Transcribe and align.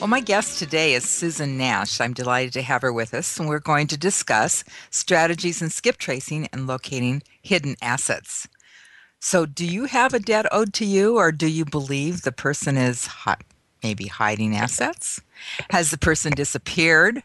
Well, 0.00 0.08
my 0.08 0.20
guest 0.20 0.58
today 0.58 0.92
is 0.94 1.08
Susan 1.08 1.56
Nash. 1.56 2.00
I'm 2.00 2.12
delighted 2.12 2.52
to 2.54 2.62
have 2.62 2.82
her 2.82 2.92
with 2.92 3.14
us, 3.14 3.38
and 3.38 3.48
we're 3.48 3.58
going 3.58 3.86
to 3.86 3.96
discuss 3.96 4.62
strategies 4.90 5.62
in 5.62 5.70
skip 5.70 5.96
tracing 5.96 6.46
and 6.52 6.66
locating 6.66 7.22
hidden 7.40 7.76
assets. 7.80 8.46
So, 9.20 9.46
do 9.46 9.64
you 9.64 9.86
have 9.86 10.12
a 10.12 10.18
debt 10.18 10.46
owed 10.52 10.74
to 10.74 10.84
you, 10.84 11.16
or 11.16 11.32
do 11.32 11.46
you 11.46 11.64
believe 11.64 12.22
the 12.22 12.32
person 12.32 12.76
is 12.76 13.06
hi- 13.06 13.38
maybe 13.84 14.06
hiding 14.06 14.56
assets? 14.56 15.20
Has 15.70 15.90
the 15.90 15.98
person 15.98 16.32
disappeared? 16.32 17.22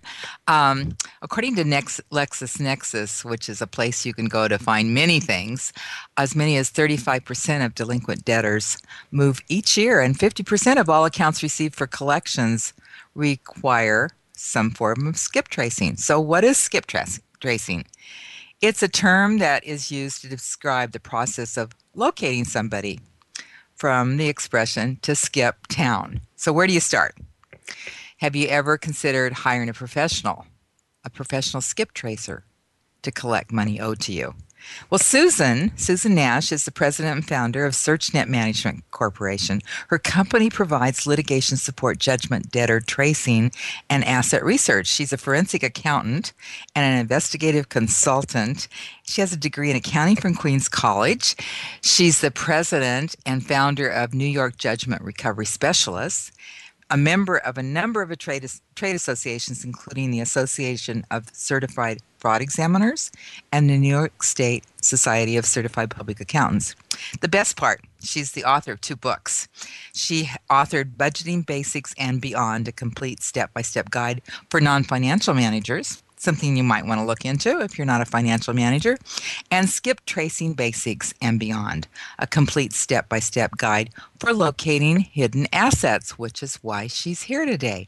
Um, 0.48 0.98
according 1.22 1.56
to 1.56 1.64
Nex- 1.64 2.02
LexisNexis, 2.12 3.24
which 3.24 3.48
is 3.48 3.62
a 3.62 3.68
place 3.68 4.06
you 4.06 4.14
can 4.14 4.28
go 4.28 4.48
to 4.48 4.60
find 4.60 4.94
many 4.94 5.20
things, 5.22 5.72
as 6.18 6.36
many 6.36 6.58
as 6.58 6.70
35% 6.70 7.66
of 7.66 7.74
delinquent 7.74 8.26
debtors 8.26 8.78
move 9.10 9.40
each 9.48 9.78
year, 9.78 10.02
and 10.02 10.20
50% 10.20 10.80
of 10.80 10.90
all 10.90 11.06
accounts 11.06 11.42
received 11.42 11.76
for 11.76 11.88
collections 11.88 12.74
require 13.16 14.10
some 14.34 14.70
form 14.70 15.08
of 15.08 15.18
skip 15.18 15.48
tracing. 15.48 15.96
So, 15.96 16.20
what 16.20 16.44
is 16.44 16.58
skip 16.58 16.86
tra- 16.86 17.08
tracing? 17.40 17.86
It's 18.62 18.84
a 18.84 18.90
term 18.90 19.38
that 19.38 19.64
is 19.64 19.90
used 19.92 20.22
to 20.22 20.28
describe 20.28 20.92
the 20.92 21.00
process 21.00 21.56
of 21.56 21.72
locating 21.96 22.44
somebody 22.44 23.00
from 23.80 24.18
the 24.18 24.28
expression 24.28 25.00
to 25.02 25.16
skip 25.16 25.66
town. 25.68 26.20
So, 26.36 26.52
where 26.52 26.68
do 26.68 26.74
you 26.74 26.82
start? 26.82 27.16
Have 28.18 28.36
you 28.36 28.50
ever 28.50 28.78
considered 28.78 29.32
hiring 29.32 29.70
a 29.70 29.74
professional, 29.74 30.46
a 31.06 31.10
professional 31.10 31.62
skip 31.62 31.94
tracer, 31.94 32.44
to 33.04 33.12
collect 33.12 33.54
money 33.54 33.80
owed 33.80 34.02
to 34.02 34.12
you? 34.12 34.36
Well, 34.90 35.00
Susan, 35.00 35.72
Susan 35.78 36.16
Nash 36.16 36.52
is 36.52 36.66
the 36.66 36.72
president 36.72 37.16
and 37.16 37.28
founder 37.28 37.66
of 37.66 37.74
SearchNet 37.74 38.28
Management 38.28 38.84
Corporation. 38.92 39.62
Her 39.88 40.00
company 40.00 40.50
provides 40.50 41.08
litigation 41.08 41.58
support, 41.58 42.00
judgment, 42.00 42.52
debtor 42.52 42.80
tracing, 42.82 43.52
and 43.90 44.04
asset 44.06 44.44
research. 44.44 44.88
She's 44.88 45.14
a 45.14 45.18
forensic 45.18 45.64
accountant 45.64 46.34
and 46.76 46.86
an 46.86 47.00
investigative 47.00 47.70
consultant. 47.70 48.68
She 49.04 49.22
has 49.22 49.34
a 49.34 49.38
degree 49.38 49.70
in 49.70 49.76
accounting 49.76 50.16
from 50.16 50.36
Queens 50.36 50.68
College. 50.68 51.36
She's 51.82 52.22
the 52.22 52.32
president 52.32 53.16
and 53.26 53.46
founder 53.46 53.88
of 53.88 54.14
New 54.14 54.26
York 54.26 54.58
Judgment 54.58 55.02
Recovery 55.02 55.46
Specialists 55.46 56.32
a 56.90 56.98
member 56.98 57.38
of 57.38 57.58
a 57.58 57.64
number 57.64 58.02
of 58.02 58.18
trade, 58.18 58.50
trade 58.76 58.96
associations, 58.96 59.64
including 59.64 60.12
the 60.12 60.20
Association 60.20 61.06
of 61.12 61.30
Certified 61.34 62.00
Fraud 62.18 62.42
Examiners 62.42 63.12
and 63.52 63.70
the 63.70 63.78
New 63.78 63.90
York 63.90 64.24
State 64.24 64.66
Society 64.82 65.38
of 65.38 65.46
Certified 65.46 65.92
Public 65.92 66.20
Accountants. 66.20 66.76
The 67.22 67.28
best 67.28 67.56
part, 67.56 67.82
she's 68.02 68.32
the 68.32 68.44
author 68.44 68.74
of 68.74 68.82
two 68.82 68.96
books. 68.96 69.48
She 69.94 70.30
authored 70.50 70.96
Budgeting 70.98 71.46
Basics 71.46 71.94
and 71.98 72.20
Beyond, 72.20 72.68
a 72.68 72.72
complete 72.72 73.22
step 73.22 73.54
by 73.54 73.62
step 73.62 73.90
guide 73.90 74.22
for 74.50 74.60
non 74.60 74.84
financial 74.84 75.34
managers 75.34 76.04
something 76.20 76.58
you 76.58 76.64
might 76.64 76.86
want 76.86 77.00
to 77.00 77.06
look 77.06 77.26
into 77.26 77.62
if 77.62 77.78
you're 77.78 77.86
not 77.86 78.02
a 78.02 78.06
financial 78.06 78.54
manager, 78.54 78.98
and 79.50 79.70
Skip 79.70 80.06
Tracing 80.06 80.54
Basics 80.54 81.14
and 81.22 81.40
Beyond, 81.40 81.88
a 82.20 82.28
complete 82.28 82.74
step 82.74 83.10
by 83.10 83.20
step 83.20 83.58
guide 83.58 83.90
for 84.20 84.34
locating 84.34 85.00
hidden 85.00 85.48
assets, 85.54 86.20
which 86.20 86.44
is 86.44 86.58
why 86.58 86.88
she's 86.88 87.24
here 87.24 87.46
today. 87.46 87.88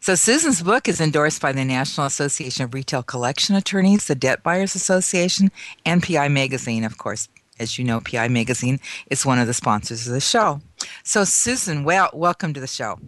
So, 0.00 0.14
Susan's 0.14 0.62
book 0.62 0.88
is 0.88 1.00
endorsed 1.00 1.40
by 1.40 1.52
the 1.52 1.64
National 1.64 2.06
Association 2.06 2.64
of 2.64 2.74
Retail 2.74 3.02
Collection 3.02 3.56
Attorneys, 3.56 4.06
the 4.06 4.14
Debt 4.14 4.42
Buyers 4.42 4.74
Association, 4.74 5.50
and 5.86 6.02
PI 6.02 6.28
Magazine, 6.28 6.84
of 6.84 6.98
course. 6.98 7.28
As 7.58 7.76
you 7.76 7.84
know, 7.84 8.00
PI 8.00 8.28
Magazine 8.28 8.78
is 9.10 9.26
one 9.26 9.40
of 9.40 9.48
the 9.48 9.54
sponsors 9.54 10.06
of 10.06 10.12
the 10.12 10.20
show. 10.20 10.60
So, 11.02 11.24
Susan, 11.24 11.82
well, 11.82 12.10
welcome 12.12 12.52
to 12.54 12.60
the 12.60 12.68
show. 12.68 13.00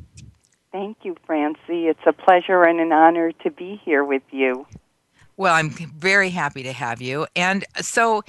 Thank 0.73 0.99
you, 1.03 1.17
Francie. 1.27 1.89
It's 1.89 2.01
a 2.07 2.13
pleasure 2.13 2.63
and 2.63 2.81
an 2.81 2.93
honor 2.93 3.33
to 3.43 3.51
be 3.51 3.81
here 3.85 4.05
with 4.05 4.23
you. 4.31 4.67
Well, 5.37 5.55
I'm 5.55 5.71
very 5.71 6.31
happy 6.31 6.63
to 6.63 6.73
have 6.73 7.01
you. 7.01 7.27
And 7.35 7.65
so 7.81 8.23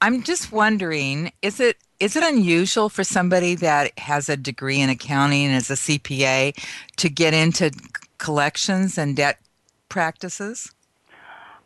I'm 0.00 0.22
just 0.22 0.52
wondering, 0.52 1.32
is 1.42 1.60
it 1.60 1.76
is 2.00 2.14
it 2.14 2.22
unusual 2.22 2.88
for 2.88 3.02
somebody 3.02 3.56
that 3.56 3.98
has 3.98 4.28
a 4.28 4.36
degree 4.36 4.80
in 4.80 4.88
accounting 4.88 5.46
and 5.46 5.56
is 5.56 5.68
a 5.68 5.74
CPA 5.74 6.56
to 6.96 7.08
get 7.08 7.34
into 7.34 7.72
collections 8.18 8.96
and 8.96 9.16
debt 9.16 9.40
practices? 9.88 10.72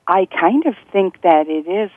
I 0.08 0.26
kind 0.26 0.66
of 0.66 0.74
think 0.90 1.20
that 1.20 1.48
it 1.48 1.68
is 1.68 1.90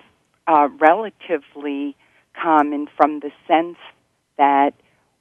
uh, 0.47 0.67
relatively 0.79 1.95
common 2.33 2.87
from 2.97 3.21
the 3.21 3.31
sense 3.47 3.77
that 4.37 4.73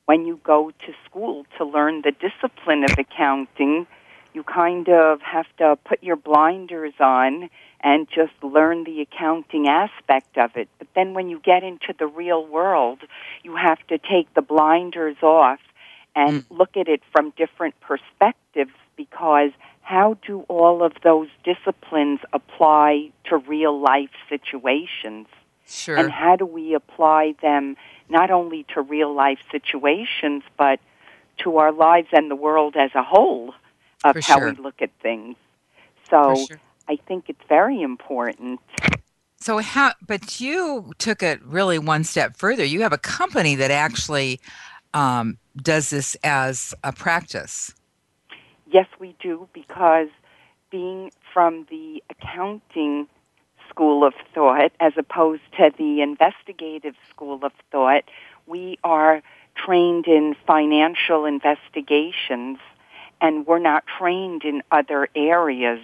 when 0.06 0.26
you 0.26 0.40
go 0.44 0.70
to 0.70 0.92
school 1.04 1.46
to 1.58 1.64
learn 1.64 2.02
the 2.02 2.12
discipline 2.12 2.84
of 2.84 2.98
accounting, 2.98 3.86
you 4.34 4.42
kind 4.42 4.88
of 4.88 5.20
have 5.22 5.46
to 5.58 5.78
put 5.84 6.02
your 6.02 6.16
blinders 6.16 6.94
on 7.00 7.48
and 7.80 8.08
just 8.08 8.32
learn 8.42 8.84
the 8.84 9.00
accounting 9.00 9.68
aspect 9.68 10.36
of 10.36 10.56
it. 10.56 10.68
But 10.78 10.88
then 10.94 11.14
when 11.14 11.28
you 11.28 11.40
get 11.40 11.62
into 11.62 11.94
the 11.98 12.06
real 12.06 12.44
world, 12.46 13.00
you 13.42 13.56
have 13.56 13.78
to 13.88 13.98
take 13.98 14.32
the 14.34 14.42
blinders 14.42 15.16
off 15.22 15.60
and 16.16 16.42
mm. 16.42 16.44
look 16.50 16.76
at 16.76 16.88
it 16.88 17.02
from 17.12 17.32
different 17.36 17.74
perspectives 17.80 18.72
because 18.96 19.50
how 19.82 20.16
do 20.26 20.40
all 20.48 20.82
of 20.82 20.92
those 21.02 21.28
disciplines 21.44 22.20
apply 22.32 23.10
to 23.26 23.36
real 23.36 23.78
life 23.78 24.10
situations? 24.28 25.26
Sure. 25.66 25.96
And 25.96 26.10
how 26.10 26.36
do 26.36 26.46
we 26.46 26.74
apply 26.74 27.34
them 27.42 27.76
not 28.08 28.30
only 28.30 28.64
to 28.74 28.82
real 28.82 29.14
life 29.14 29.38
situations, 29.50 30.42
but 30.56 30.80
to 31.38 31.56
our 31.58 31.72
lives 31.72 32.08
and 32.12 32.30
the 32.30 32.36
world 32.36 32.76
as 32.76 32.90
a 32.94 33.02
whole 33.02 33.54
of 34.04 34.14
For 34.14 34.20
how 34.20 34.38
sure. 34.38 34.50
we 34.50 34.56
look 34.56 34.80
at 34.80 34.90
things. 35.02 35.36
So 36.10 36.46
sure. 36.46 36.60
I 36.88 36.96
think 36.96 37.24
it's 37.28 37.42
very 37.48 37.82
important. 37.82 38.60
So 39.40 39.58
how 39.58 39.92
but 40.06 40.40
you 40.40 40.92
took 40.98 41.22
it 41.22 41.42
really 41.44 41.78
one 41.78 42.04
step 42.04 42.36
further. 42.36 42.64
You 42.64 42.82
have 42.82 42.92
a 42.92 42.98
company 42.98 43.54
that 43.56 43.70
actually 43.70 44.40
um, 44.94 45.38
does 45.56 45.90
this 45.90 46.16
as 46.22 46.74
a 46.82 46.92
practice. 46.92 47.74
Yes, 48.70 48.86
we 48.98 49.14
do, 49.20 49.48
because 49.52 50.08
being 50.70 51.10
from 51.32 51.66
the 51.70 52.02
accounting 52.10 53.06
school 53.74 54.04
of 54.06 54.14
thought 54.32 54.70
as 54.78 54.92
opposed 54.96 55.42
to 55.56 55.70
the 55.76 56.00
investigative 56.00 56.94
school 57.10 57.40
of 57.42 57.52
thought, 57.72 58.04
we 58.46 58.78
are 58.84 59.20
trained 59.56 60.06
in 60.06 60.36
financial 60.46 61.24
investigations 61.24 62.58
and 63.20 63.46
we're 63.46 63.58
not 63.58 63.84
trained 63.98 64.44
in 64.44 64.62
other 64.70 65.08
areas. 65.16 65.80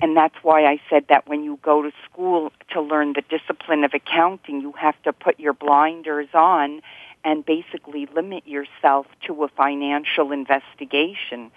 And 0.00 0.16
that's 0.16 0.36
why 0.42 0.64
I 0.64 0.80
said 0.88 1.06
that 1.08 1.26
when 1.26 1.42
you 1.42 1.58
go 1.62 1.82
to 1.82 1.90
school 2.04 2.52
to 2.72 2.80
learn 2.80 3.14
the 3.14 3.22
discipline 3.22 3.82
of 3.82 3.94
accounting, 3.94 4.60
you 4.60 4.72
have 4.72 5.00
to 5.02 5.12
put 5.12 5.40
your 5.40 5.54
blinders 5.54 6.28
on 6.34 6.82
and 7.24 7.44
basically 7.44 8.06
limit 8.14 8.46
yourself 8.46 9.06
to 9.26 9.42
a 9.42 9.48
financial 9.48 10.30
investigation. 10.30 11.50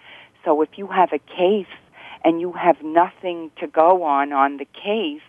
So 0.44 0.64
if 0.64 0.70
you 0.76 0.88
have 0.88 1.14
a 1.14 1.20
case 1.20 1.68
and 2.26 2.42
you 2.42 2.52
have 2.54 2.82
nothing 2.82 3.52
to 3.60 3.68
go 3.68 4.04
on 4.04 4.34
on 4.34 4.58
the 4.58 4.66
case, 4.66 5.22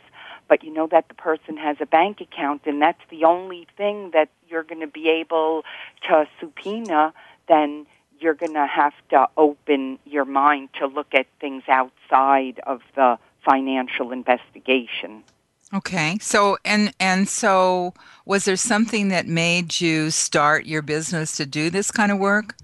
but 0.53 0.63
you 0.63 0.71
know 0.71 0.87
that 0.87 1.09
the 1.09 1.15
person 1.15 1.57
has 1.57 1.79
a 1.81 1.87
bank 1.87 2.21
account 2.21 2.61
and 2.67 2.83
that's 2.83 3.01
the 3.09 3.25
only 3.25 3.67
thing 3.79 4.11
that 4.13 4.29
you're 4.51 4.63
going 4.63 4.83
to 4.83 4.87
be 4.87 5.09
able 5.09 5.65
to 6.07 6.27
subpoena, 6.39 7.15
then 7.49 7.87
you're 8.21 8.35
going 8.35 8.53
to 8.53 8.67
have 8.67 8.93
to 9.09 9.27
open 9.39 9.99
your 10.05 10.27
mind 10.27 10.69
to 10.79 10.87
look 10.87 11.15
at 11.15 11.27
things 11.41 11.63
outside 11.69 12.61
of 12.67 12.83
the 12.97 13.19
financial 13.43 14.13
investigation. 14.13 15.25
Okay. 15.73 16.19
So 16.21 16.59
and 16.67 16.93
and 17.01 17.27
so 17.31 17.95
was 18.27 18.45
there 18.45 18.57
something 18.57 19.09
that 19.09 19.27
made 19.27 19.81
you 19.81 20.11
start 20.11 20.67
your 20.67 20.83
business 20.83 21.35
to 21.39 21.47
do 21.47 21.71
this 21.71 21.91
kind 21.91 22.13
of 22.13 22.19
work 22.19 22.57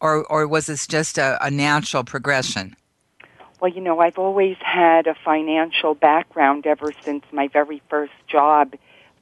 or 0.00 0.24
or 0.24 0.48
was 0.48 0.66
this 0.66 0.84
just 0.88 1.16
a, 1.16 1.38
a 1.40 1.48
natural 1.48 2.02
progression? 2.02 2.74
Well, 3.60 3.70
you 3.70 3.80
know, 3.80 4.00
I've 4.00 4.18
always 4.18 4.56
had 4.60 5.06
a 5.06 5.14
financial 5.24 5.94
background 5.94 6.66
ever 6.66 6.92
since 7.02 7.24
my 7.32 7.48
very 7.48 7.82
first 7.88 8.12
job 8.28 8.74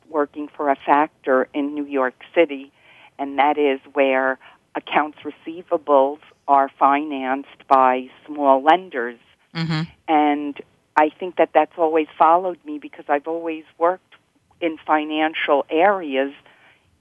working 0.08 0.48
for 0.48 0.70
a 0.70 0.76
factor 0.76 1.48
in 1.54 1.75
New 1.75 1.86
York 1.86 2.14
City, 2.34 2.72
and 3.19 3.38
that 3.38 3.58
is 3.58 3.81
where 3.92 4.38
accounts 4.75 5.19
receivables 5.25 6.19
are 6.48 6.69
financed 6.69 7.66
by 7.69 8.10
small 8.26 8.62
lenders. 8.62 9.19
Mm-hmm. 9.54 9.82
And 10.08 10.60
I 10.96 11.10
think 11.10 11.37
that 11.37 11.50
that's 11.54 11.78
always 11.78 12.08
followed 12.19 12.58
me 12.64 12.78
because 12.78 13.04
I've 13.08 13.28
always 13.28 13.64
worked 13.78 14.14
in 14.60 14.78
financial 14.84 15.64
areas, 15.70 16.32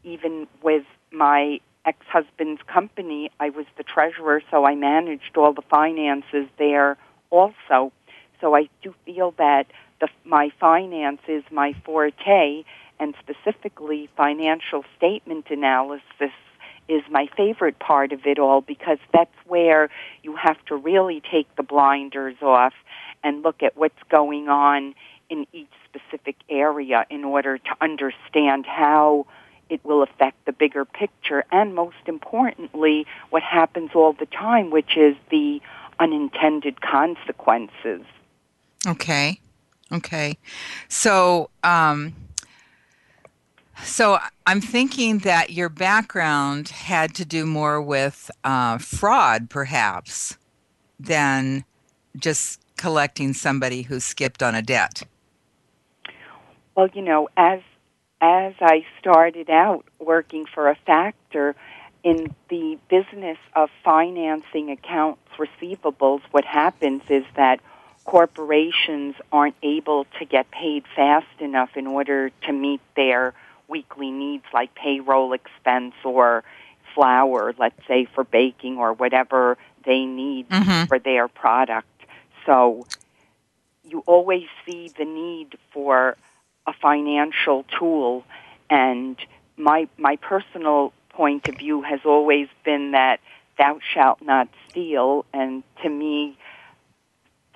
even 0.04 0.48
with 0.62 0.86
my 1.12 1.60
ex-husband's 1.86 2.62
company. 2.68 3.32
I 3.40 3.50
was 3.50 3.66
the 3.76 3.84
treasurer, 3.84 4.42
so 4.52 4.66
I 4.66 4.76
managed 4.76 5.36
all 5.36 5.54
the 5.54 5.64
finances 5.64 6.48
there 6.58 6.98
also. 7.34 7.92
So 8.40 8.56
I 8.56 8.70
do 8.84 8.94
feel 9.06 9.34
that 9.38 9.68
the, 10.00 10.08
my 10.24 10.52
finance 10.60 11.22
is 11.28 11.44
my 11.52 11.74
forte, 11.86 12.64
and 13.00 13.16
specifically 13.20 14.10
financial 14.16 14.86
statement 14.98 15.48
analysis 15.50 16.32
is 16.88 17.02
my 17.10 17.28
favorite 17.38 17.80
part 17.80 18.12
of 18.12 18.26
it 18.26 18.38
all 18.38 18.62
because 18.62 18.98
that's 19.14 19.36
where 19.48 19.90
you 20.22 20.36
have 20.36 20.64
to 20.66 20.76
really 20.76 21.22
take 21.32 21.54
the 21.56 21.64
blinders 21.64 22.36
off 22.42 22.74
and 23.24 23.42
look 23.42 23.64
at 23.64 23.78
what's 23.78 24.04
going 24.10 24.50
on 24.50 24.94
in 25.30 25.48
each 25.54 25.72
specific 25.86 26.36
area 26.50 27.06
in 27.10 27.24
order 27.24 27.58
to 27.58 27.76
understand 27.82 28.66
how 28.66 29.26
it 29.70 29.84
will 29.86 30.04
affect 30.04 30.46
the 30.46 30.52
bigger 30.52 30.84
picture 30.84 31.46
and 31.52 31.74
most 31.74 31.96
importantly 32.06 33.08
what 33.30 33.42
happens 33.42 33.92
all 33.96 34.14
the 34.14 34.26
time 34.26 34.70
which 34.70 34.98
is 34.98 35.16
the 35.32 35.62
unintended 36.04 36.82
consequences. 36.82 38.02
Okay. 38.86 39.40
Okay. 39.92 40.38
So 40.90 41.50
um 41.64 42.14
so 43.84 44.18
I'm 44.46 44.62
thinking 44.62 45.20
that 45.20 45.52
your 45.52 45.70
background 45.70 46.70
had 46.70 47.16
to 47.16 47.26
do 47.26 47.46
more 47.46 47.82
with 47.82 48.30
uh, 48.44 48.78
fraud, 48.78 49.50
perhaps, 49.50 50.38
than 51.00 51.66
just 52.16 52.62
collecting 52.78 53.34
somebody 53.34 53.82
who 53.82 54.00
skipped 54.00 54.42
on 54.44 54.56
a 54.56 54.62
debt. 54.62 55.04
Well, 56.76 56.88
you 56.94 57.02
know, 57.02 57.30
as 57.36 57.62
as 58.22 58.54
I 58.62 58.86
started 59.00 59.50
out 59.50 59.86
working 60.00 60.46
for 60.46 60.70
a 60.70 60.78
factor 60.86 61.56
in 62.04 62.36
the 62.50 62.78
business 62.90 63.38
of 63.56 63.70
financing 63.84 64.70
accounts 64.72 65.22
receivables, 65.38 66.22
what 66.32 66.44
happens 66.44 67.02
is 67.10 67.24
that 67.36 67.62
corporations 68.04 69.16
aren't 69.32 69.56
able 69.64 70.06
to 70.20 70.26
get 70.26 70.52
paid 70.52 70.84
fast 70.96 71.40
enough 71.40 71.70
in 71.76 71.88
order 71.88 72.30
to 72.46 72.52
meet 72.52 72.82
their 72.96 73.34
weekly 73.70 74.12
needs 74.12 74.44
like 74.54 74.76
payroll 74.76 75.34
expense 75.34 75.96
or 76.04 76.44
flour, 76.94 77.54
let's 77.58 77.80
say 77.88 78.06
for 78.14 78.24
baking 78.24 78.78
or 78.78 78.94
whatever 78.94 79.58
they 79.86 80.06
need 80.06 80.50
mm-hmm. 80.50 80.86
for 80.86 81.00
their 81.00 81.28
product. 81.28 81.88
So 82.46 82.86
you 83.84 84.04
always 84.06 84.48
see 84.66 84.92
the 84.98 85.06
need 85.06 85.58
for 85.72 86.18
a 86.68 86.74
financial 86.74 87.66
tool 87.80 88.24
and 88.70 89.18
my 89.58 89.88
my 89.98 90.16
personal 90.18 90.94
point 91.14 91.48
of 91.48 91.56
view 91.56 91.82
has 91.82 92.02
always 92.06 92.48
been 92.66 92.92
that 92.92 93.20
thou 93.58 93.80
shalt 93.94 94.22
not 94.22 94.48
steal 94.70 95.26
and 95.34 95.64
to 95.82 95.90
me 95.90 96.38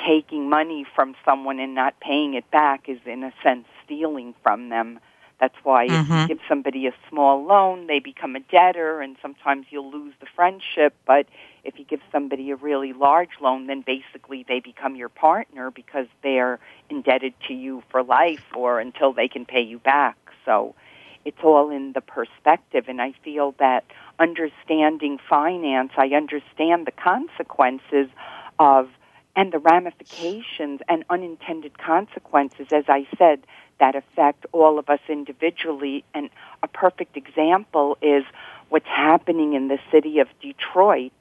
taking 0.06 0.48
money 0.50 0.86
from 0.96 1.16
someone 1.26 1.60
and 1.60 1.74
not 1.74 2.00
paying 2.00 2.36
it 2.36 2.50
back 2.52 2.88
is 2.88 3.00
in 3.06 3.24
a 3.24 3.34
sense 3.44 3.66
stealing 3.84 4.36
from 4.44 4.70
them 4.70 5.00
that's 5.40 5.56
why 5.64 5.88
mm-hmm. 5.88 6.12
if 6.12 6.22
you 6.22 6.28
give 6.36 6.40
somebody 6.50 6.88
a 6.88 6.94
small 7.10 7.46
loan, 7.46 7.88
they 7.88 8.00
become 8.00 8.36
a 8.36 8.40
debtor, 8.40 9.02
and 9.02 9.18
sometimes 9.22 9.68
you'll 9.70 9.92
lose 9.92 10.14
the 10.20 10.26
friendship. 10.36 10.96
But 11.06 11.28
if 11.64 11.78
you 11.78 11.86
give 11.86 12.02
somebody 12.12 12.50
a 12.50 12.56
really 12.56 12.94
large 12.94 13.30
loan, 13.40 13.68
then 13.68 13.82
basically 13.82 14.46
they 14.48 14.60
become 14.60 14.96
your 14.96 15.10
partner 15.10 15.70
because 15.70 16.08
they're 16.24 16.60
indebted 16.90 17.34
to 17.48 17.54
you 17.54 17.84
for 17.90 18.02
life 18.02 18.46
or 18.56 18.80
until 18.80 19.14
they 19.14 19.28
can 19.28 19.46
pay 19.46 19.62
you 19.62 19.78
back. 19.78 20.18
So 20.44 20.74
it's 21.28 21.44
all 21.44 21.70
in 21.70 21.92
the 21.92 22.00
perspective, 22.00 22.86
and 22.88 23.02
I 23.02 23.12
feel 23.22 23.54
that 23.60 23.84
understanding 24.18 25.20
finance, 25.30 25.92
I 25.98 26.08
understand 26.22 26.88
the 26.88 26.94
consequences 26.94 28.08
of 28.60 28.88
and 29.36 29.52
the 29.52 29.60
ramifications 29.60 30.80
and 30.88 31.04
unintended 31.12 31.78
consequences, 31.78 32.68
as 32.72 32.86
I 32.88 33.06
said, 33.20 33.42
that 33.80 33.94
affect 33.96 34.48
all 34.52 34.80
of 34.80 34.90
us 34.90 35.02
individually. 35.10 36.04
And 36.16 36.32
a 36.64 36.68
perfect 36.68 37.16
example 37.18 37.98
is 38.02 38.24
what's 38.70 38.88
happening 38.88 39.54
in 39.54 39.68
the 39.68 39.78
city 39.92 40.18
of 40.20 40.28
Detroit 40.42 41.12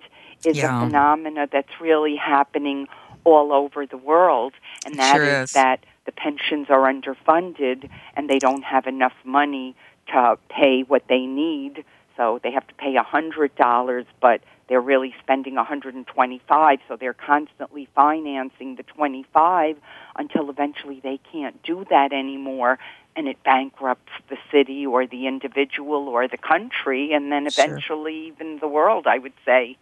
is 0.46 0.56
yeah. 0.56 0.82
a 0.82 0.86
phenomena 0.86 1.48
that's 1.50 1.80
really 1.80 2.16
happening 2.16 2.86
all 3.24 3.52
over 3.52 3.84
the 3.86 3.98
world, 3.98 4.54
and 4.86 4.94
that 5.00 5.16
sure 5.16 5.24
is, 5.24 5.50
is 5.50 5.52
that 5.54 5.80
the 6.06 6.12
pensions 6.12 6.68
are 6.70 6.90
underfunded 6.90 7.90
and 8.14 8.30
they 8.30 8.38
don't 8.38 8.64
have 8.64 8.86
enough 8.86 9.14
money 9.24 9.74
to 10.12 10.38
pay 10.48 10.82
what 10.82 11.02
they 11.08 11.26
need. 11.26 11.84
So 12.16 12.40
they 12.42 12.52
have 12.52 12.66
to 12.68 12.74
pay 12.74 12.96
a 12.96 13.02
hundred 13.02 13.54
dollars, 13.56 14.06
but 14.20 14.40
they're 14.68 14.80
really 14.80 15.14
spending 15.20 15.54
125 15.54 16.78
so 16.88 16.96
they're 16.96 17.14
constantly 17.14 17.88
financing 17.94 18.76
the 18.76 18.82
25 18.82 19.76
until 20.16 20.50
eventually 20.50 21.00
they 21.02 21.20
can't 21.32 21.62
do 21.62 21.84
that 21.90 22.12
anymore 22.12 22.78
and 23.14 23.28
it 23.28 23.42
bankrupts 23.44 24.12
the 24.28 24.36
city 24.50 24.84
or 24.84 25.06
the 25.06 25.26
individual 25.26 26.08
or 26.08 26.28
the 26.28 26.36
country 26.36 27.12
and 27.12 27.30
then 27.30 27.46
eventually 27.46 28.26
sure. 28.26 28.32
even 28.32 28.58
the 28.58 28.68
world 28.68 29.06
i 29.06 29.18
would 29.18 29.32
say 29.44 29.76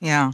yeah 0.00 0.32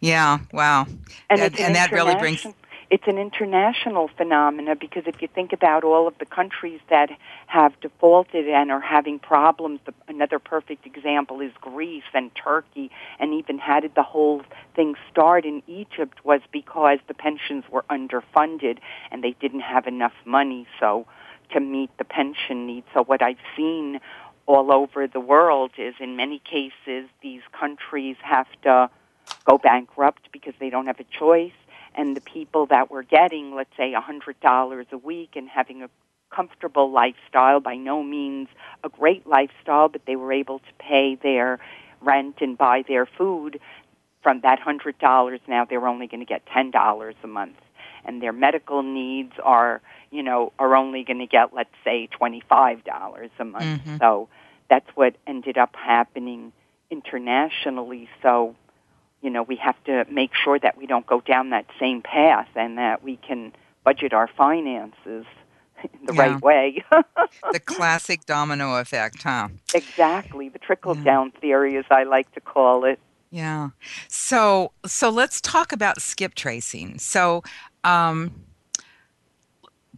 yeah 0.00 0.38
wow 0.52 0.86
and, 1.30 1.40
and, 1.40 1.58
and 1.58 1.74
that 1.74 1.90
really 1.90 2.14
brings 2.16 2.46
it's 2.90 3.06
an 3.06 3.18
international 3.18 4.08
phenomena 4.16 4.74
because 4.74 5.02
if 5.06 5.20
you 5.20 5.28
think 5.28 5.52
about 5.52 5.84
all 5.84 6.08
of 6.08 6.16
the 6.18 6.24
countries 6.24 6.80
that 6.88 7.10
have 7.46 7.78
defaulted 7.80 8.48
and 8.48 8.70
are 8.70 8.80
having 8.80 9.18
problems, 9.18 9.80
the, 9.84 9.92
another 10.08 10.38
perfect 10.38 10.86
example 10.86 11.40
is 11.40 11.52
Greece 11.60 12.10
and 12.14 12.30
Turkey, 12.34 12.90
and 13.18 13.34
even 13.34 13.58
how 13.58 13.80
did 13.80 13.94
the 13.94 14.02
whole 14.02 14.42
thing 14.74 14.94
start 15.10 15.44
in 15.44 15.62
Egypt 15.66 16.24
was 16.24 16.40
because 16.50 16.98
the 17.08 17.14
pensions 17.14 17.64
were 17.70 17.84
underfunded 17.90 18.78
and 19.10 19.22
they 19.22 19.34
didn't 19.38 19.60
have 19.60 19.86
enough 19.86 20.14
money 20.24 20.66
so 20.80 21.06
to 21.52 21.60
meet 21.60 21.90
the 21.98 22.04
pension 22.04 22.66
needs. 22.66 22.86
So 22.94 23.04
what 23.04 23.22
I've 23.22 23.38
seen 23.56 24.00
all 24.46 24.72
over 24.72 25.06
the 25.06 25.20
world 25.20 25.72
is 25.76 25.94
in 26.00 26.16
many 26.16 26.38
cases 26.38 27.08
these 27.22 27.42
countries 27.58 28.16
have 28.22 28.46
to 28.62 28.88
go 29.44 29.58
bankrupt 29.58 30.32
because 30.32 30.54
they 30.58 30.70
don't 30.70 30.86
have 30.86 31.00
a 31.00 31.04
choice 31.04 31.52
and 31.94 32.16
the 32.16 32.20
people 32.20 32.66
that 32.66 32.90
were 32.90 33.02
getting, 33.02 33.54
let's 33.54 33.76
say, 33.76 33.94
a 33.94 34.00
$100 34.00 34.92
a 34.92 34.98
week 34.98 35.30
and 35.36 35.48
having 35.48 35.82
a 35.82 35.90
comfortable 36.30 36.90
lifestyle, 36.90 37.60
by 37.60 37.76
no 37.76 38.02
means 38.02 38.48
a 38.84 38.88
great 38.88 39.26
lifestyle, 39.26 39.88
but 39.88 40.02
they 40.06 40.16
were 40.16 40.32
able 40.32 40.58
to 40.58 40.72
pay 40.78 41.14
their 41.14 41.58
rent 42.00 42.36
and 42.40 42.56
buy 42.56 42.84
their 42.86 43.06
food 43.06 43.58
from 44.22 44.40
that 44.40 44.60
$100 44.60 45.40
now 45.48 45.64
they're 45.64 45.86
only 45.86 46.06
going 46.06 46.20
to 46.20 46.26
get 46.26 46.44
$10 46.46 47.14
a 47.22 47.26
month. 47.26 47.56
And 48.04 48.22
their 48.22 48.32
medical 48.32 48.82
needs 48.82 49.32
are 49.42 49.80
you 50.10 50.22
know 50.22 50.52
are 50.58 50.74
only 50.74 51.04
going 51.04 51.18
to 51.18 51.26
get 51.26 51.52
let's 51.52 51.74
say 51.84 52.08
$25 52.20 53.30
a 53.38 53.44
month. 53.44 53.64
Mm-hmm. 53.64 53.96
so 53.98 54.28
that's 54.70 54.88
what 54.94 55.16
ended 55.26 55.58
up 55.58 55.74
happening 55.76 56.52
internationally. 56.90 58.08
So 58.22 58.54
you 59.22 59.30
know, 59.30 59.42
we 59.42 59.56
have 59.56 59.82
to 59.84 60.04
make 60.10 60.32
sure 60.34 60.58
that 60.58 60.76
we 60.76 60.86
don't 60.86 61.06
go 61.06 61.20
down 61.20 61.50
that 61.50 61.66
same 61.78 62.02
path 62.02 62.48
and 62.54 62.78
that 62.78 63.02
we 63.02 63.16
can 63.16 63.52
budget 63.84 64.12
our 64.12 64.28
finances 64.28 65.24
in 65.82 65.90
the 66.06 66.14
yeah. 66.14 66.22
right 66.22 66.42
way. 66.42 66.84
the 67.52 67.60
classic 67.60 68.26
domino 68.26 68.76
effect, 68.76 69.22
huh? 69.22 69.48
Exactly. 69.74 70.48
The 70.48 70.58
trickle 70.58 70.94
down 70.94 71.32
yeah. 71.34 71.40
theory, 71.40 71.76
as 71.76 71.84
I 71.90 72.04
like 72.04 72.32
to 72.32 72.40
call 72.40 72.84
it. 72.84 72.98
Yeah. 73.30 73.70
So 74.08 74.72
so 74.86 75.10
let's 75.10 75.40
talk 75.40 75.72
about 75.72 76.00
skip 76.00 76.34
tracing. 76.34 76.98
So 76.98 77.42
um, 77.84 78.32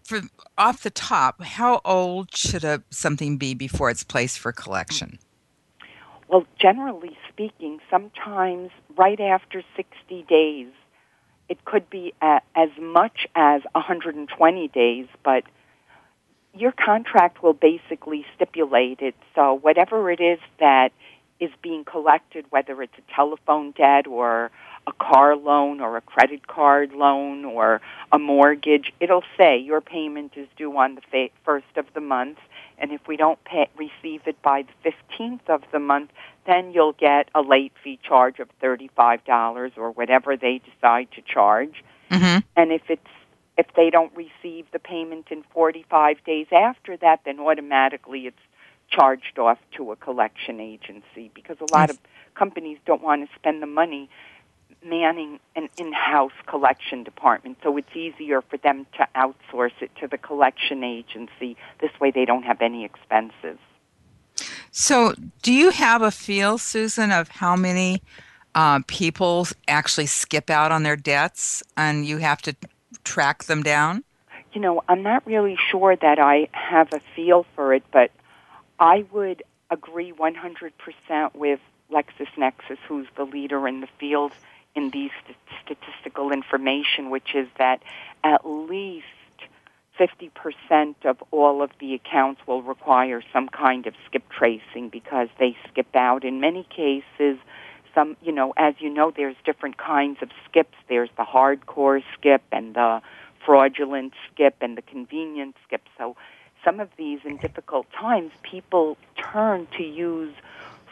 for 0.03 0.23
off 0.59 0.83
the 0.83 0.91
top, 0.91 1.43
how 1.43 1.81
old 1.85 2.35
should 2.35 2.65
a 2.65 2.83
something 2.91 3.39
be 3.39 3.55
before 3.55 3.91
it's 3.91 4.03
placed 4.03 4.39
for 4.39 4.53
collection? 4.53 5.19
Well, 6.31 6.47
generally 6.61 7.19
speaking, 7.29 7.81
sometimes 7.91 8.71
right 8.97 9.19
after 9.19 9.65
60 9.75 10.23
days, 10.29 10.69
it 11.49 11.65
could 11.65 11.91
be 11.91 12.15
as 12.23 12.69
much 12.81 13.27
as 13.35 13.63
120 13.73 14.69
days, 14.69 15.09
but 15.25 15.43
your 16.55 16.71
contract 16.71 17.43
will 17.43 17.53
basically 17.53 18.25
stipulate 18.37 19.01
it. 19.01 19.17
So 19.35 19.55
whatever 19.55 20.09
it 20.09 20.21
is 20.21 20.39
that 20.61 20.93
is 21.41 21.51
being 21.63 21.85
collected, 21.85 22.45
whether 22.51 22.81
it's 22.81 22.95
a 22.97 23.13
telephone 23.13 23.73
debt 23.73 24.07
or 24.07 24.53
a 24.87 24.93
car 24.93 25.35
loan 25.35 25.81
or 25.81 25.97
a 25.97 26.01
credit 26.01 26.47
card 26.47 26.93
loan 26.93 27.45
or 27.45 27.81
a 28.13 28.21
mortgage, 28.21 28.93
it'll 29.01 29.25
say 29.37 29.59
your 29.59 29.81
payment 29.81 30.35
is 30.37 30.47
due 30.57 30.77
on 30.77 30.95
the 30.95 31.29
first 31.45 31.67
of 31.77 31.87
the 31.95 32.01
month, 32.01 32.39
and 32.81 32.93
if 32.93 33.07
we 33.07 33.17
don't 33.17 33.43
pay, 33.45 33.69
receive 33.77 34.23
it 34.27 34.41
by 34.43 34.63
the 34.63 34.91
15th 34.91 35.49
of 35.49 35.63
the 35.73 35.79
month, 35.79 36.11
then 36.47 36.73
you'll 36.73 36.95
get 36.95 37.29
a 37.35 37.43
late 37.43 37.73
fee 37.83 37.99
charge 38.03 38.39
of 38.39 38.49
$35 38.63 39.73
or 39.77 39.91
whatever 39.91 40.37
they 40.37 40.61
decide 40.75 41.09
to 41.13 41.23
charge. 41.23 41.85
Mm-hmm. 42.11 42.39
And 42.57 42.73
if 42.73 42.83
it's 42.89 43.07
if 43.59 43.67
they 43.77 43.91
don't 43.91 44.13
receive 44.17 44.65
the 44.73 44.79
payment 44.79 45.27
in 45.31 45.45
45 45.53 46.25
days 46.25 46.47
after 46.51 46.97
that, 46.97 47.21
then 47.27 47.39
automatically 47.39 48.27
it's 48.27 48.39
charged 48.91 49.39
off 49.39 49.59
to 49.77 49.93
a 49.93 49.97
collection 49.97 50.61
agency 50.61 51.31
because 51.35 51.59
a 51.61 51.71
lot 51.73 51.91
of 51.91 51.99
companies 52.35 52.79
don't 52.87 53.03
want 53.03 53.29
to 53.29 53.35
spend 53.37 53.63
the 53.63 53.67
money 53.67 54.09
manning 54.85 55.41
an 55.57 55.69
in-house 55.77 56.33
collection 56.47 57.05
department 57.05 57.59
so 57.63 57.77
it's 57.77 57.95
easier 57.95 58.43
for 58.43 58.57
them 58.59 58.87
to 58.97 59.07
outsource 59.15 59.73
it 59.81 59.91
to 60.01 60.09
the 60.09 60.19
collection 60.19 60.83
agency. 60.83 61.57
This 61.81 61.91
way 62.01 62.11
they 62.11 62.25
don't 62.25 62.45
have 62.45 62.63
any 62.63 62.85
expenses. 62.85 63.59
So 64.71 65.15
do 65.43 65.53
you 65.53 65.71
have 65.71 66.03
a 66.03 66.11
feel 66.11 66.59
susan 66.59 67.11
of 67.11 67.29
how 67.29 67.57
many 67.57 68.03
uh, 68.55 68.81
people 68.87 69.47
actually 69.69 70.07
skip 70.07 70.51
out 70.51 70.73
on 70.73 70.83
their 70.83 70.97
debts 70.97 71.63
and 71.77 72.07
you 72.07 72.19
have 72.19 72.41
to 72.43 72.57
track 73.05 73.45
them 73.45 73.63
down? 73.63 74.05
You 74.53 74.61
know 74.61 74.83
i'm 74.89 75.05
not 75.05 75.25
really 75.27 75.57
sure 75.71 75.95
that 75.95 76.19
i 76.19 76.49
have 76.51 76.93
a 76.93 77.01
feel 77.15 77.47
for 77.55 77.73
it 77.73 77.85
but 77.93 78.11
I 78.81 79.05
would 79.13 79.43
agree 79.71 80.13
100% 80.13 81.35
with 81.35 81.61
LexisNexis, 81.93 82.79
who's 82.89 83.07
the 83.17 83.25
leader 83.25 83.69
in 83.69 83.83
the 83.83 83.89
field 83.99 84.33
in 84.75 84.91
these 84.91 85.11
st- 85.25 85.37
statistical 85.65 86.33
information, 86.33 87.11
which 87.11 87.35
is 87.35 87.49
that 87.59 87.83
at 88.25 88.47
least 88.47 89.07
50% 89.99 90.95
of 91.05 91.23
all 91.31 91.63
of 91.63 91.71
the 91.79 91.95
accounts 91.95 92.41
will 92.47 92.63
require 92.63 93.23
some 93.33 93.49
kind 93.49 93.87
of 93.87 93.95
skip 94.07 94.23
tracing 94.31 94.89
because 94.89 95.29
they 95.39 95.57
skip 95.69 95.95
out. 95.95 96.25
In 96.25 96.41
many 96.41 96.65
cases, 96.65 97.39
some, 97.95 98.17
you 98.23 98.33
know, 98.33 98.55
as 98.57 98.75
you 98.79 98.89
know, 98.89 99.13
there's 99.15 99.37
different 99.45 99.77
kinds 99.77 100.19
of 100.23 100.31
skips. 100.49 100.77
There's 100.89 101.11
the 101.19 101.25
hardcore 101.25 102.03
skip 102.15 102.43
and 102.51 102.75
the 102.75 103.03
fraudulent 103.45 104.15
skip 104.33 104.57
and 104.61 104.77
the 104.77 104.83
convenient 104.83 105.57
skip. 105.67 105.83
So 105.99 106.17
some 106.65 106.81
of 106.81 106.89
these 106.97 107.21
in 107.25 107.37
difficult 107.39 107.87
times, 107.93 108.33
people 108.43 108.97
turn 109.17 109.67
to 109.77 109.83
use 109.83 110.35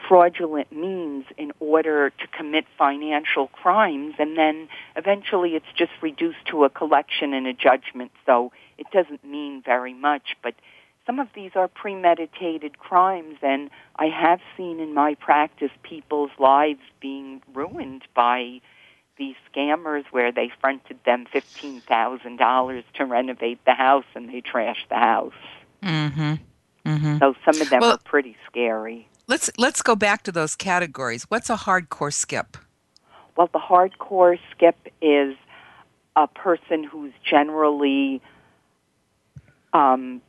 fraudulent 0.09 0.73
means 0.73 1.27
in 1.37 1.53
order 1.61 2.11
to 2.11 2.27
commit 2.37 2.65
financial 2.79 3.49
crimes, 3.49 4.15
and 4.19 4.37
then 4.37 4.69
eventually 4.97 5.55
it's 5.55 5.67
just 5.77 5.93
reduced 6.01 6.45
to 6.47 6.65
a 6.65 6.71
collection 6.71 7.35
and 7.35 7.47
a 7.47 7.53
judgment, 7.53 8.11
so 8.25 8.51
it 8.79 8.87
doesn't 8.91 9.23
mean 9.23 9.63
very 9.63 9.95
much. 9.95 10.37
But 10.43 10.55
some 11.07 11.21
of 11.21 11.29
these 11.35 11.53
are 11.55 11.69
premeditated 11.69 12.79
crimes, 12.79 13.37
and 13.43 13.71
I 13.97 14.07
have 14.07 14.41
seen 14.57 14.81
in 14.81 14.95
my 14.95 15.15
practice 15.15 15.71
people's 15.83 16.31
lives 16.39 16.81
being 17.01 17.43
ruined 17.55 18.03
by 18.15 18.61
these 19.19 19.37
scammers 19.53 20.05
where 20.11 20.33
they 20.33 20.51
fronted 20.61 20.99
them 21.05 21.27
$15,000 21.35 22.83
to 22.95 23.05
renovate 23.05 23.59
the 23.65 23.75
house 23.75 24.05
and 24.15 24.29
they 24.29 24.41
trashed 24.41 24.89
the 24.89 24.97
house. 24.97 25.33
Mm-hmm. 25.83 26.35
Mm-hmm. 26.87 27.19
So 27.19 27.35
some 27.45 27.61
of 27.61 27.69
them 27.69 27.81
well, 27.81 27.93
are 27.93 27.99
pretty 27.99 28.37
scary. 28.49 29.09
Let's 29.29 29.51
let's 29.59 29.83
go 29.83 29.95
back 29.95 30.23
to 30.23 30.33
those 30.33 30.57
categories. 30.57 31.25
What's 31.29 31.51
a 31.51 31.57
hardcore 31.57 32.13
skip? 32.13 32.57
Well, 33.37 33.51
the 33.53 33.59
hardcore 33.59 34.39
skip 34.51 34.77
is 35.03 35.37
a 36.17 36.27
person 36.27 36.83
who's 36.83 37.13
generally 37.23 38.23
um, 39.75 40.23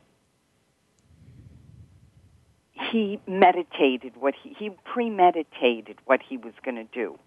he 2.74 3.20
meditated 3.26 4.12
what 4.16 4.34
he, 4.40 4.54
he 4.58 4.70
premeditated 4.84 5.96
what 6.04 6.20
he 6.22 6.36
was 6.36 6.52
going 6.62 6.76
to 6.76 6.84
do. 6.84 7.18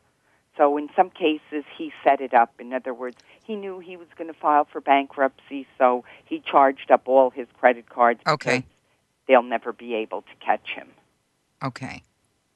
So 0.55 0.77
in 0.77 0.89
some 0.95 1.09
cases, 1.09 1.63
he 1.75 1.91
set 2.03 2.21
it 2.21 2.33
up. 2.33 2.53
In 2.59 2.73
other 2.73 2.93
words, 2.93 3.17
he 3.43 3.55
knew 3.55 3.79
he 3.79 3.97
was 3.97 4.07
going 4.15 4.31
to 4.31 4.39
file 4.39 4.67
for 4.71 4.79
bankruptcy, 4.79 5.65
so 5.79 6.05
he 6.25 6.39
charged 6.39 6.91
up 6.91 7.07
all 7.07 7.31
his 7.31 7.47
credit 7.59 7.89
cards. 7.89 8.21
Okay. 8.27 8.63
They'll 9.27 9.41
never 9.41 9.73
be 9.73 9.95
able 9.95 10.21
to 10.21 10.45
catch 10.45 10.69
him. 10.75 10.89
Okay. 11.63 12.03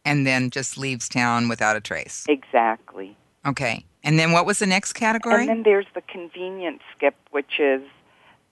And 0.06 0.26
then 0.26 0.50
just 0.50 0.78
leaves 0.78 1.10
town 1.10 1.50
without 1.50 1.76
a 1.76 1.82
trace. 1.82 2.26
Exactly. 2.30 3.18
Okay. 3.46 3.86
And 4.04 4.18
then 4.18 4.32
what 4.32 4.46
was 4.46 4.60
the 4.60 4.66
next 4.66 4.94
category? 4.94 5.42
And 5.42 5.50
then 5.50 5.64
there's 5.64 5.86
the 5.94 6.02
convenient 6.02 6.82
skip, 6.96 7.16
which 7.32 7.60
is 7.60 7.82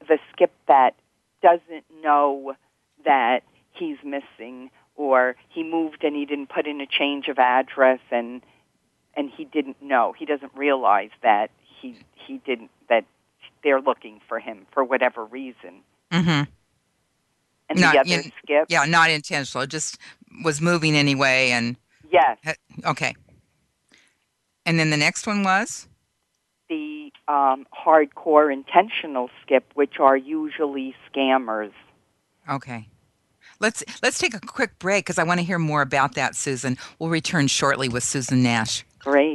the 0.07 0.17
skip 0.31 0.51
that 0.67 0.95
doesn't 1.41 1.85
know 2.03 2.55
that 3.05 3.43
he's 3.71 3.97
missing 4.03 4.69
or 4.95 5.35
he 5.49 5.63
moved 5.63 6.03
and 6.03 6.15
he 6.15 6.25
didn't 6.25 6.49
put 6.49 6.67
in 6.67 6.81
a 6.81 6.87
change 6.87 7.27
of 7.27 7.39
address 7.39 7.99
and 8.11 8.41
and 9.17 9.29
he 9.29 9.45
didn't 9.45 9.81
know. 9.81 10.13
He 10.17 10.25
doesn't 10.25 10.51
realize 10.55 11.11
that 11.23 11.51
he 11.81 11.97
he 12.13 12.39
didn't 12.45 12.71
that 12.89 13.05
they're 13.63 13.81
looking 13.81 14.19
for 14.27 14.39
him 14.39 14.65
for 14.71 14.83
whatever 14.83 15.25
reason. 15.25 15.81
Mm-hmm. 16.11 16.43
And 17.69 17.79
not, 17.79 17.93
the 17.93 17.99
other 17.99 18.13
in, 18.13 18.31
skip, 18.43 18.65
yeah, 18.69 18.85
not 18.85 19.09
intentional. 19.09 19.63
It 19.63 19.69
just 19.69 19.97
was 20.43 20.61
moving 20.61 20.95
anyway, 20.95 21.49
and 21.49 21.75
yes, 22.11 22.37
okay. 22.85 23.15
And 24.65 24.79
then 24.79 24.89
the 24.89 24.97
next 24.97 25.25
one 25.27 25.43
was 25.43 25.87
the 26.69 27.11
um, 27.27 27.65
hardcore 27.73 28.51
intentional 28.51 29.29
skip, 29.41 29.65
which 29.73 29.99
are 29.99 30.17
usually 30.17 30.95
scammers. 31.09 31.71
Okay. 32.49 32.87
Let's 33.59 33.83
let's 34.03 34.19
take 34.19 34.33
a 34.33 34.39
quick 34.39 34.77
break 34.79 35.05
because 35.05 35.17
I 35.17 35.23
want 35.23 35.39
to 35.39 35.45
hear 35.45 35.59
more 35.59 35.81
about 35.81 36.15
that, 36.15 36.35
Susan. 36.35 36.77
We'll 36.99 37.09
return 37.09 37.47
shortly 37.47 37.87
with 37.87 38.03
Susan 38.03 38.43
Nash. 38.43 38.83
Great. 38.99 39.34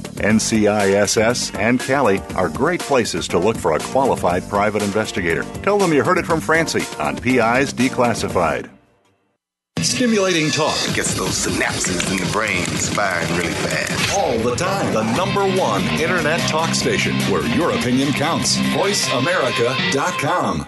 NCISS 0.15 1.57
and 1.57 1.79
Cali 1.79 2.19
are 2.35 2.49
great 2.49 2.81
places 2.81 3.27
to 3.29 3.39
look 3.39 3.57
for 3.57 3.73
a 3.73 3.79
qualified 3.79 4.47
private 4.49 4.81
investigator. 4.81 5.43
Tell 5.63 5.77
them 5.77 5.93
you 5.93 6.03
heard 6.03 6.17
it 6.17 6.25
from 6.25 6.39
Francie 6.39 6.83
on 6.99 7.15
PIs 7.15 7.73
Declassified. 7.73 8.69
Stimulating 9.79 10.51
talk 10.51 10.77
gets 10.93 11.15
those 11.15 11.47
synapses 11.47 12.11
in 12.11 12.17
the 12.17 12.31
brain 12.31 12.65
firing 12.65 13.35
really 13.35 13.53
fast. 13.53 14.17
All 14.17 14.37
the 14.37 14.55
time. 14.55 14.93
The 14.93 15.03
number 15.15 15.43
one 15.59 15.81
internet 15.99 16.39
talk 16.41 16.75
station 16.75 17.15
where 17.31 17.43
your 17.55 17.71
opinion 17.71 18.13
counts. 18.13 18.57
VoiceAmerica.com. 18.57 20.67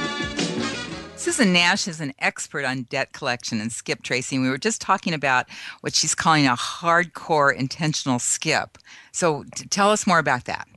Susan 1.21 1.53
Nash 1.53 1.87
is 1.87 2.01
an 2.01 2.13
expert 2.17 2.65
on 2.65 2.81
debt 2.89 3.13
collection 3.13 3.61
and 3.61 3.71
skip 3.71 4.01
tracing. 4.01 4.41
We 4.41 4.49
were 4.49 4.57
just 4.57 4.81
talking 4.81 5.13
about 5.13 5.45
what 5.81 5.93
she's 5.93 6.15
calling 6.15 6.47
a 6.47 6.55
hardcore 6.55 7.55
intentional 7.55 8.17
skip. 8.17 8.79
So 9.11 9.43
t- 9.55 9.67
tell 9.67 9.91
us 9.91 10.07
more 10.07 10.17
about 10.17 10.45
that. 10.45 10.67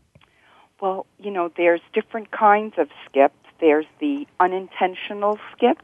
Well, 0.82 1.06
you 1.18 1.30
know, 1.30 1.50
there's 1.56 1.80
different 1.94 2.30
kinds 2.30 2.74
of 2.76 2.90
skips. 3.08 3.38
There's 3.58 3.86
the 4.00 4.26
unintentional 4.38 5.38
skip, 5.52 5.78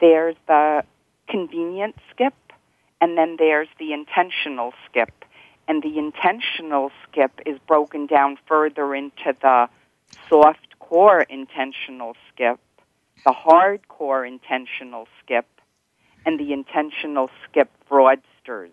there's 0.00 0.34
the 0.48 0.82
convenient 1.28 1.94
skip, 2.10 2.34
and 3.00 3.16
then 3.16 3.36
there's 3.38 3.68
the 3.78 3.92
intentional 3.92 4.74
skip. 4.86 5.24
And 5.68 5.84
the 5.84 5.98
intentional 5.98 6.90
skip 7.04 7.40
is 7.46 7.60
broken 7.68 8.06
down 8.06 8.38
further 8.48 8.92
into 8.92 9.36
the 9.40 9.68
soft 10.28 10.80
core 10.80 11.20
intentional 11.20 12.16
skip, 12.32 12.58
the 13.24 13.32
hardcore 13.32 14.26
intentional 14.26 15.08
skip, 15.22 15.46
and 16.26 16.38
the 16.38 16.52
intentional 16.52 17.30
skip 17.44 17.70
fraudsters. 17.90 18.70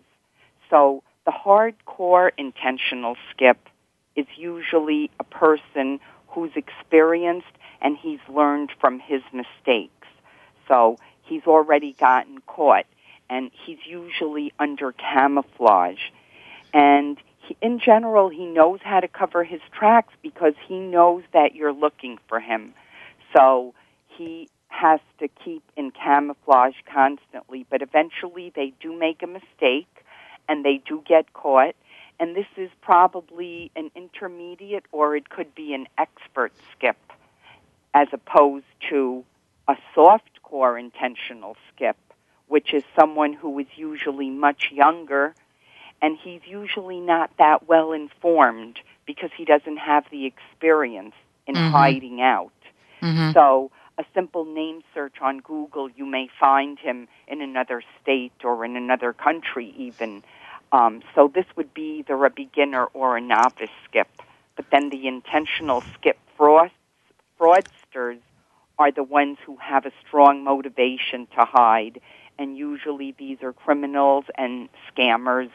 So 0.70 1.02
the 1.24 1.32
hardcore 1.32 2.30
intentional 2.36 3.16
skip 3.30 3.68
is 4.16 4.26
usually 4.36 5.10
a 5.20 5.24
person 5.24 6.00
who's 6.28 6.52
experienced 6.56 7.52
and 7.80 7.96
he's 7.96 8.20
learned 8.28 8.70
from 8.80 9.00
his 9.00 9.22
mistakes. 9.32 10.06
So 10.68 10.96
he's 11.22 11.42
already 11.46 11.92
gotten 11.92 12.40
caught 12.46 12.86
and 13.28 13.50
he's 13.64 13.78
usually 13.86 14.52
under 14.58 14.92
camouflage. 14.92 16.00
And 16.72 17.18
he, 17.38 17.56
in 17.60 17.78
general, 17.78 18.28
he 18.28 18.46
knows 18.46 18.80
how 18.82 19.00
to 19.00 19.08
cover 19.08 19.44
his 19.44 19.60
tracks 19.72 20.14
because 20.22 20.54
he 20.66 20.78
knows 20.78 21.22
that 21.32 21.54
you're 21.54 21.72
looking 21.72 22.18
for 22.28 22.40
him. 22.40 22.74
So 23.36 23.74
he 24.22 24.48
has 24.68 25.00
to 25.18 25.28
keep 25.28 25.62
in 25.76 25.90
camouflage 25.90 26.74
constantly, 26.92 27.66
but 27.70 27.82
eventually 27.82 28.52
they 28.54 28.72
do 28.80 28.96
make 28.98 29.22
a 29.22 29.26
mistake 29.26 30.04
and 30.48 30.64
they 30.64 30.80
do 30.86 31.02
get 31.06 31.32
caught. 31.32 31.74
And 32.18 32.36
this 32.36 32.46
is 32.56 32.70
probably 32.80 33.70
an 33.76 33.90
intermediate 33.94 34.84
or 34.92 35.16
it 35.16 35.28
could 35.28 35.54
be 35.54 35.74
an 35.74 35.86
expert 35.98 36.52
skip 36.72 36.96
as 37.94 38.08
opposed 38.12 38.64
to 38.90 39.24
a 39.68 39.76
soft 39.94 40.42
core 40.42 40.78
intentional 40.78 41.56
skip, 41.68 41.96
which 42.48 42.72
is 42.72 42.82
someone 42.98 43.32
who 43.32 43.58
is 43.58 43.66
usually 43.76 44.30
much 44.30 44.70
younger 44.72 45.34
and 46.00 46.18
he's 46.18 46.40
usually 46.46 46.98
not 46.98 47.30
that 47.38 47.68
well 47.68 47.92
informed 47.92 48.78
because 49.06 49.30
he 49.36 49.44
doesn't 49.44 49.76
have 49.76 50.04
the 50.10 50.26
experience 50.26 51.14
in 51.46 51.54
mm-hmm. 51.54 51.72
hiding 51.72 52.20
out. 52.20 52.52
Mm-hmm. 53.02 53.32
So 53.32 53.70
a 53.98 54.04
simple 54.14 54.44
name 54.44 54.82
search 54.94 55.16
on 55.20 55.38
Google, 55.38 55.88
you 55.90 56.06
may 56.06 56.28
find 56.40 56.78
him 56.78 57.08
in 57.28 57.40
another 57.40 57.82
state 58.00 58.32
or 58.44 58.64
in 58.64 58.76
another 58.76 59.12
country 59.12 59.74
even. 59.76 60.22
Um, 60.72 61.02
so 61.14 61.30
this 61.32 61.44
would 61.56 61.74
be 61.74 61.98
either 61.98 62.24
a 62.24 62.30
beginner 62.30 62.86
or 62.86 63.16
a 63.16 63.20
novice 63.20 63.70
skip. 63.84 64.08
But 64.56 64.66
then 64.70 64.90
the 64.90 65.06
intentional 65.06 65.82
skip 65.94 66.18
frauds, 66.36 66.72
fraudsters 67.38 68.18
are 68.78 68.90
the 68.90 69.02
ones 69.02 69.38
who 69.44 69.56
have 69.56 69.84
a 69.84 69.92
strong 70.06 70.44
motivation 70.44 71.26
to 71.36 71.44
hide. 71.44 72.00
And 72.38 72.56
usually 72.56 73.14
these 73.18 73.38
are 73.42 73.52
criminals 73.52 74.24
and 74.36 74.68
scammers, 74.90 75.50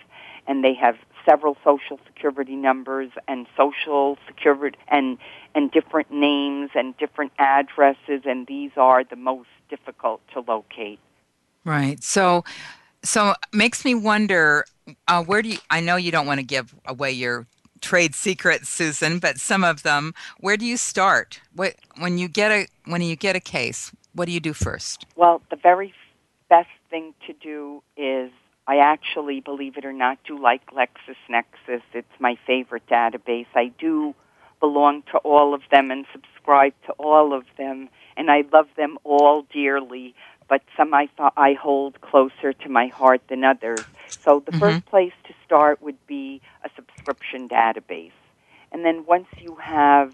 and 0.46 0.64
they 0.64 0.76
have 0.76 0.98
several 1.28 1.58
social 1.64 2.00
security 2.06 2.56
numbers 2.56 3.12
and 3.28 3.48
social 3.56 4.18
security 4.28 4.78
and 4.88 5.18
and 5.56 5.72
different 5.72 6.12
names 6.12 6.70
and 6.76 6.96
different 6.98 7.32
addresses 7.40 8.22
and 8.26 8.48
these 8.48 8.72
are 8.78 9.04
the 9.04 9.16
most 9.16 9.50
difficult 9.70 10.22
to 10.34 10.40
locate. 10.40 11.00
Right. 11.66 12.02
So 12.04 12.44
so 13.04 13.34
makes 13.54 13.84
me 13.84 13.94
wonder 13.96 14.66
uh, 15.08 15.24
where 15.24 15.42
do 15.42 15.50
you 15.50 15.58
i 15.70 15.80
know 15.80 15.96
you 15.96 16.12
don't 16.12 16.26
want 16.26 16.40
to 16.40 16.46
give 16.46 16.74
away 16.86 17.12
your 17.12 17.46
trade 17.82 18.16
secrets 18.16 18.70
susan 18.70 19.20
but 19.20 19.38
some 19.38 19.64
of 19.64 19.84
them 19.84 20.14
where 20.40 20.58
do 20.58 20.66
you 20.66 20.78
start? 20.78 21.42
What 21.54 21.76
when 21.98 22.18
you 22.18 22.28
get 22.28 22.52
a 22.52 22.68
when 22.86 23.02
you 23.02 23.16
get 23.16 23.36
a 23.36 23.40
case 23.40 23.92
what 24.14 24.26
do 24.26 24.32
you 24.32 24.40
do 24.40 24.54
first? 24.54 25.06
Well 25.16 25.42
the 25.50 25.58
very 25.58 25.94
best 26.50 26.70
thing 26.90 27.14
to 27.28 27.34
do 27.34 27.84
is 27.98 28.32
I 28.68 28.80
actually, 28.80 29.40
believe 29.40 29.78
it 29.78 29.86
or 29.86 29.94
not, 29.94 30.20
do 30.26 30.38
like 30.38 30.62
LexisNexis. 30.72 31.82
It's 31.94 32.20
my 32.20 32.38
favorite 32.46 32.86
database. 32.88 33.48
I 33.56 33.72
do 33.80 34.14
belong 34.60 35.04
to 35.12 35.18
all 35.20 35.54
of 35.54 35.62
them 35.72 35.90
and 35.90 36.06
subscribe 36.12 36.74
to 36.88 36.92
all 36.94 37.34
of 37.34 37.46
them, 37.58 37.90
and 38.18 38.30
I 38.30 38.44
love 38.52 38.68
them 38.76 38.98
all 39.06 39.46
dearly. 39.54 40.16
But 40.50 40.64
some 40.76 40.94
I 40.94 41.08
thought 41.16 41.34
I 41.38 41.54
hold 41.54 42.02
closer 42.02 42.52
to 42.54 42.70
my 42.70 42.88
heart 42.88 43.22
than 43.30 43.44
others. 43.44 43.82
So 44.10 44.42
the 44.46 44.52
mm-hmm. 44.52 44.60
first 44.60 44.86
place 44.86 45.14
to 45.28 45.34
start 45.46 45.82
would 45.82 46.06
be 46.08 46.42
a 46.64 46.70
subscription 46.76 47.48
database, 47.48 48.12
and 48.72 48.84
then 48.84 49.06
once 49.06 49.28
you 49.40 49.56
have 49.56 50.14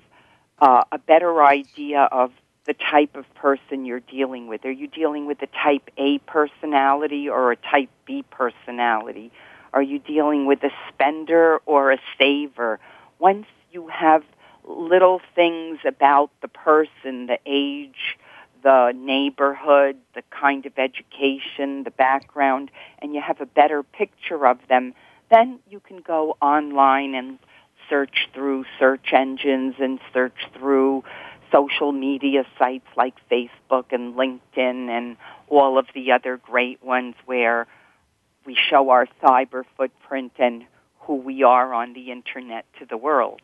uh, 0.60 0.84
a 0.92 0.98
better 0.98 1.44
idea 1.44 2.08
of 2.12 2.32
the 2.66 2.74
type 2.74 3.16
of 3.16 3.26
person 3.36 3.86
you're 3.86 4.00
dealing 4.00 4.48
with. 4.48 4.66
Are 4.66 4.72
you 4.72 4.88
dealing 4.88 5.26
with 5.26 5.42
a 5.42 5.48
type 5.48 5.90
A 5.98 6.20
personality 6.20 7.30
or 7.30 7.52
a 7.52 7.56
type 7.56 7.90
B 8.06 8.24
personality? 8.30 9.32
Are 9.74 9.82
you 9.82 10.00
dealing 10.00 10.46
with 10.46 10.64
a 10.64 10.70
spender 10.90 11.60
or 11.66 11.92
a 11.92 11.98
saver? 12.18 12.80
Once 13.20 13.48
you 13.72 13.88
have 13.88 14.24
little 14.66 15.20
things 15.36 15.80
about 15.86 16.30
the 16.42 16.48
person, 16.48 17.26
the 17.26 17.40
age, 17.46 18.18
the 18.64 18.94
neighborhood, 18.96 19.98
the 20.16 20.24
kind 20.30 20.66
of 20.66 20.74
education, 20.78 21.84
the 21.84 21.92
background, 21.92 22.72
and 23.00 23.14
you 23.14 23.22
have 23.22 23.42
a 23.42 23.46
better 23.46 23.84
picture 23.84 24.48
of 24.48 24.58
them, 24.70 24.94
then 25.30 25.60
you 25.70 25.80
can 25.80 25.98
go 25.98 26.38
online 26.42 27.14
and 27.16 27.40
search 27.90 28.30
through 28.34 28.64
search 28.80 29.12
engines 29.12 29.76
and 29.80 30.00
search 30.14 30.48
through 30.58 31.04
social 31.54 31.92
media 31.92 32.44
sites 32.58 32.88
like 32.98 33.14
Facebook 33.32 33.86
and 33.92 34.16
LinkedIn 34.16 34.90
and 34.90 35.18
all 35.48 35.78
of 35.78 35.86
the 35.94 36.12
other 36.12 36.38
great 36.38 36.84
ones 36.84 37.16
where 37.26 37.68
we 38.46 38.58
show 38.70 38.90
our 38.90 39.08
cyber 39.22 39.64
footprint 39.78 40.34
and 40.40 40.66
who 41.00 41.16
we 41.16 41.44
are 41.44 41.74
on 41.74 41.94
the 41.94 42.12
internet 42.12 42.66
to 42.80 42.86
the 42.86 42.98
world. 42.98 43.42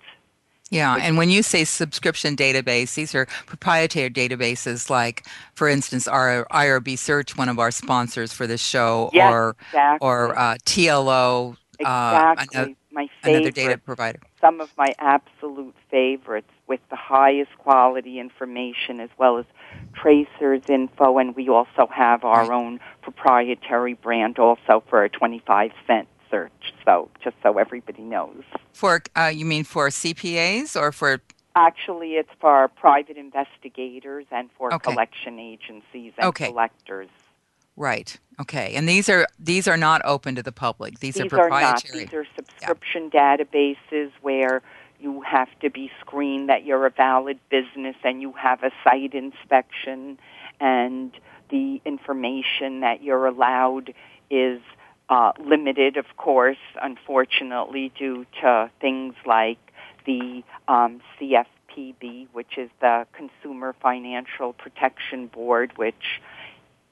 Yeah, 0.71 0.97
and 1.01 1.17
when 1.17 1.31
you 1.31 1.41
say 1.41 1.63
subscription 1.63 2.35
database, 2.35 2.93
these 2.93 3.15
are 3.15 3.25
proprietary 3.47 4.11
databases 4.11 4.89
like, 4.89 5.25
for 5.55 5.67
instance, 5.67 6.07
our 6.07 6.45
IRB 6.51 6.97
Search, 6.97 7.35
one 7.35 7.49
of 7.49 7.57
our 7.57 7.71
sponsors 7.71 8.31
for 8.31 8.45
this 8.45 8.61
show, 8.61 9.09
yes, 9.11 9.33
or 9.33 9.55
exactly. 9.69 10.07
or 10.07 10.37
uh, 10.37 10.55
TLO. 10.65 11.55
Uh, 11.83 12.35
exactly. 12.37 12.59
Uh, 12.59 12.75
my 12.91 13.09
favorite, 13.23 13.37
another 13.37 13.51
data 13.51 13.77
provider. 13.79 14.19
Some 14.41 14.61
of 14.61 14.69
my 14.77 14.93
absolute 14.99 15.73
favorites 15.89 16.51
with 16.69 16.79
the 16.89 16.95
highest 16.95 17.49
quality 17.57 18.19
information 18.19 18.99
as 19.01 19.09
well 19.17 19.37
as 19.39 19.45
tracers 19.93 20.61
info, 20.69 21.17
and 21.17 21.35
we 21.35 21.49
also 21.49 21.87
have 21.93 22.23
our 22.23 22.53
own 22.53 22.79
proprietary 23.01 23.95
brand 23.95 24.37
also 24.39 24.81
for 24.89 25.03
a 25.03 25.09
25 25.09 25.71
cent 25.87 26.07
search. 26.29 26.73
So 26.85 27.09
just 27.23 27.35
so 27.43 27.57
everybody 27.57 28.03
knows. 28.03 28.43
For 28.71 29.01
uh, 29.17 29.31
you 29.33 29.45
mean 29.45 29.63
for 29.65 29.89
CPAs 29.89 30.79
or 30.79 30.91
for 30.93 31.21
Actually, 31.55 32.11
it's 32.11 32.29
for 32.39 32.67
private 32.69 33.17
investigators 33.17 34.25
and 34.31 34.49
for 34.55 34.71
Okay. 34.73 34.91
collection 34.91 35.39
agencies 35.39 36.13
and 36.17 36.27
Okay. 36.27 36.45
collectors. 36.45 37.09
right? 37.75 38.17
Okay, 38.39 38.75
and 38.75 38.87
these 38.87 39.09
are 39.09 39.25
these 39.39 39.67
are 39.67 39.75
not 39.75 40.01
open 40.05 40.35
to 40.35 40.43
the 40.43 40.51
public. 40.51 40.99
These, 40.99 41.15
These 41.15 41.33
are 41.33 41.39
are 41.41 41.49
not. 41.49 41.83
proprietary. 41.83 42.05
These 42.05 42.13
are 42.13 42.25
subscription 42.35 43.09
databases 43.09 44.11
where 44.21 44.61
you 44.99 45.21
have 45.21 45.47
to 45.61 45.69
be 45.69 45.91
screened 46.01 46.49
that 46.49 46.65
you're 46.65 46.85
a 46.85 46.89
valid 46.89 47.39
business 47.49 47.95
and 48.03 48.21
you 48.21 48.33
have 48.33 48.63
a 48.63 48.71
site 48.83 49.13
inspection 49.13 50.17
and 50.59 51.11
the 51.49 51.81
information 51.85 52.81
that 52.81 53.01
you're 53.01 53.25
allowed 53.25 53.93
is 54.29 54.61
uh, 55.09 55.31
limited, 55.43 55.97
of 55.97 56.05
course, 56.17 56.57
unfortunately, 56.81 57.91
due 57.97 58.25
to 58.41 58.69
things 58.79 59.15
like 59.25 59.57
the 60.05 60.43
um, 60.67 61.01
CFPB, 61.19 62.27
which 62.31 62.57
is 62.57 62.69
the 62.79 63.07
Consumer 63.13 63.75
Financial 63.81 64.53
Protection 64.53 65.27
Board, 65.27 65.73
which 65.77 66.21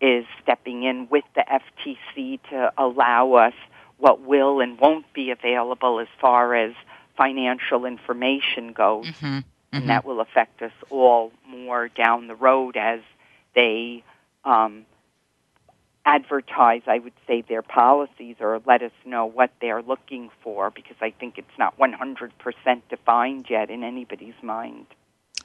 is 0.01 0.25
stepping 0.41 0.83
in 0.83 1.07
with 1.09 1.25
the 1.35 1.43
FTC 1.43 2.39
to 2.49 2.71
allow 2.77 3.33
us 3.33 3.53
what 3.97 4.21
will 4.21 4.61
and 4.61 4.79
won't 4.79 5.11
be 5.13 5.31
available 5.31 5.99
as 5.99 6.07
far 6.21 6.55
as 6.55 6.73
financial 7.17 7.85
information 7.85 8.73
goes. 8.73 9.07
Mhm, 9.07 9.21
mhm. 9.21 9.43
And 9.73 9.89
that 9.89 10.05
will 10.05 10.21
affect 10.21 10.61
us 10.61 10.71
all 10.89 11.31
more 11.45 11.89
down 11.89 12.27
the 12.27 12.35
road 12.35 12.77
as 12.77 13.01
they 13.55 14.03
um, 14.45 14.85
advertise, 16.05 16.83
I 16.87 16.99
would 16.99 17.13
say, 17.27 17.41
their 17.41 17.61
policies 17.61 18.37
or 18.39 18.61
let 18.65 18.81
us 18.81 18.93
know 19.03 19.25
what 19.25 19.51
they're 19.59 19.81
looking 19.81 20.29
for 20.41 20.69
because 20.69 20.95
I 21.01 21.09
think 21.11 21.37
it's 21.37 21.57
not 21.59 21.77
100% 21.77 22.31
defined 22.89 23.47
yet 23.49 23.69
in 23.69 23.83
anybody's 23.83 24.41
mind. 24.41 24.85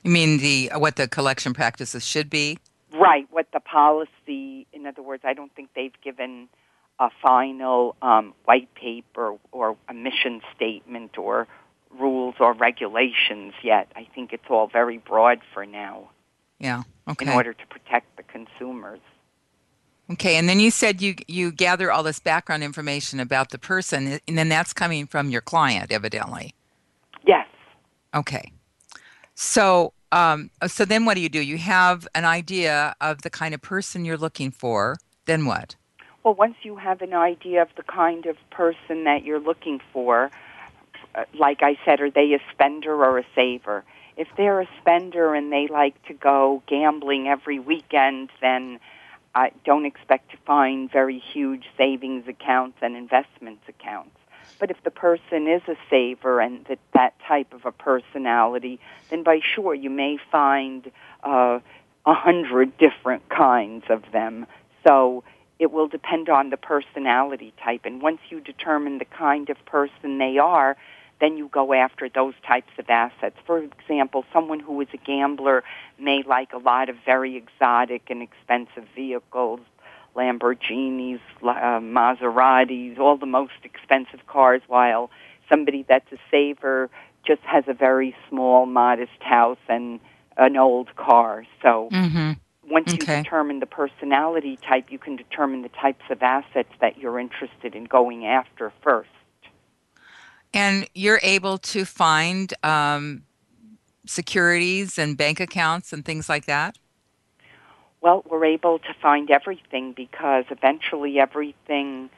You 0.05 0.11
mean 0.11 0.39
the 0.39 0.71
what 0.77 0.97
the 0.97 1.09
collection 1.09 1.53
practices 1.53 2.05
should 2.05 2.31
be? 2.31 2.59
Right, 2.93 3.27
what 3.31 3.47
the 3.53 3.61
policy, 3.61 4.67
in 4.73 4.87
other 4.87 5.03
words, 5.03 5.23
I 5.25 5.33
don't 5.33 5.53
think 5.55 5.71
they've 5.75 6.01
given 6.03 6.49
a 6.99 7.09
final 7.23 7.97
um, 8.03 8.35
white 8.45 8.73
paper 8.75 9.37
or 9.51 9.77
a 9.89 9.95
mission 9.95 10.43
statement 10.55 11.19
or 11.19 11.49
rules 11.99 12.37
or 12.41 12.53
regulations 12.53 13.55
yet. 13.63 13.91
I 13.97 14.07
think 14.15 14.33
it's 14.33 14.45
all 14.49 14.67
very 14.67 14.99
broad 14.99 15.41
for 15.53 15.67
now 15.67 16.11
Yeah. 16.59 16.83
Okay. 17.09 17.27
in 17.27 17.33
order 17.33 17.53
to 17.53 17.67
protect 17.67 18.17
the 18.17 18.23
consumers. 18.23 19.01
Okay, 20.11 20.37
and 20.37 20.49
then 20.49 20.61
you 20.61 20.71
said 20.71 21.01
you 21.01 21.15
you 21.29 21.53
gather 21.53 21.91
all 21.91 22.03
this 22.03 22.19
background 22.19 22.63
information 22.63 23.21
about 23.21 23.51
the 23.51 23.59
person, 23.59 24.21
and 24.27 24.37
then 24.37 24.49
that's 24.49 24.73
coming 24.73 25.07
from 25.07 25.31
your 25.31 25.41
client, 25.41 25.91
evidently. 25.93 26.55
Yes. 27.25 27.47
Okay, 28.15 28.53
so 29.35 29.95
um, 30.11 30.51
so 30.67 30.85
then 30.85 31.05
what 31.05 31.15
do 31.15 31.21
you 31.21 31.29
do? 31.29 31.41
You 31.41 31.57
have 31.59 32.07
an 32.15 32.25
idea 32.25 32.95
of 33.01 33.23
the 33.23 33.31
kind 33.31 33.55
of 33.55 33.63
person 33.63 34.05
you're 34.05 34.19
looking 34.19 34.51
for. 34.51 34.99
Then 35.27 35.47
what? 35.47 35.77
Well, 36.25 36.35
once 36.35 36.57
you 36.63 36.77
have 36.77 37.01
an 37.01 37.15
idea 37.15 37.63
of 37.63 37.69
the 37.77 37.83
kind 37.83 38.27
of 38.27 38.37
person 38.51 39.05
that 39.05 39.25
you're 39.25 39.41
looking 39.41 39.81
for, 39.93 40.31
like 41.39 41.63
I 41.63 41.79
said, 41.85 42.01
are 42.01 42.11
they 42.11 42.35
a 42.35 42.41
spender 42.53 42.95
or 42.95 43.19
a 43.19 43.25
saver? 43.35 43.85
If 44.17 44.29
they're 44.37 44.61
a 44.61 44.69
spender 44.81 45.35
and 45.35 45.53
they 45.53 45.69
like 45.69 46.01
to 46.07 46.15
go 46.15 46.63
gambling 46.67 47.29
every 47.29 47.59
weekend, 47.59 48.31
then 48.41 48.79
I 49.35 49.53
don't 49.65 49.87
expect 49.87 50.31
to 50.33 50.37
find 50.39 50.91
very 50.91 51.19
huge 51.19 51.65
savings 51.77 52.29
accounts 52.29 52.79
and 52.83 52.97
investments 52.97 53.63
accounts. 53.69 54.17
But 54.59 54.71
if 54.71 54.83
the 54.85 54.91
person 54.91 55.49
is 55.49 55.63
a 55.67 55.77
saver 55.91 56.41
and 56.41 56.65
that, 56.67 56.79
that 56.93 57.15
type 57.27 57.53
of 57.53 57.65
a 57.65 57.73
personality, 57.73 58.79
then 59.11 59.23
by 59.23 59.41
sure 59.41 59.75
you 59.75 59.91
may 59.91 60.19
find 60.31 60.91
uh, 61.25 61.61
a 62.07 62.15
hundred 62.15 62.77
different 62.79 63.29
kinds 63.29 63.85
of 63.89 64.03
them. 64.13 64.47
So 64.87 65.25
it 65.59 65.71
will 65.71 65.89
depend 65.89 66.29
on 66.29 66.51
the 66.51 66.57
personality 66.57 67.53
type. 67.63 67.83
And 67.85 68.03
once 68.03 68.21
you 68.29 68.41
determine 68.41 68.99
the 68.99 69.05
kind 69.05 69.49
of 69.49 69.65
person 69.65 70.19
they 70.19 70.39
are, 70.39 70.77
then 71.23 71.37
you 71.37 71.49
go 71.49 71.73
after 71.73 72.09
those 72.09 72.35
types 72.45 72.73
of 72.81 72.91
assets. 72.91 73.37
For 73.47 73.59
example, 73.59 74.25
someone 74.33 74.59
who 74.59 74.81
is 74.81 74.89
a 74.93 74.97
gambler 74.97 75.63
may 75.97 76.25
like 76.27 76.53
a 76.53 76.59
lot 76.59 76.89
of 76.89 76.97
very 77.07 77.37
exotic 77.37 78.11
and 78.11 78.21
expensive 78.21 78.89
vehicles, 78.97 79.61
Lamborghinis, 80.17 81.21
uh, 81.43 81.79
Maseratis, 81.79 82.99
all 82.99 83.17
the 83.17 83.25
most 83.25 83.53
expensive 83.63 84.27
cars, 84.27 84.63
while 84.67 85.11
somebody 85.49 85.85
that's 85.89 86.11
a 86.11 86.19
saver 86.29 86.91
just 87.25 87.43
has 87.43 87.65
a 87.69 87.73
very 87.73 88.17
small, 88.29 88.67
modest 88.67 89.23
house 89.23 89.59
and 89.69 90.01
an 90.37 90.57
old 90.57 90.95
car. 90.97 91.47
So 91.63 91.89
Mm-hmm. 91.93 92.33
once 92.69 92.89
Okay. 92.89 92.97
you 92.97 93.07
determine 93.07 93.61
the 93.61 93.67
personality 93.67 94.59
type, 94.69 94.87
you 94.91 94.99
can 94.99 95.15
determine 95.15 95.63
the 95.63 95.69
types 95.69 96.03
of 96.11 96.21
assets 96.23 96.73
that 96.81 96.99
you're 96.99 97.21
interested 97.21 97.77
in 97.77 97.85
going 97.85 98.27
after 98.27 98.73
first. 98.83 99.11
And 100.55 100.89
you're 100.95 101.21
able 101.23 101.59
to 101.59 101.85
find 101.85 102.53
um, 102.63 103.23
securities 104.07 104.99
and 104.99 105.17
bank 105.17 105.41
accounts 105.41 105.93
and 105.93 106.05
things 106.05 106.29
like 106.29 106.47
that. 106.47 106.77
Well, 108.01 108.25
we're 108.29 108.45
able 108.45 108.81
to 108.81 108.95
find 109.01 109.31
everything 109.31 109.93
because 109.93 110.45
eventually 110.51 111.21
everything 111.21 112.11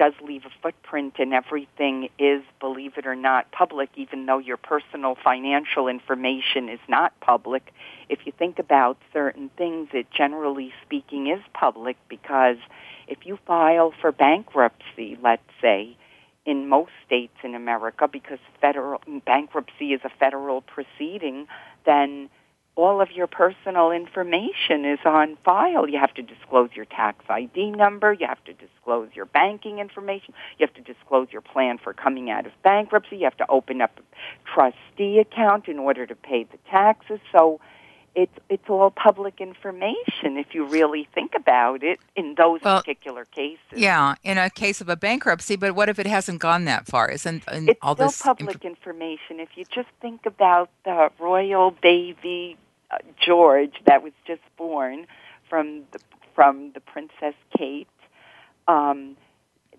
does 0.00 0.14
leave 0.22 0.46
a 0.46 0.50
footprint 0.62 1.14
and 1.18 1.34
everything 1.34 2.08
is, 2.18 2.42
believe 2.58 2.96
it 2.96 3.06
or 3.06 3.14
not, 3.14 3.52
public, 3.52 3.90
even 3.96 4.24
though 4.24 4.38
your 4.38 4.56
personal 4.56 5.14
financial 5.22 5.88
information 5.88 6.70
is 6.70 6.80
not 6.88 7.18
public. 7.20 7.72
If 8.08 8.20
you 8.24 8.32
think 8.32 8.58
about 8.58 8.96
certain 9.12 9.50
things, 9.58 9.88
it 9.92 10.06
generally 10.10 10.72
speaking 10.86 11.26
is 11.26 11.40
public 11.52 11.96
because 12.08 12.56
if 13.08 13.26
you 13.26 13.38
file 13.46 13.92
for 14.00 14.10
bankruptcy, 14.10 15.18
let's 15.22 15.42
say, 15.60 15.96
in 16.50 16.68
most 16.68 16.90
states 17.06 17.36
in 17.44 17.54
America, 17.54 18.08
because 18.08 18.38
federal 18.60 19.00
bankruptcy 19.24 19.92
is 19.92 20.00
a 20.04 20.10
federal 20.18 20.62
proceeding, 20.62 21.46
then 21.86 22.28
all 22.74 23.00
of 23.00 23.10
your 23.12 23.26
personal 23.26 23.90
information 23.90 24.84
is 24.84 24.98
on 25.04 25.36
file. 25.44 25.88
You 25.88 25.98
have 25.98 26.14
to 26.14 26.22
disclose 26.22 26.70
your 26.74 26.86
tax 26.86 27.24
ID 27.28 27.70
number, 27.70 28.12
you 28.12 28.26
have 28.26 28.42
to 28.44 28.52
disclose 28.52 29.10
your 29.14 29.26
banking 29.26 29.78
information, 29.78 30.34
you 30.58 30.66
have 30.66 30.74
to 30.74 30.92
disclose 30.92 31.28
your 31.30 31.42
plan 31.42 31.78
for 31.78 31.92
coming 31.92 32.30
out 32.30 32.46
of 32.46 32.52
bankruptcy, 32.64 33.18
you 33.18 33.24
have 33.24 33.36
to 33.36 33.46
open 33.48 33.80
up 33.80 33.92
a 33.98 34.52
trustee 34.52 35.18
account 35.18 35.68
in 35.68 35.78
order 35.78 36.06
to 36.06 36.14
pay 36.16 36.44
the 36.44 36.58
taxes. 36.68 37.20
So 37.32 37.60
it's 38.14 38.32
it's 38.48 38.68
all 38.68 38.90
public 38.90 39.40
information 39.40 40.36
if 40.36 40.54
you 40.54 40.66
really 40.66 41.08
think 41.14 41.32
about 41.36 41.82
it 41.82 42.00
in 42.16 42.34
those 42.36 42.60
Well, 42.62 42.80
particular 42.80 43.24
cases. 43.26 43.58
Yeah, 43.74 44.14
in 44.24 44.38
a 44.38 44.50
case 44.50 44.80
of 44.80 44.88
a 44.88 44.96
bankruptcy, 44.96 45.56
but 45.56 45.74
what 45.74 45.88
if 45.88 45.98
it 45.98 46.06
hasn't 46.06 46.40
gone 46.40 46.64
that 46.64 46.86
far? 46.86 47.08
Isn't 47.10 47.44
It's 47.48 47.78
all 47.82 47.94
still 47.94 48.06
this 48.06 48.22
public 48.22 48.64
information. 48.64 49.38
If 49.38 49.50
you 49.56 49.64
just 49.64 49.88
think 50.00 50.26
about 50.26 50.70
the 50.84 51.10
royal 51.18 51.70
baby 51.70 52.56
uh, 52.90 52.98
George 53.18 53.74
that 53.86 54.02
was 54.02 54.12
just 54.26 54.42
born 54.56 55.06
from 55.48 55.82
the 55.92 56.00
from 56.34 56.72
the 56.72 56.80
Princess 56.80 57.34
Kate, 57.56 57.88
um, 58.66 59.16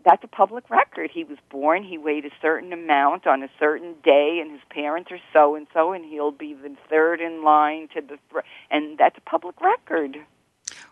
that's 0.06 0.24
a 0.24 0.28
public 0.28 0.70
record. 0.70 1.12
He 1.14 1.24
was 1.24 1.38
born. 1.50 1.84
He 1.84 1.98
weighed 1.98 2.26
a 2.26 2.32
certain 2.42 2.74
amount 2.74 3.28
on 3.28 3.44
a 3.44 3.50
certain 3.60 3.96
day, 4.04 4.40
and 4.42 4.52
his 4.52 4.62
parents 4.70 5.12
are 5.12 5.20
so 5.34 5.56
and 5.56 5.68
so, 5.74 5.94
and 5.94 6.06
he'll 6.06 6.32
be 6.32 6.54
the 6.54 6.76
third 6.90 7.22
in 7.22 7.44
line 7.44 7.88
to 7.96 8.02
the 8.02 8.18
thr 8.32 8.40
and 8.70 8.98
that's 8.98 9.18
a 9.18 9.30
public 9.30 9.60
record. 9.62 10.18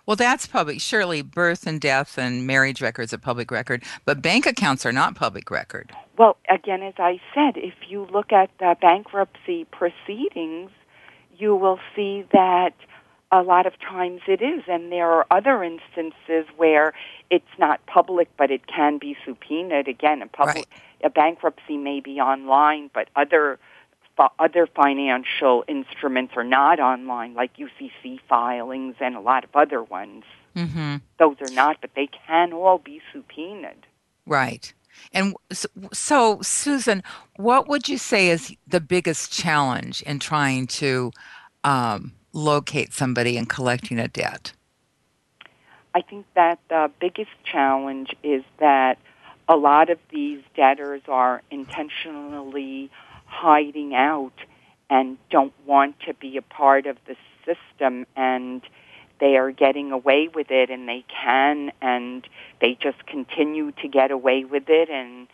Well, 0.05 0.15
that's 0.15 0.47
public. 0.47 0.81
Surely 0.81 1.21
birth 1.21 1.67
and 1.67 1.79
death 1.79 2.17
and 2.17 2.45
marriage 2.45 2.81
records 2.81 3.13
are 3.13 3.17
public 3.17 3.51
record, 3.51 3.83
but 4.05 4.21
bank 4.21 4.45
accounts 4.45 4.85
are 4.85 4.91
not 4.91 5.15
public 5.15 5.51
record. 5.51 5.91
Well, 6.17 6.37
again, 6.49 6.81
as 6.81 6.95
I 6.97 7.19
said, 7.33 7.55
if 7.55 7.75
you 7.87 8.07
look 8.11 8.31
at 8.31 8.49
the 8.59 8.75
bankruptcy 8.81 9.65
proceedings, 9.65 10.71
you 11.37 11.55
will 11.55 11.79
see 11.95 12.25
that 12.33 12.73
a 13.31 13.41
lot 13.43 13.65
of 13.65 13.79
times 13.79 14.21
it 14.27 14.41
is, 14.41 14.63
and 14.67 14.91
there 14.91 15.09
are 15.09 15.25
other 15.29 15.63
instances 15.63 16.45
where 16.57 16.93
it's 17.29 17.45
not 17.57 17.85
public, 17.85 18.29
but 18.37 18.49
it 18.49 18.65
can 18.67 18.97
be 18.97 19.15
subpoenaed. 19.25 19.87
Again, 19.87 20.21
a 20.21 20.27
public 20.27 20.55
Right. 20.55 20.67
a 21.03 21.09
bankruptcy 21.09 21.77
may 21.77 21.99
be 21.99 22.19
online, 22.19 22.89
but 22.93 23.09
other 23.15 23.59
other 24.37 24.67
financial 24.67 25.63
instruments 25.69 26.33
are 26.35 26.43
not 26.43 26.77
online, 26.79 27.35
like 27.35 27.51
UCC 27.55 28.19
filings 28.27 28.95
and 28.99 29.15
a 29.15 29.21
lot 29.21 29.45
of 29.45 29.49
other 29.55 29.81
ones. 29.81 30.25
Mm-hmm. 30.57 30.97
Those 31.17 31.37
are 31.39 31.53
not, 31.53 31.77
but 31.79 31.91
they 31.95 32.07
can 32.27 32.51
all 32.51 32.79
be 32.79 33.01
subpoenaed. 33.13 33.85
Right. 34.25 34.73
And 35.13 35.35
so, 35.53 35.69
so, 35.93 36.41
Susan, 36.41 37.01
what 37.37 37.69
would 37.69 37.87
you 37.87 37.97
say 37.97 38.29
is 38.29 38.53
the 38.67 38.81
biggest 38.81 39.31
challenge 39.31 40.01
in 40.01 40.19
trying 40.19 40.67
to 40.67 41.11
um, 41.63 42.11
locate 42.33 42.93
somebody 42.93 43.37
and 43.37 43.49
collecting 43.49 43.99
a 43.99 44.07
debt? 44.07 44.53
I 45.93 46.01
think 46.01 46.25
that 46.35 46.59
the 46.69 46.91
biggest 46.99 47.31
challenge 47.43 48.15
is 48.23 48.43
that 48.59 48.99
a 49.47 49.55
lot 49.55 49.89
of 49.89 49.97
these 50.11 50.41
debtors 50.55 51.01
are 51.07 51.41
intentionally 51.49 52.91
hiding 53.25 53.95
out 53.95 54.33
and 54.89 55.17
don't 55.29 55.53
want 55.65 55.99
to 56.01 56.13
be 56.13 56.37
a 56.37 56.41
part 56.41 56.85
of 56.85 56.97
the 57.07 57.15
system 57.45 58.05
and 58.15 58.61
they 59.19 59.35
are 59.35 59.51
getting 59.51 59.91
away 59.91 60.29
with 60.33 60.51
it 60.51 60.69
and 60.69 60.87
they 60.87 61.03
can 61.09 61.71
and 61.81 62.27
they 62.61 62.77
just 62.79 63.05
continue 63.05 63.71
to 63.81 63.87
get 63.87 64.11
away 64.11 64.45
with 64.45 64.63
it 64.67 64.89
and 64.89 65.27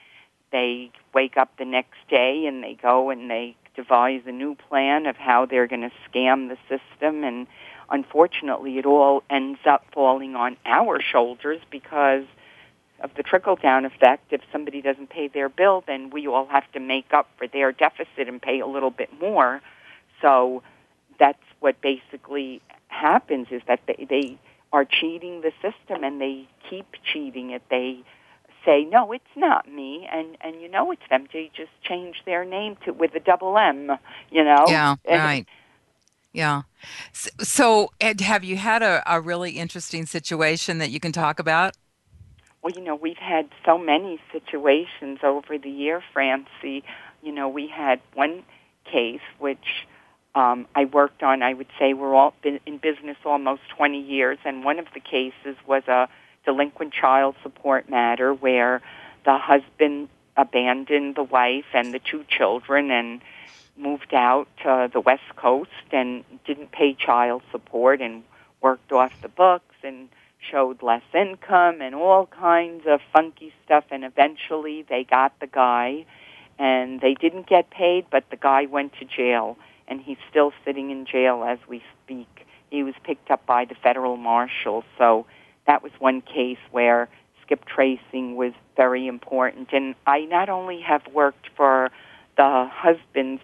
they 0.51 0.91
wake 1.13 1.37
up 1.37 1.57
the 1.57 1.65
next 1.65 1.97
day 2.09 2.45
and 2.47 2.63
they 2.63 2.77
go 2.81 3.09
and 3.09 3.29
they 3.29 3.55
devise 3.75 4.21
a 4.25 4.31
new 4.31 4.55
plan 4.55 5.05
of 5.05 5.15
how 5.15 5.45
they're 5.45 5.67
going 5.67 5.81
to 5.81 5.91
scam 6.09 6.49
the 6.49 6.57
system 6.69 7.23
and 7.23 7.47
unfortunately 7.89 8.77
it 8.77 8.85
all 8.85 9.23
ends 9.29 9.59
up 9.65 9.85
falling 9.93 10.35
on 10.35 10.57
our 10.65 11.01
shoulders 11.01 11.61
because 11.69 12.25
of 13.01 13.11
the 13.15 13.23
trickle 13.23 13.55
down 13.55 13.85
effect 13.85 14.31
if 14.31 14.41
somebody 14.51 14.81
doesn't 14.81 15.09
pay 15.09 15.27
their 15.27 15.49
bill 15.49 15.83
then 15.85 16.09
we 16.09 16.27
all 16.27 16.47
have 16.47 16.69
to 16.71 16.79
make 16.79 17.13
up 17.13 17.27
for 17.37 17.47
their 17.47 17.71
deficit 17.71 18.27
and 18.27 18.41
pay 18.41 18.59
a 18.59 18.67
little 18.67 18.91
bit 18.91 19.09
more 19.19 19.61
so 20.21 20.63
that's 21.19 21.43
what 21.59 21.79
basically 21.81 22.61
happens 22.87 23.47
is 23.51 23.61
that 23.67 23.81
they, 23.87 24.05
they 24.09 24.39
are 24.71 24.85
cheating 24.85 25.41
the 25.41 25.51
system 25.61 26.03
and 26.03 26.19
they 26.19 26.47
keep 26.69 26.85
cheating 27.03 27.51
it. 27.51 27.61
They 27.69 28.03
say, 28.65 28.85
no, 28.85 29.11
it's 29.11 29.23
not 29.35 29.71
me, 29.71 30.07
and 30.11 30.37
and 30.41 30.61
you 30.61 30.69
know 30.69 30.91
it's 30.91 31.01
them. 31.09 31.27
They 31.31 31.51
just 31.55 31.71
change 31.83 32.17
their 32.25 32.43
name 32.43 32.77
to 32.85 32.91
with 32.91 33.15
a 33.15 33.19
double 33.19 33.57
M. 33.57 33.91
You 34.31 34.43
know. 34.43 34.65
Yeah. 34.67 34.95
right. 35.07 35.45
Yeah. 36.33 36.63
So, 37.13 37.29
so, 37.39 37.91
Ed, 38.01 38.19
have 38.19 38.43
you 38.43 38.57
had 38.57 38.83
a, 38.83 39.01
a 39.05 39.21
really 39.21 39.51
interesting 39.51 40.05
situation 40.05 40.79
that 40.79 40.89
you 40.89 40.99
can 40.99 41.13
talk 41.13 41.39
about? 41.39 41.77
Well, 42.61 42.73
you 42.73 42.81
know, 42.81 42.95
we've 42.95 43.15
had 43.17 43.47
so 43.63 43.77
many 43.77 44.19
situations 44.33 45.19
over 45.23 45.57
the 45.57 45.69
year, 45.69 46.03
Francie. 46.11 46.83
You 47.23 47.31
know, 47.31 47.47
we 47.47 47.67
had 47.67 48.01
one 48.13 48.43
case 48.91 49.21
which 49.39 49.85
um, 50.35 50.67
I 50.75 50.85
worked 50.85 51.23
on, 51.23 51.41
I 51.41 51.53
would 51.53 51.69
say 51.79 51.93
we're 51.93 52.13
all 52.13 52.33
been 52.43 52.59
in 52.65 52.77
business 52.77 53.17
almost 53.23 53.61
20 53.77 54.01
years, 54.01 54.37
and 54.43 54.65
one 54.65 54.79
of 54.79 54.87
the 54.93 54.99
cases 54.99 55.55
was 55.65 55.83
a 55.87 56.09
delinquent 56.45 56.93
child 56.93 57.35
support 57.43 57.89
matter 57.89 58.33
where 58.33 58.81
the 59.25 59.37
husband 59.37 60.09
abandoned 60.37 61.15
the 61.15 61.23
wife 61.23 61.65
and 61.73 61.93
the 61.93 61.99
two 61.99 62.25
children 62.27 62.91
and 62.91 63.21
moved 63.77 64.13
out 64.13 64.47
to 64.63 64.89
the 64.91 64.99
West 64.99 65.35
Coast 65.35 65.69
and 65.91 66.23
didn't 66.45 66.71
pay 66.71 66.93
child 66.93 67.41
support 67.51 68.01
and 68.01 68.23
worked 68.61 68.91
off 68.91 69.11
the 69.21 69.29
books 69.29 69.75
and 69.83 70.09
showed 70.39 70.81
less 70.83 71.03
income 71.13 71.81
and 71.81 71.95
all 71.95 72.27
kinds 72.27 72.83
of 72.85 72.99
funky 73.11 73.53
stuff 73.65 73.83
and 73.91 74.03
eventually 74.03 74.85
they 74.87 75.03
got 75.03 75.37
the 75.39 75.47
guy 75.47 76.05
and 76.59 77.01
they 77.01 77.15
didn't 77.15 77.47
get 77.47 77.69
paid 77.69 78.05
but 78.11 78.23
the 78.29 78.35
guy 78.35 78.65
went 78.65 78.93
to 78.99 79.05
jail 79.05 79.57
and 79.87 80.01
he's 80.01 80.17
still 80.29 80.51
sitting 80.63 80.91
in 80.91 81.05
jail 81.05 81.43
as 81.43 81.59
we 81.67 81.83
speak. 82.03 82.45
He 82.69 82.83
was 82.83 82.95
picked 83.03 83.29
up 83.29 83.45
by 83.45 83.65
the 83.65 83.75
federal 83.75 84.17
marshals, 84.17 84.83
so 84.97 85.25
that 85.67 85.83
was 85.83 85.91
one 85.99 86.21
case 86.21 86.57
where 86.71 87.09
skip 87.41 87.65
tracing 87.65 88.35
was 88.35 88.53
very 88.75 89.07
important. 89.07 89.69
And 89.71 89.95
I 90.05 90.21
not 90.21 90.49
only 90.49 90.81
have 90.81 91.01
worked 91.13 91.49
for 91.55 91.91
the 92.37 92.69
husbands, 92.71 93.41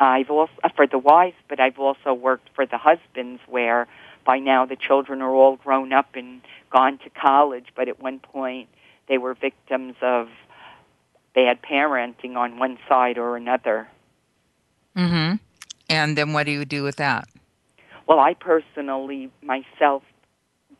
I've 0.00 0.30
also 0.30 0.52
uh, 0.62 0.68
for 0.74 0.86
the 0.86 0.98
wives, 0.98 1.36
but 1.48 1.60
I've 1.60 1.78
also 1.78 2.12
worked 2.12 2.48
for 2.54 2.66
the 2.66 2.78
husbands 2.78 3.40
where 3.48 3.86
by 4.24 4.38
now 4.38 4.66
the 4.66 4.76
children 4.76 5.22
are 5.22 5.34
all 5.34 5.56
grown 5.56 5.92
up 5.92 6.14
and 6.14 6.40
gone 6.70 6.98
to 6.98 7.10
college, 7.10 7.66
but 7.76 7.88
at 7.88 8.00
one 8.00 8.18
point 8.18 8.68
they 9.08 9.18
were 9.18 9.34
victims 9.34 9.94
of 10.02 10.28
bad 11.34 11.60
parenting 11.62 12.36
on 12.36 12.58
one 12.58 12.78
side 12.88 13.18
or 13.18 13.36
another. 13.36 13.88
Mhm. 14.96 15.40
And 15.88 16.16
then 16.16 16.32
what 16.32 16.46
do 16.46 16.52
you 16.52 16.64
do 16.64 16.82
with 16.82 16.96
that? 16.96 17.28
Well, 18.06 18.20
I 18.20 18.34
personally 18.34 19.30
myself 19.42 20.02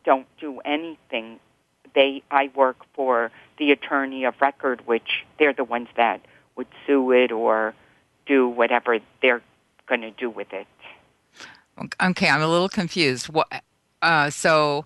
don't 0.05 0.27
do 0.39 0.59
anything. 0.61 1.39
They 1.93 2.23
I 2.31 2.51
work 2.55 2.77
for 2.93 3.31
the 3.57 3.71
attorney 3.71 4.25
of 4.25 4.35
record, 4.41 4.85
which 4.85 5.25
they're 5.39 5.53
the 5.53 5.63
ones 5.63 5.87
that 5.97 6.21
would 6.55 6.67
sue 6.85 7.11
it 7.11 7.31
or 7.31 7.73
do 8.25 8.47
whatever 8.47 8.99
they're 9.21 9.41
going 9.87 10.01
to 10.01 10.11
do 10.11 10.29
with 10.29 10.51
it. 10.53 10.67
Okay, 12.01 12.29
I'm 12.29 12.41
a 12.41 12.47
little 12.47 12.69
confused. 12.69 13.27
What? 13.27 13.47
Uh, 14.01 14.29
so 14.29 14.83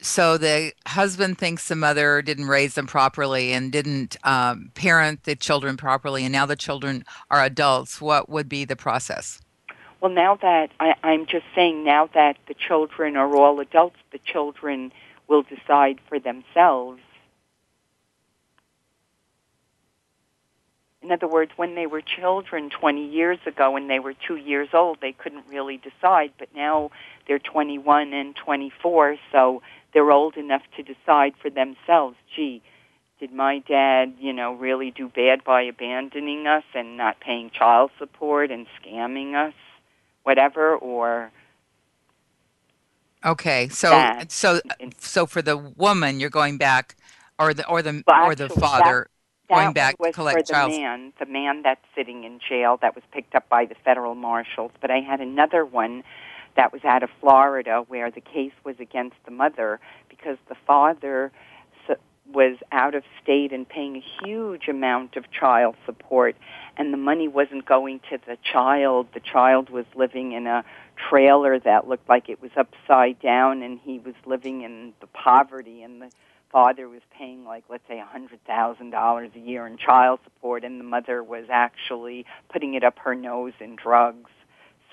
so 0.00 0.38
the 0.38 0.72
husband 0.86 1.38
thinks 1.38 1.68
the 1.68 1.76
mother 1.76 2.22
didn't 2.22 2.46
raise 2.46 2.74
them 2.74 2.86
properly 2.86 3.52
and 3.52 3.72
didn't 3.72 4.16
um, 4.24 4.70
parent 4.74 5.24
the 5.24 5.34
children 5.34 5.76
properly, 5.76 6.24
and 6.24 6.32
now 6.32 6.46
the 6.46 6.56
children 6.56 7.04
are 7.30 7.42
adults. 7.42 8.00
What 8.00 8.28
would 8.28 8.48
be 8.48 8.64
the 8.64 8.76
process? 8.76 9.40
Well, 10.00 10.12
now 10.12 10.36
that 10.36 10.70
I, 10.78 10.94
I'm 11.02 11.26
just 11.26 11.44
saying, 11.54 11.82
now 11.84 12.08
that 12.14 12.36
the 12.46 12.54
children 12.54 13.16
are 13.16 13.34
all 13.34 13.60
adults, 13.60 13.96
the 14.12 14.20
children 14.24 14.92
will 15.26 15.42
decide 15.42 15.98
for 16.08 16.18
themselves. 16.20 17.00
In 21.02 21.12
other 21.12 21.28
words, 21.28 21.52
when 21.56 21.74
they 21.74 21.86
were 21.86 22.02
children 22.02 22.70
20 22.70 23.08
years 23.08 23.38
ago, 23.46 23.70
when 23.70 23.88
they 23.88 23.98
were 23.98 24.14
two 24.14 24.36
years 24.36 24.68
old, 24.72 24.98
they 25.00 25.12
couldn't 25.12 25.46
really 25.48 25.78
decide, 25.78 26.32
but 26.38 26.48
now 26.54 26.90
they're 27.26 27.38
21 27.38 28.12
and 28.12 28.36
24, 28.36 29.16
so 29.32 29.62
they're 29.94 30.10
old 30.10 30.36
enough 30.36 30.62
to 30.76 30.82
decide 30.82 31.34
for 31.40 31.50
themselves, 31.50 32.16
gee, 32.34 32.62
did 33.20 33.32
my 33.32 33.60
dad, 33.60 34.14
you 34.18 34.32
know, 34.32 34.52
really 34.54 34.90
do 34.90 35.08
bad 35.08 35.44
by 35.44 35.62
abandoning 35.62 36.46
us 36.46 36.64
and 36.74 36.96
not 36.96 37.20
paying 37.20 37.50
child 37.50 37.90
support 37.98 38.50
and 38.50 38.66
scamming 38.80 39.34
us, 39.34 39.54
whatever, 40.24 40.76
or 40.76 41.30
Okay, 43.24 43.68
so 43.68 43.90
that. 43.90 44.30
so 44.30 44.60
uh, 44.70 44.86
so 44.98 45.26
for 45.26 45.42
the 45.42 45.56
woman, 45.56 46.20
you're 46.20 46.30
going 46.30 46.56
back, 46.56 46.96
or 47.38 47.52
the 47.52 47.66
or 47.68 47.82
the 47.82 48.04
Well, 48.06 48.26
or 48.26 48.34
the 48.34 48.48
father 48.48 49.08
that 49.48 49.56
going 49.56 49.72
back 49.72 49.96
was 49.98 50.08
to 50.08 50.14
collect 50.14 50.40
for 50.40 50.42
the 50.42 50.52
child. 50.52 50.72
man, 50.72 51.12
the 51.18 51.26
man 51.26 51.62
that's 51.62 51.84
sitting 51.96 52.24
in 52.24 52.38
jail 52.48 52.78
that 52.80 52.94
was 52.94 53.04
picked 53.12 53.34
up 53.34 53.48
by 53.48 53.64
the 53.64 53.74
federal 53.84 54.14
marshals. 54.14 54.70
But 54.80 54.90
I 54.90 55.00
had 55.00 55.20
another 55.20 55.64
one 55.64 56.04
that 56.56 56.72
was 56.72 56.84
out 56.84 57.02
of 57.02 57.10
Florida 57.20 57.84
where 57.88 58.10
the 58.10 58.20
case 58.20 58.52
was 58.64 58.76
against 58.80 59.16
the 59.24 59.30
mother 59.30 59.80
because 60.08 60.38
the 60.48 60.56
father 60.66 61.32
was 62.32 62.56
out 62.70 62.94
of 62.94 63.02
state 63.22 63.52
and 63.52 63.68
paying 63.68 63.96
a 63.96 64.24
huge 64.24 64.68
amount 64.68 65.16
of 65.16 65.30
child 65.30 65.76
support 65.86 66.36
and 66.76 66.92
the 66.92 66.98
money 66.98 67.26
wasn't 67.26 67.64
going 67.66 68.00
to 68.10 68.18
the 68.26 68.36
child. 68.52 69.08
The 69.14 69.20
child 69.20 69.70
was 69.70 69.86
living 69.94 70.32
in 70.32 70.46
a 70.46 70.64
trailer 71.08 71.58
that 71.60 71.88
looked 71.88 72.08
like 72.08 72.28
it 72.28 72.40
was 72.40 72.50
upside 72.56 73.20
down 73.20 73.62
and 73.62 73.80
he 73.82 73.98
was 73.98 74.14
living 74.26 74.62
in 74.62 74.92
the 75.00 75.06
poverty 75.06 75.82
and 75.82 76.02
the 76.02 76.10
father 76.52 76.88
was 76.88 77.02
paying 77.16 77.44
like 77.44 77.64
let's 77.68 77.86
say 77.88 77.98
a 77.98 78.04
hundred 78.04 78.42
thousand 78.46 78.90
dollars 78.90 79.30
a 79.34 79.38
year 79.38 79.66
in 79.66 79.76
child 79.76 80.18
support 80.24 80.64
and 80.64 80.80
the 80.80 80.84
mother 80.84 81.22
was 81.22 81.44
actually 81.50 82.24
putting 82.50 82.74
it 82.74 82.84
up 82.84 82.98
her 82.98 83.14
nose 83.14 83.52
in 83.60 83.76
drugs. 83.76 84.30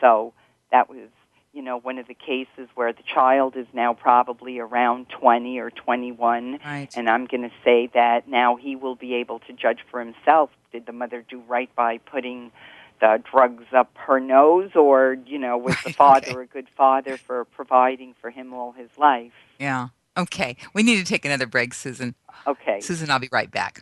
So 0.01 0.33
that 0.71 0.89
was 0.89 1.09
you 1.55 1.61
know, 1.61 1.79
one 1.79 1.97
of 1.97 2.07
the 2.07 2.13
cases 2.13 2.67
where 2.75 2.91
the 2.91 3.01
child 3.01 3.55
is 3.55 3.65
now 3.73 3.93
probably 3.93 4.59
around 4.59 5.07
20 5.09 5.57
or 5.57 5.71
21. 5.71 6.59
Right. 6.63 6.89
And 6.97 7.09
I'm 7.09 7.25
going 7.25 7.43
to 7.43 7.51
say 7.63 7.89
that 7.93 8.27
now 8.27 8.57
he 8.57 8.75
will 8.75 8.95
be 8.95 9.15
able 9.15 9.39
to 9.39 9.53
judge 9.53 9.79
for 9.89 10.01
himself. 10.01 10.49
Did 10.73 10.85
the 10.85 10.91
mother 10.91 11.23
do 11.27 11.41
right 11.47 11.73
by 11.73 11.99
putting 11.99 12.51
the 12.99 13.23
drugs 13.31 13.65
up 13.73 13.89
her 13.95 14.19
nose, 14.19 14.71
or, 14.75 15.17
you 15.25 15.39
know, 15.39 15.57
was 15.57 15.77
the 15.85 15.93
father 15.97 16.31
okay. 16.31 16.41
a 16.41 16.45
good 16.45 16.67
father 16.75 17.17
for 17.17 17.45
providing 17.45 18.15
for 18.19 18.29
him 18.29 18.53
all 18.53 18.73
his 18.73 18.89
life? 18.97 19.33
Yeah. 19.57 19.87
Okay. 20.17 20.57
We 20.73 20.83
need 20.83 20.97
to 20.97 21.05
take 21.05 21.23
another 21.23 21.47
break, 21.47 21.73
Susan. 21.73 22.15
Okay. 22.45 22.81
Susan, 22.81 23.09
I'll 23.09 23.19
be 23.19 23.29
right 23.31 23.49
back. 23.49 23.81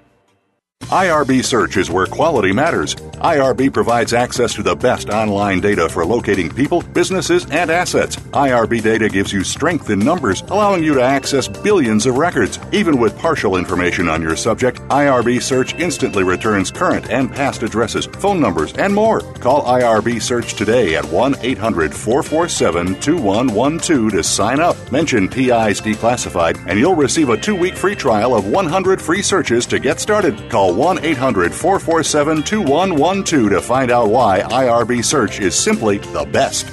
IRB 0.89 1.43
Search 1.43 1.77
is 1.77 1.89
where 1.89 2.05
quality 2.05 2.51
matters. 2.51 2.95
IRB 2.95 3.71
provides 3.71 4.13
access 4.13 4.53
to 4.55 4.63
the 4.63 4.75
best 4.75 5.09
online 5.09 5.61
data 5.61 5.87
for 5.87 6.05
locating 6.05 6.49
people, 6.49 6.81
businesses, 6.81 7.49
and 7.51 7.69
assets. 7.69 8.17
IRB 8.33 8.81
data 8.81 9.07
gives 9.07 9.31
you 9.31 9.43
strength 9.43 9.89
in 9.89 9.99
numbers, 9.99 10.41
allowing 10.49 10.83
you 10.83 10.93
to 10.95 11.01
access 11.01 11.47
billions 11.47 12.05
of 12.05 12.17
records. 12.17 12.59
Even 12.71 12.99
with 12.99 13.17
partial 13.17 13.55
information 13.57 14.09
on 14.09 14.21
your 14.21 14.35
subject, 14.35 14.79
IRB 14.89 15.41
Search 15.41 15.75
instantly 15.75 16.23
returns 16.23 16.71
current 16.71 17.09
and 17.09 17.31
past 17.31 17.63
addresses, 17.63 18.07
phone 18.07 18.41
numbers, 18.41 18.73
and 18.73 18.93
more. 18.93 19.21
Call 19.35 19.63
IRB 19.63 20.21
Search 20.21 20.55
today 20.55 20.95
at 20.95 21.05
1 21.05 21.35
800 21.41 21.93
447 21.93 22.99
2112 22.99 24.11
to 24.11 24.23
sign 24.23 24.59
up. 24.59 24.75
Mention 24.91 25.29
PIs 25.29 25.79
Declassified, 25.79 26.57
and 26.67 26.79
you'll 26.79 26.95
receive 26.95 27.29
a 27.29 27.37
two 27.37 27.55
week 27.55 27.75
free 27.75 27.95
trial 27.95 28.35
of 28.35 28.47
100 28.47 29.01
free 29.01 29.21
searches 29.21 29.65
to 29.67 29.79
get 29.79 29.99
started. 29.99 30.49
Call 30.49 30.70
1 30.71 31.05
800 31.05 31.53
447 31.53 32.43
2112 32.43 33.49
to 33.51 33.61
find 33.61 33.91
out 33.91 34.09
why 34.09 34.41
IRB 34.41 35.03
Search 35.03 35.39
is 35.39 35.55
simply 35.55 35.97
the 35.99 36.25
best. 36.25 36.67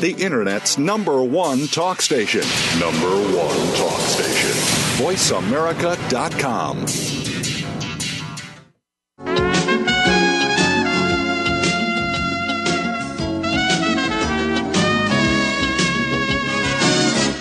The 0.00 0.14
Internet's 0.18 0.76
number 0.76 1.22
one 1.22 1.66
talk 1.68 2.02
station. 2.02 2.42
Number 2.78 3.08
one 3.08 3.56
talk 3.76 4.00
station. 4.00 4.50
VoiceAmerica.com. 4.98 6.86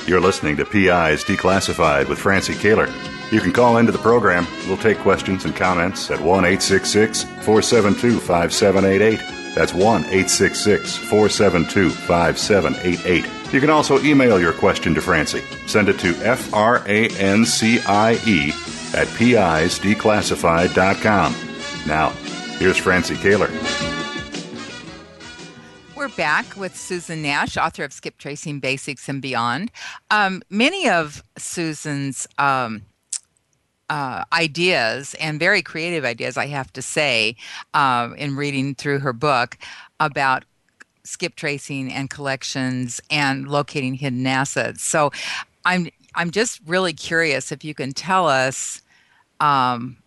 You're 0.08 0.22
listening 0.22 0.58
to 0.58 0.66
PIs 0.66 1.24
Declassified 1.24 2.08
with 2.08 2.20
Francie 2.20 2.54
Koehler. 2.54 2.88
You 3.34 3.42
can 3.42 3.52
call 3.52 3.78
into 3.78 3.92
the 3.92 3.98
program. 3.98 4.46
We'll 4.68 4.78
take 4.78 5.00
questions 5.00 5.44
and 5.44 5.56
comments 5.56 6.12
at 6.12 6.20
1 6.20 6.46
866 6.46 7.24
472 7.24 8.20
5788. 8.20 9.56
That's 9.56 9.74
1 9.74 9.82
866 9.82 10.98
472 10.98 11.90
5788. 11.90 13.26
You 13.52 13.60
can 13.60 13.72
also 13.72 14.00
email 14.04 14.40
your 14.40 14.54
question 14.54 14.94
to 14.94 15.02
Francie. 15.02 15.42
Send 15.66 15.90
it 15.90 15.98
to 16.02 16.10
F 16.18 16.54
R 16.54 16.84
A 16.86 17.08
N 17.18 17.44
C 17.44 17.80
I 17.88 18.20
E 18.28 18.50
at 18.94 19.08
pisdeclassified.com. 19.18 21.36
Now, 21.88 22.10
here's 22.60 22.78
Francie 22.78 23.16
Koehler. 23.16 23.50
We're 25.96 26.10
back 26.10 26.56
with 26.56 26.78
Susan 26.78 27.24
Nash, 27.24 27.58
author 27.58 27.84
of 27.84 27.94
Skip 27.94 28.20
Tracing 28.20 28.60
Basics 28.60 29.10
and 29.10 29.24
Beyond. 29.24 29.72
Um, 30.12 30.44
many 30.52 30.88
of 30.88 31.24
Susan's 31.36 32.28
um, 32.38 32.84
uh, 33.94 34.24
ideas 34.34 35.14
and 35.20 35.40
very 35.40 35.62
creative 35.62 36.04
ideas, 36.04 36.36
I 36.36 36.48
have 36.48 36.74
to 36.74 36.82
say, 36.82 37.36
uh, 37.76 38.10
in 38.18 38.36
reading 38.36 38.74
through 38.74 39.00
her 39.00 39.14
book 39.14 39.56
about 40.00 40.46
skip 41.04 41.36
tracing 41.36 41.94
and 41.94 42.10
collections 42.10 43.00
and 43.12 43.48
locating 43.48 43.94
hidden 43.94 44.26
assets. 44.26 44.84
So, 44.84 45.12
I'm 45.64 45.90
I'm 46.16 46.32
just 46.32 46.60
really 46.66 46.94
curious 46.94 47.52
if 47.52 47.64
you 47.64 47.76
can 47.76 47.94
tell 47.94 48.28
us 48.28 48.82
um, 49.40 49.98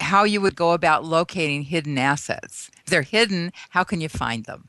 how 0.00 0.24
you 0.24 0.40
would 0.40 0.56
go 0.56 0.72
about 0.72 1.04
locating 1.04 1.64
hidden 1.64 1.98
assets. 1.98 2.70
If 2.78 2.86
they're 2.86 3.02
hidden, 3.02 3.52
how 3.68 3.84
can 3.84 4.00
you 4.00 4.08
find 4.08 4.46
them? 4.46 4.66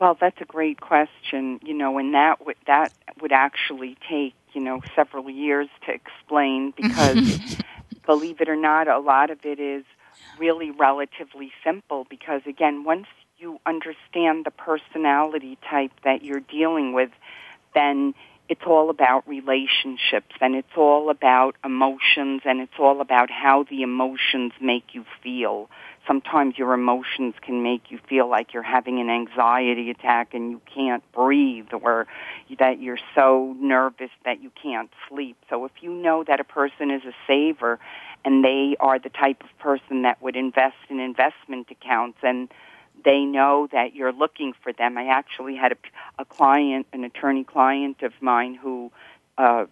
Well, 0.00 0.16
that's 0.20 0.40
a 0.40 0.44
great 0.44 0.80
question. 0.80 1.60
You 1.62 1.74
know, 1.74 1.98
and 1.98 2.14
that 2.14 2.44
would 2.44 2.56
that 2.66 2.92
would 3.20 3.32
actually 3.32 3.96
take 4.08 4.34
you 4.58 4.64
know 4.64 4.80
several 4.96 5.30
years 5.30 5.68
to 5.86 5.92
explain 5.92 6.72
because, 6.76 7.38
believe 8.04 8.40
it 8.40 8.48
or 8.48 8.56
not, 8.56 8.88
a 8.88 8.98
lot 8.98 9.30
of 9.30 9.38
it 9.44 9.60
is 9.60 9.84
really 10.36 10.72
relatively 10.72 11.52
simple. 11.62 12.06
Because 12.10 12.42
again, 12.44 12.82
once 12.82 13.06
you 13.38 13.60
understand 13.66 14.44
the 14.44 14.50
personality 14.50 15.58
type 15.70 15.92
that 16.02 16.24
you're 16.24 16.40
dealing 16.40 16.92
with, 16.92 17.10
then 17.72 18.14
it's 18.48 18.62
all 18.66 18.90
about 18.90 19.28
relationships 19.28 20.34
and 20.40 20.56
it's 20.56 20.76
all 20.76 21.08
about 21.10 21.54
emotions 21.64 22.42
and 22.44 22.60
it's 22.60 22.78
all 22.80 23.00
about 23.00 23.30
how 23.30 23.64
the 23.70 23.82
emotions 23.82 24.52
make 24.60 24.86
you 24.92 25.04
feel 25.22 25.68
sometimes 26.08 26.58
your 26.58 26.72
emotions 26.72 27.34
can 27.42 27.62
make 27.62 27.90
you 27.90 27.98
feel 28.08 28.28
like 28.28 28.54
you're 28.54 28.62
having 28.62 28.98
an 28.98 29.10
anxiety 29.10 29.90
attack 29.90 30.32
and 30.32 30.50
you 30.50 30.60
can't 30.74 31.04
breathe 31.12 31.68
or 31.72 32.08
that 32.58 32.80
you're 32.80 32.98
so 33.14 33.54
nervous 33.60 34.10
that 34.24 34.42
you 34.42 34.50
can't 34.60 34.90
sleep. 35.08 35.36
So 35.50 35.66
if 35.66 35.72
you 35.82 35.92
know 35.92 36.24
that 36.24 36.40
a 36.40 36.44
person 36.44 36.90
is 36.90 37.02
a 37.04 37.12
saver 37.26 37.78
and 38.24 38.42
they 38.42 38.74
are 38.80 38.98
the 38.98 39.10
type 39.10 39.42
of 39.44 39.58
person 39.58 40.02
that 40.02 40.20
would 40.22 40.34
invest 40.34 40.76
in 40.88 40.98
investment 40.98 41.70
accounts 41.70 42.18
and 42.22 42.48
they 43.04 43.20
know 43.20 43.68
that 43.70 43.94
you're 43.94 44.12
looking 44.12 44.54
for 44.62 44.72
them. 44.72 44.98
I 44.98 45.06
actually 45.06 45.54
had 45.54 45.72
a, 45.72 45.76
a 46.18 46.24
client, 46.24 46.86
an 46.92 47.04
attorney 47.04 47.44
client 47.44 48.02
of 48.02 48.12
mine 48.20 48.54
who, 48.54 48.90
uh, 49.36 49.66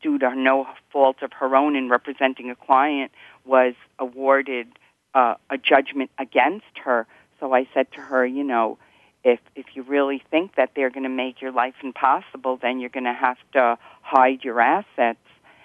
due 0.00 0.18
to 0.18 0.34
no 0.34 0.66
fault 0.90 1.16
of 1.22 1.32
her 1.34 1.54
own 1.54 1.76
in 1.76 1.90
representing 1.90 2.50
a 2.50 2.56
client, 2.56 3.12
was 3.44 3.74
awarded 3.98 4.68
uh, 5.14 5.34
a 5.48 5.58
judgment 5.58 6.10
against 6.18 6.78
her. 6.84 7.06
So 7.38 7.52
I 7.52 7.66
said 7.74 7.90
to 7.92 8.00
her, 8.00 8.24
you 8.24 8.44
know, 8.44 8.78
if 9.24 9.40
if 9.54 9.66
you 9.74 9.82
really 9.82 10.22
think 10.30 10.56
that 10.56 10.70
they're 10.74 10.90
going 10.90 11.04
to 11.04 11.08
make 11.08 11.40
your 11.40 11.52
life 11.52 11.74
impossible, 11.82 12.58
then 12.60 12.80
you're 12.80 12.90
going 12.90 13.04
to 13.04 13.12
have 13.12 13.36
to 13.52 13.78
hide 14.02 14.44
your 14.44 14.60
assets 14.60 15.18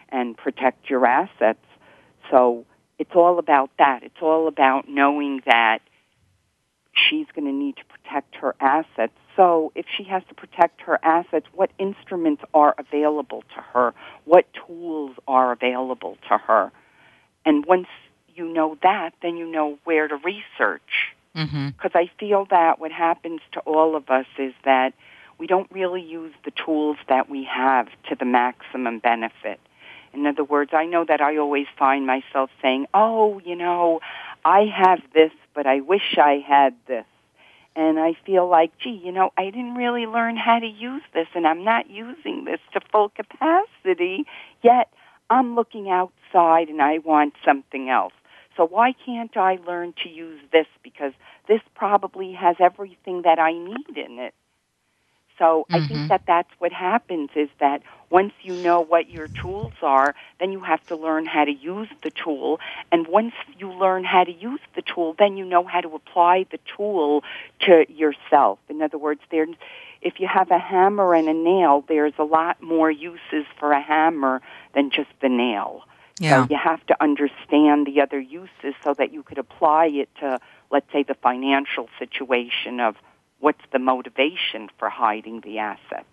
and 0.10 0.38
protect 0.38 0.90
your 0.90 1.06
assets. 1.06 1.60
So 2.32 2.66
it's 3.00 3.12
all 3.16 3.40
about 3.40 3.72
that. 3.78 4.04
It's 4.04 4.22
all 4.22 4.48
about 4.48 4.90
knowing 4.90 5.42
that 5.46 5.80
she's 6.94 7.28
going 7.36 7.46
to 7.46 7.54
need 7.54 7.76
to 7.78 7.84
protect 7.86 8.36
her 8.36 8.56
assets. 8.60 9.14
So 9.36 9.72
if 9.76 9.86
she 9.98 10.04
has 10.06 10.24
to 10.30 10.34
protect 10.34 10.82
her 10.82 10.98
assets, 11.04 11.46
what 11.54 11.72
instruments 11.78 12.44
are 12.54 12.74
available 12.78 13.44
to 13.56 13.62
her? 13.74 13.94
What 14.24 14.46
tools 14.66 15.16
are 15.28 15.52
available 15.52 16.18
to 16.30 16.38
her? 16.38 16.72
And 17.46 17.66
once 17.66 17.88
you 18.36 18.52
know 18.52 18.78
that, 18.84 19.14
then 19.22 19.38
you 19.38 19.50
know 19.50 19.78
where 19.84 20.08
to 20.08 20.18
research. 20.18 21.14
Because 21.34 21.52
mm-hmm. 21.52 21.98
I 21.98 22.10
feel 22.18 22.46
that 22.50 22.80
what 22.80 22.92
happens 22.92 23.42
to 23.54 23.60
all 23.62 23.96
of 23.96 24.10
us 24.10 24.26
is 24.38 24.54
that 24.64 24.94
we 25.38 25.48
don't 25.48 25.70
really 25.72 26.02
use 26.02 26.34
the 26.46 26.52
tools 26.52 26.98
that 27.10 27.30
we 27.30 27.44
have 27.44 27.88
to 28.10 28.16
the 28.16 28.26
maximum 28.26 29.00
benefit. 29.00 29.60
In 30.14 30.26
other 30.26 30.46
words, 30.46 30.72
I 30.74 30.86
know 30.86 31.04
that 31.04 31.20
I 31.20 31.38
always 31.38 31.68
find 31.78 32.08
myself 32.08 32.50
saying, 32.62 32.88
oh, 32.94 33.42
you 33.44 33.56
know, 33.56 34.00
I 34.46 34.62
have 34.74 35.02
this, 35.14 35.32
but 35.54 35.68
I 35.68 35.82
wish 35.82 36.18
I 36.18 36.44
had 36.48 36.74
this. 36.88 37.06
And 37.76 38.00
I 38.00 38.16
feel 38.26 38.48
like, 38.48 38.72
gee, 38.78 39.02
you 39.04 39.12
know, 39.12 39.32
I 39.38 39.46
didn't 39.46 39.76
really 39.76 40.06
learn 40.06 40.38
how 40.38 40.60
to 40.60 40.68
use 40.68 41.02
this, 41.14 41.28
and 41.36 41.46
I'm 41.46 41.66
not 41.66 41.90
using 41.90 42.46
this 42.46 42.62
to 42.72 42.80
full 42.90 43.10
capacity, 43.10 44.26
yet 44.64 44.90
I'm 45.30 45.56
looking 45.56 45.90
outside 45.90 46.70
and 46.70 46.82
I 46.82 47.00
want 47.00 47.34
something 47.44 47.90
else. 47.90 48.14
So 48.58 48.66
why 48.66 48.94
can't 49.06 49.36
I 49.38 49.58
learn 49.66 49.94
to 50.04 50.10
use 50.10 50.40
this 50.52 50.68
because 50.84 51.14
this 51.48 51.62
probably 51.76 52.34
has 52.34 52.56
everything 52.60 53.22
that 53.24 53.40
I 53.40 53.52
need 53.54 53.98
in 53.98 54.20
it. 54.20 54.34
So 55.38 55.68
I 55.74 55.80
Mhm. 55.80 55.88
think 55.88 56.08
that 56.10 56.22
that's 56.28 56.50
what 56.60 56.72
happens 56.72 57.30
is 57.36 57.50
that 57.60 57.82
once 58.10 58.34
you 58.42 58.56
know 58.56 58.80
what 58.82 59.10
your 59.10 59.28
tools 59.42 59.74
are, 59.82 60.16
then 60.40 60.52
you 60.52 60.62
have 60.62 60.86
to 60.88 60.96
learn 60.96 61.26
how 61.26 61.44
to 61.44 61.52
use 61.52 61.90
the 62.04 62.12
tool. 62.12 62.60
And 62.92 63.08
once 63.08 63.34
you 63.58 63.72
learn 63.72 64.04
how 64.06 64.24
to 64.24 64.32
use 64.32 64.62
the 64.76 64.82
tool, 64.82 65.16
then 65.20 65.36
you 65.38 65.46
know 65.46 65.64
how 65.66 65.82
to 65.82 65.90
apply 65.96 66.46
the 66.52 66.60
tool 66.78 67.24
to 67.62 67.86
yourself. 67.92 68.60
In 68.70 68.82
other 68.82 68.98
words, 68.98 69.22
there's, 69.30 69.50
if 70.02 70.20
you 70.20 70.28
have 70.28 70.52
a 70.52 70.60
hammer 70.60 71.14
and 71.14 71.28
a 71.28 71.34
nail, 71.34 71.84
there's 71.88 72.14
a 72.18 72.24
lot 72.24 72.62
more 72.62 72.90
uses 72.90 73.46
for 73.60 73.72
a 73.72 73.82
hammer 73.82 74.42
than 74.74 74.90
just 74.90 75.10
the 75.22 75.30
nail. 75.30 75.82
Yeah. 76.20 76.46
So 76.46 76.54
you 76.54 76.58
have 76.58 76.86
to 76.88 77.04
understand 77.04 77.88
the 77.88 78.02
other 78.02 78.20
uses 78.20 78.74
so 78.84 78.94
that 78.94 79.12
you 79.12 79.22
could 79.24 79.38
apply 79.38 79.88
it 79.88 80.10
to, 80.20 80.40
let's 80.72 80.92
say, 80.92 81.04
the 81.04 81.16
financial 81.16 81.90
situation 82.00 82.80
of 82.80 82.96
what's 83.40 83.64
the 83.72 83.80
motivation 83.80 84.70
for 84.78 84.90
hiding 84.90 85.42
the 85.42 85.60
assets. 85.60 86.06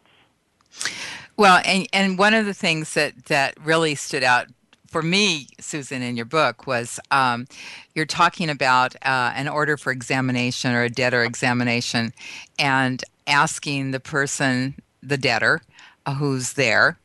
Well, 1.37 1.63
and 1.65 1.87
and 1.93 2.19
one 2.19 2.35
of 2.35 2.47
the 2.47 2.55
things 2.55 2.95
that 2.95 3.27
that 3.27 3.55
really 3.63 3.95
stood 3.95 4.25
out 4.25 4.49
for 4.89 5.03
me, 5.03 5.47
Susan, 5.59 6.03
in 6.03 6.17
your 6.17 6.27
book 6.27 6.67
was 6.67 7.01
um, 7.11 7.47
you're 7.95 8.05
talking 8.05 8.51
about 8.51 8.95
uh, 8.97 9.33
an 9.35 9.49
order 9.49 9.77
for 9.77 9.91
examination 9.91 10.73
or 10.73 10.83
a 10.83 10.91
debtor 10.91 11.23
examination, 11.23 12.13
and 12.59 13.03
asking 13.27 13.93
the 13.93 14.01
person, 14.01 14.75
the 15.03 15.17
debtor, 15.17 15.63
uh, 16.05 16.15
who's 16.15 16.55
there 16.55 16.99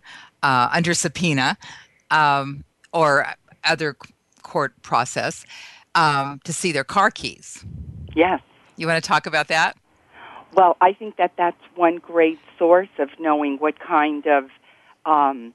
uh, 0.44 0.70
under 0.74 0.94
subpoena 0.94 1.58
um, 2.12 2.64
or 2.98 3.28
other 3.64 3.96
court 4.42 4.74
process, 4.82 5.46
um, 5.94 6.42
to 6.44 6.52
see 6.52 6.72
their 6.72 6.84
car 6.84 7.12
keys. 7.12 7.64
Yes. 8.16 8.42
You 8.76 8.88
want 8.88 9.04
to 9.04 9.08
talk 9.08 9.28
about 9.28 9.50
that? 9.50 9.78
Well, 10.54 10.78
I 10.82 10.94
think 10.94 11.18
that 11.18 11.34
that's 11.38 11.62
one 11.76 11.98
great 11.98 12.40
source 12.58 12.90
of 12.98 13.10
knowing 13.20 13.58
what 13.58 13.76
kind 13.80 14.26
of 14.26 14.46
um, 15.06 15.54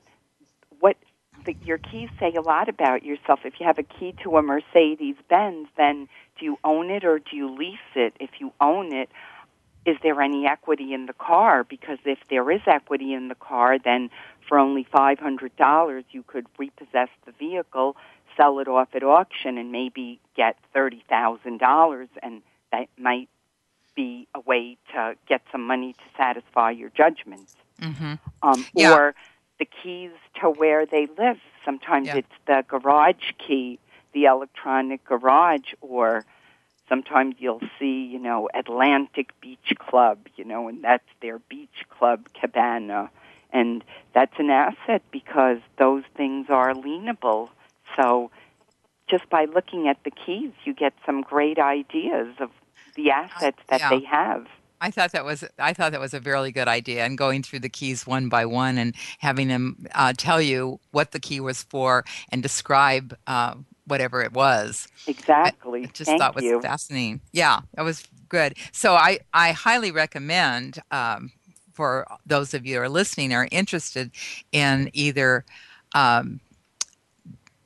what 0.79 0.97
the, 1.45 1.57
your 1.65 1.79
keys 1.79 2.11
say 2.21 2.33
a 2.37 2.41
lot 2.41 2.69
about 2.69 3.03
yourself. 3.03 3.41
If 3.45 3.55
you 3.59 3.67
have 3.67 3.79
a 3.79 3.83
key 3.83 4.15
to 4.23 4.37
a 4.37 4.43
Mercedes 4.43 5.17
Benz, 5.29 5.67
then 5.77 6.09
do 6.39 6.45
you 6.45 6.59
own 6.63 6.91
it 6.91 7.05
or 7.05 7.19
do 7.19 7.37
you 7.37 7.53
lease 7.53 7.91
it? 7.97 8.15
If 8.21 8.31
you 8.39 8.53
own 8.61 8.95
it, 8.95 9.09
is 9.85 9.97
there 10.03 10.21
any 10.21 10.47
equity 10.47 10.93
in 10.95 11.07
the 11.07 11.13
car? 11.13 11.65
Because 11.65 11.99
if 12.05 12.19
there 12.31 12.51
is 12.51 12.61
equity 12.67 13.13
in 13.15 13.29
the 13.29 13.35
car, 13.35 13.79
then 13.79 14.11
for 14.49 14.59
only 14.59 14.85
five 14.85 15.19
hundred 15.19 15.55
dollars, 15.57 16.05
you 16.11 16.23
could 16.23 16.47
repossess 16.59 17.09
the 17.27 17.33
vehicle, 17.33 17.97
sell 18.37 18.59
it 18.61 18.69
off 18.69 18.89
at 18.95 19.03
auction, 19.03 19.59
and 19.59 19.73
maybe 19.73 20.21
get 20.37 20.57
thirty 20.73 21.03
thousand 21.09 21.59
dollars, 21.59 22.09
and 22.23 22.43
that 22.71 22.89
might 22.99 23.29
be 23.95 24.27
a 24.35 24.41
way 24.41 24.77
to 24.95 25.15
get 25.29 25.43
some 25.51 25.67
money 25.67 25.93
to 25.93 26.05
satisfy 26.17 26.71
your 26.71 26.91
judgment. 26.91 27.49
Mm-hmm. 27.81 28.15
Um, 28.43 28.67
Yeah. 28.75 28.95
Or 28.95 29.15
the 29.59 29.67
keys 29.67 30.13
to 30.41 30.49
where 30.51 30.87
they 30.87 31.09
live. 31.19 31.39
Sometimes 31.65 32.07
Yeah. 32.09 32.17
it's 32.17 32.37
the 32.47 32.65
garage 32.67 33.33
key, 33.39 33.79
the 34.13 34.25
electronic 34.25 35.05
garage, 35.05 35.75
or 35.81 36.25
sometimes 36.93 37.37
you'll 37.39 37.63
see, 37.79 38.05
you 38.05 38.19
know, 38.19 38.51
Atlantic 38.53 39.31
Beach 39.41 39.73
Club, 39.79 40.19
you 40.37 40.45
know, 40.45 40.69
and 40.69 40.85
that's 40.85 41.09
their 41.23 41.39
beach 41.39 41.87
club 41.89 42.29
cabana. 42.39 43.09
And 43.51 43.83
that's 44.15 44.35
an 44.39 44.51
asset 44.51 45.01
because 45.11 45.59
those 45.79 46.05
things 46.19 46.49
are 46.51 46.75
lienable. 46.75 47.49
So 47.97 48.31
just 49.09 49.27
by 49.31 49.47
looking 49.47 49.89
at 49.89 50.05
the 50.05 50.11
keys, 50.11 50.53
you 50.65 50.75
get 50.75 50.93
some 51.07 51.23
great 51.23 51.59
ideas 51.59 52.35
of 52.39 52.51
the 52.95 53.11
assets 53.11 53.59
that 53.71 53.81
yeah. 53.81 53.89
they 53.89 54.05
have. 54.05 54.47
I 54.83 54.91
thought 54.91 55.13
that 55.13 55.25
was 55.25 55.45
I 55.59 55.73
thought 55.73 55.93
that 55.93 56.01
was 56.01 56.13
a 56.13 56.21
really 56.21 56.51
good 56.51 56.67
idea, 56.67 57.05
and 57.07 57.17
going 57.17 57.45
through 57.45 57.61
the 57.61 57.69
keys 57.69 58.05
one 58.05 58.29
by 58.29 58.45
one 58.45 58.79
and 58.79 58.95
having 59.21 59.47
them 59.47 59.87
uh, 59.95 60.13
tell 60.17 60.43
you 60.43 60.81
what 60.91 61.13
the 61.13 61.21
key 61.21 61.39
was 61.39 61.63
for 61.63 62.05
and 62.31 62.43
describe 62.43 63.17
uh, 63.29 63.55
whatever 63.87 64.23
it 64.23 64.33
was. 64.33 64.89
Exactly. 65.07 65.85
I 65.85 65.87
just 65.89 66.09
Thank 66.11 66.21
thought 66.21 66.35
was 66.35 66.45
you. 66.45 66.61
fascinating. 66.61 67.21
Yeah, 67.33 67.61
that 67.75 67.83
was 67.83 68.07
good. 68.29 68.55
So 68.73 68.95
I 68.95 69.21
I 69.35 69.53
highly 69.53 69.91
recommend 69.91 70.79
um, 70.91 71.33
for 71.73 72.07
those 72.27 72.55
of 72.55 72.67
you 72.67 72.77
who 72.77 72.83
are 72.83 72.89
listening 72.89 73.33
are 73.33 73.49
interested 73.51 74.11
in 74.53 74.91
either 74.93 75.45
um, 75.95 76.41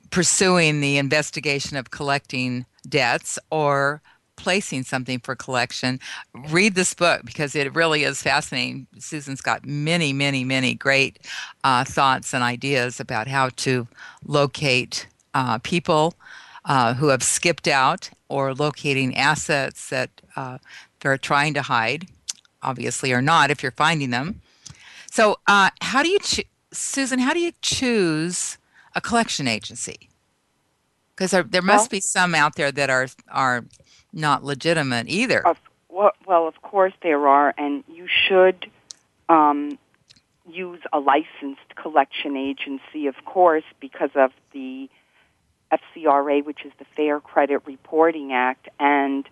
pursuing 0.09 0.81
the 0.81 0.97
investigation 0.97 1.77
of 1.77 1.91
collecting 1.91 2.65
debts 2.87 3.37
or 3.51 4.01
placing 4.35 4.83
something 4.83 5.19
for 5.19 5.35
collection 5.35 5.99
read 6.49 6.75
this 6.75 6.93
book 6.93 7.21
because 7.25 7.55
it 7.55 7.73
really 7.73 8.03
is 8.03 8.21
fascinating 8.21 8.85
susan's 8.99 9.41
got 9.41 9.65
many 9.65 10.13
many 10.13 10.43
many 10.43 10.75
great 10.75 11.17
uh, 11.63 11.83
thoughts 11.83 12.33
and 12.35 12.43
ideas 12.43 12.99
about 12.99 13.27
how 13.27 13.49
to 13.49 13.87
locate 14.25 15.07
uh, 15.37 15.57
people 15.59 16.15
uh, 16.65 16.93
who 16.95 17.07
have 17.07 17.23
skipped 17.23 17.67
out 17.67 18.09
or 18.27 18.53
locating 18.53 19.15
assets 19.15 19.89
that 19.89 20.09
uh, 20.35 20.57
they're 20.99 21.17
trying 21.17 21.53
to 21.53 21.61
hide 21.61 22.07
obviously 22.61 23.13
or 23.13 23.21
not 23.21 23.51
if 23.51 23.61
you're 23.61 23.71
finding 23.85 24.09
them 24.09 24.41
so 25.17 25.23
uh, 25.47 25.69
how 25.81 26.01
do 26.01 26.09
you 26.09 26.19
cho- 26.19 26.49
susan 26.71 27.19
how 27.19 27.33
do 27.33 27.39
you 27.39 27.51
choose 27.61 28.57
a 28.95 29.01
collection 29.01 29.47
agency 29.47 30.09
because 31.15 31.31
there, 31.31 31.43
there 31.43 31.61
must 31.61 31.85
Well- 31.91 31.97
be 31.97 32.01
some 32.01 32.35
out 32.35 32.55
there 32.55 32.71
that 32.71 32.89
are 32.89 33.07
are 33.29 33.65
not 34.13 34.43
legitimate 34.43 35.07
either. 35.09 35.45
Of, 35.47 35.57
well, 35.89 36.11
well, 36.25 36.47
of 36.47 36.61
course 36.61 36.93
there 37.01 37.27
are, 37.27 37.53
and 37.57 37.83
you 37.87 38.07
should 38.07 38.69
um, 39.29 39.77
use 40.49 40.79
a 40.93 40.99
licensed 40.99 41.75
collection 41.75 42.35
agency, 42.37 43.07
of 43.07 43.15
course, 43.25 43.63
because 43.79 44.11
of 44.15 44.31
the 44.53 44.89
FCRA, 45.71 46.43
which 46.43 46.65
is 46.65 46.71
the 46.79 46.85
Fair 46.95 47.19
Credit 47.19 47.61
Reporting 47.65 48.33
Act, 48.33 48.69
and 48.79 49.27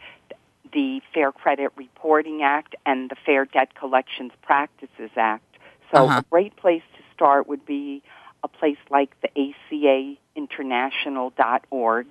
the 0.74 1.02
Fair 1.14 1.32
Credit 1.32 1.72
Reporting 1.76 2.44
Act 2.44 2.76
and 2.86 3.10
the 3.10 3.16
Fair 3.26 3.46
Debt 3.46 3.76
Collections 3.76 4.32
Practices 4.42 5.12
Act. 5.16 5.44
So 5.94 6.06
Uh-huh. 6.06 6.20
a 6.20 6.26
great 6.30 6.56
place 6.56 6.84
to 6.98 7.04
start 7.14 7.48
would 7.48 7.66
be 7.66 8.02
a 8.44 8.48
place 8.48 8.78
like 8.90 9.12
the 9.22 9.30
ACA 9.40 10.16
International.org 10.36 12.08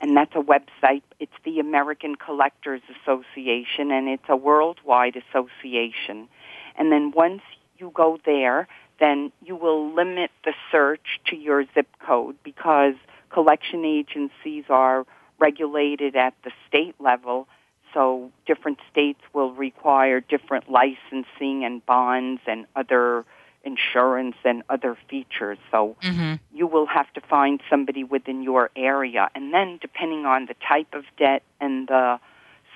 and 0.00 0.16
that's 0.16 0.34
a 0.34 0.40
website. 0.40 1.02
It's 1.18 1.32
the 1.44 1.60
American 1.60 2.14
Collectors 2.14 2.82
Association, 3.00 3.90
and 3.90 4.08
it's 4.08 4.28
a 4.28 4.36
worldwide 4.36 5.16
association. 5.16 6.28
And 6.76 6.92
then 6.92 7.10
once 7.12 7.42
you 7.78 7.90
go 7.92 8.18
there, 8.24 8.68
then 9.00 9.32
you 9.44 9.56
will 9.56 9.92
limit 9.92 10.30
the 10.44 10.54
search 10.70 11.20
to 11.26 11.36
your 11.36 11.64
zip 11.74 11.88
code 11.98 12.36
because 12.42 12.94
collection 13.30 13.84
agencies 13.84 14.64
are 14.68 15.06
regulated 15.38 16.16
at 16.16 16.34
the 16.44 16.50
state 16.66 16.94
level. 16.98 17.48
So 17.94 18.30
different 18.46 18.78
states 18.90 19.20
will 19.32 19.52
require 19.52 20.20
different 20.20 20.70
licensing 20.70 21.64
and 21.64 21.84
bonds 21.86 22.42
and 22.46 22.66
other 22.76 23.24
insurance 23.64 24.36
and 24.44 24.62
other 24.68 24.96
features. 25.08 25.58
So 25.70 25.96
hmm 26.02 26.34
you 26.52 26.66
will 26.66 26.86
have 26.86 27.12
to 27.12 27.20
find 27.20 27.60
somebody 27.70 28.02
within 28.02 28.42
your 28.42 28.70
area. 28.74 29.28
And 29.34 29.54
then, 29.54 29.78
depending 29.80 30.26
on 30.26 30.46
the 30.46 30.56
type 30.66 30.92
of 30.92 31.04
debt 31.16 31.44
and 31.60 31.86
the 31.86 32.18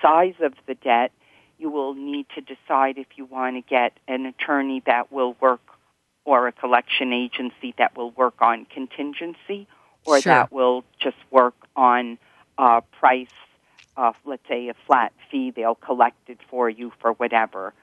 size 0.01 0.35
of 0.41 0.53
the 0.67 0.75
debt, 0.75 1.11
you 1.57 1.69
will 1.69 1.93
need 1.93 2.27
to 2.35 2.41
decide 2.41 2.97
if 2.97 3.07
you 3.17 3.25
want 3.25 3.57
to 3.57 3.61
get 3.61 3.91
an 4.07 4.25
attorney 4.25 4.81
that 4.85 5.11
will 5.11 5.35
work 5.41 5.59
or 6.23 6.47
a 6.47 6.53
collection 6.53 7.11
agency 7.11 7.73
that 7.77 7.97
will 7.97 8.11
work 8.11 8.35
on 8.41 8.65
contingency 8.65 9.67
or 10.05 10.19
Sure. 10.21 10.33
that 10.33 10.51
will 10.51 10.83
just 10.99 11.17
work 11.31 11.55
on 11.75 12.17
uh, 12.57 12.81
price, 12.91 13.27
uh, 13.97 14.13
let's 14.25 14.47
say 14.47 14.69
a 14.69 14.73
flat 14.85 15.13
fee. 15.31 15.51
They'll 15.51 15.75
collect 15.75 16.29
it 16.29 16.39
for 16.49 16.69
you 16.69 16.91
for 16.99 17.13
whatever. 17.13 17.73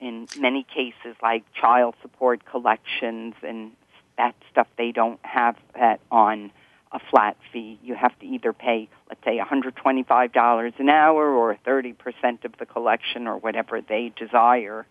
In 0.00 0.26
many 0.38 0.64
cases, 0.64 1.16
like 1.22 1.44
child 1.54 1.94
support 2.02 2.44
collections 2.44 3.34
and 3.42 3.72
that 4.18 4.34
stuff, 4.50 4.68
they 4.76 4.92
don't 4.92 5.18
have 5.24 5.56
that 5.74 6.00
on 6.10 6.52
a 6.92 7.00
flat 7.10 7.36
fee. 7.52 7.78
You 7.82 7.94
have 7.96 8.16
to 8.20 8.26
either 8.26 8.52
pay, 8.52 8.88
let's 9.08 9.24
say, 9.24 9.38
$125 9.38 10.78
an 10.80 10.88
hour 10.88 11.28
or 11.32 11.56
30% 11.66 12.44
of 12.44 12.52
the 12.58 12.66
collection 12.66 13.26
or 13.26 13.38
whatever 13.38 13.80
they 13.80 14.12
desire 14.16 14.86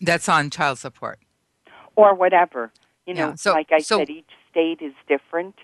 That's 0.00 0.28
on 0.28 0.48
child 0.50 0.78
support. 0.78 1.18
or 1.96 2.14
whatever. 2.14 2.70
You 3.06 3.14
know, 3.14 3.28
Yeah, 3.30 3.34
so- 3.34 3.52
like 3.52 3.72
I 3.72 3.78
so- 3.80 3.98
said, 3.98 4.10
each 4.10 4.30
state 4.50 4.80
is 4.80 4.94
different. 5.08 5.56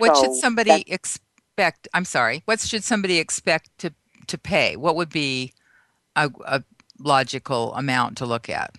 What 0.00 0.16
So 0.16 0.24
should 0.24 0.34
somebody 0.34 0.84
expect? 0.86 1.88
I'm 1.92 2.06
sorry. 2.06 2.42
What 2.46 2.60
should 2.60 2.84
somebody 2.84 3.18
expect 3.18 3.68
to 3.78 3.92
to 4.28 4.38
pay? 4.38 4.76
What 4.76 4.96
would 4.96 5.10
be 5.10 5.52
a, 6.16 6.30
a 6.46 6.62
logical 6.98 7.74
amount 7.74 8.16
to 8.18 8.26
look 8.26 8.48
at? 8.48 8.74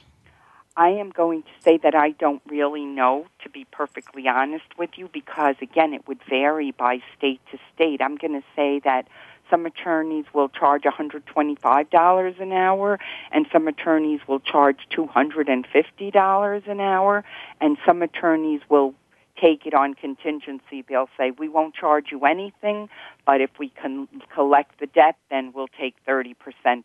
I 0.78 0.90
am 0.90 1.10
going 1.10 1.44
to 1.44 1.50
say 1.64 1.78
that 1.84 1.94
I 1.94 2.12
don't 2.12 2.42
really 2.48 2.86
know, 2.86 3.28
to 3.44 3.50
be 3.50 3.66
perfectly 3.72 4.28
honest 4.28 4.66
with 4.78 4.92
you, 4.96 5.10
because 5.12 5.56
again, 5.62 5.94
it 5.94 6.08
would 6.08 6.20
vary 6.28 6.72
by 6.72 7.04
state 7.16 7.42
to 7.52 7.60
state. 7.76 8.02
I'm 8.02 8.16
going 8.16 8.34
to 8.34 8.48
say 8.56 8.80
that 8.86 9.08
some 9.50 9.66
attorneys 9.66 10.26
will 10.34 10.50
charge 10.50 10.84
$125 10.84 12.40
an 12.42 12.52
hour, 12.54 13.00
and 13.32 13.46
some 13.52 13.68
attorneys 13.68 14.22
will 14.28 14.40
charge 14.40 14.88
$250 14.92 16.68
an 16.68 16.80
hour, 16.80 17.24
and 17.60 17.78
some 17.86 18.02
attorneys 18.02 18.62
will 18.70 18.96
take 19.42 19.66
it 19.66 19.74
on 19.74 19.94
contingency. 19.96 20.84
They'll 20.88 21.10
say, 21.18 21.32
we 21.32 21.50
won't 21.50 21.74
charge 21.74 22.08
you 22.12 22.26
anything, 22.26 22.90
but 23.26 23.42
if 23.42 23.50
we 23.58 23.70
can 23.70 24.08
collect 24.34 24.80
the 24.80 24.88
debt, 24.88 25.16
then 25.30 25.52
we'll 25.54 25.68
take 25.68 25.96
30% 26.08 26.36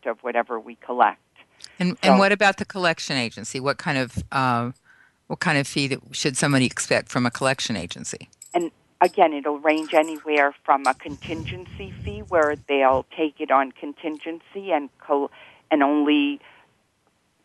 of 0.06 0.18
whatever 0.22 0.58
we 0.58 0.76
collect. 0.76 1.20
And, 1.78 1.90
so, 1.90 1.96
and 2.02 2.18
what 2.18 2.32
about 2.32 2.56
the 2.56 2.64
collection 2.64 3.16
agency? 3.16 3.60
What 3.60 3.78
kind 3.78 3.98
of 3.98 4.24
uh, 4.32 4.72
what 5.26 5.40
kind 5.40 5.58
of 5.58 5.66
fee 5.66 5.88
that 5.88 6.00
should 6.12 6.36
somebody 6.36 6.66
expect 6.66 7.08
from 7.08 7.26
a 7.26 7.30
collection 7.30 7.76
agency? 7.76 8.28
And 8.54 8.70
again, 9.00 9.32
it'll 9.32 9.58
range 9.58 9.94
anywhere 9.94 10.54
from 10.64 10.86
a 10.86 10.94
contingency 10.94 11.92
fee 12.02 12.20
where 12.28 12.56
they'll 12.68 13.06
take 13.16 13.40
it 13.40 13.50
on 13.50 13.72
contingency 13.72 14.72
and 14.72 14.88
co- 15.00 15.30
and 15.70 15.82
only 15.82 16.40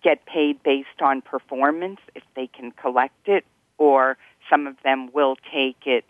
get 0.03 0.25
paid 0.25 0.61
based 0.63 1.01
on 1.01 1.21
performance 1.21 1.99
if 2.15 2.23
they 2.35 2.47
can 2.47 2.71
collect 2.71 3.27
it, 3.27 3.45
or 3.77 4.17
some 4.51 4.67
of 4.67 4.75
them 4.83 5.09
will 5.11 5.35
take 5.51 5.87
it 5.87 6.05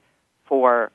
for, 0.46 0.92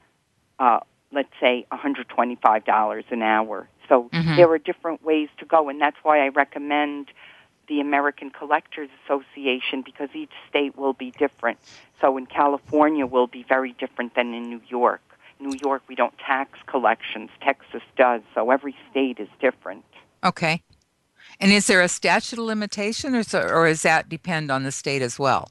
uh, 0.59 0.81
let's 1.13 1.33
say, 1.41 1.67
$125 1.73 3.05
an 3.11 3.23
hour. 3.23 3.69
So 3.89 4.11
mm-hmm. 4.13 4.37
there 4.37 4.51
are 4.51 4.59
different 4.59 5.03
ways 5.03 5.29
to 5.39 5.47
go, 5.47 5.71
and 5.71 5.81
that's 5.81 5.97
why 6.03 6.23
I 6.25 6.29
recommend 6.29 7.09
the 7.69 7.81
American 7.81 8.31
Collectors 8.31 8.89
Association 9.05 9.83
because 9.83 10.09
each 10.15 10.31
state 10.49 10.77
will 10.77 10.93
be 10.93 11.13
different. 11.13 11.59
So 12.01 12.17
in 12.17 12.27
California 12.27 13.07
will 13.07 13.27
be 13.27 13.45
very 13.49 13.73
different 13.73 14.15
than 14.15 14.35
in 14.35 14.45
New 14.45 14.61
York. 14.69 15.01
New 15.39 15.57
York 15.63 15.83
we 15.89 15.95
don't 15.95 16.17
tax 16.19 16.59
collections. 16.67 17.31
Texas 17.43 17.83
does. 17.97 18.23
So 18.35 18.51
every 18.51 18.75
state 18.91 19.19
is 19.19 19.29
different. 19.41 19.85
Okay. 20.25 20.63
And 21.41 21.53
is 21.53 21.67
there 21.67 21.83
a 21.83 21.89
statute 21.89 22.39
of 22.39 22.45
limitation 22.45 23.15
or, 23.15 23.23
so, 23.23 23.43
or 23.43 23.67
does 23.67 23.83
that 23.83 24.09
depend 24.09 24.51
on 24.51 24.63
the 24.63 24.73
state 24.73 25.03
as 25.03 25.19
well? 25.19 25.51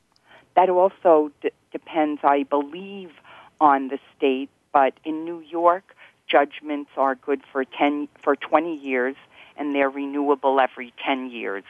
That 0.56 0.70
also 0.70 1.32
d- 1.42 1.52
depends, 1.78 2.22
I 2.24 2.44
believe, 2.44 3.12
on 3.60 3.90
the 3.90 4.00
state. 4.16 4.50
But 4.72 4.94
in 5.04 5.26
New 5.26 5.42
York, 5.42 5.96
judgments 6.26 6.92
are 6.96 7.16
good 7.16 7.42
for 7.52 7.66
10 7.66 8.08
for 8.24 8.36
20 8.36 8.78
years 8.78 9.16
and 9.58 9.76
they're 9.76 9.90
renewable 9.90 10.60
every 10.60 10.94
10 11.06 11.30
years. 11.30 11.66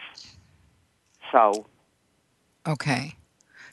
So 1.32 1.66
Okay. 2.68 3.16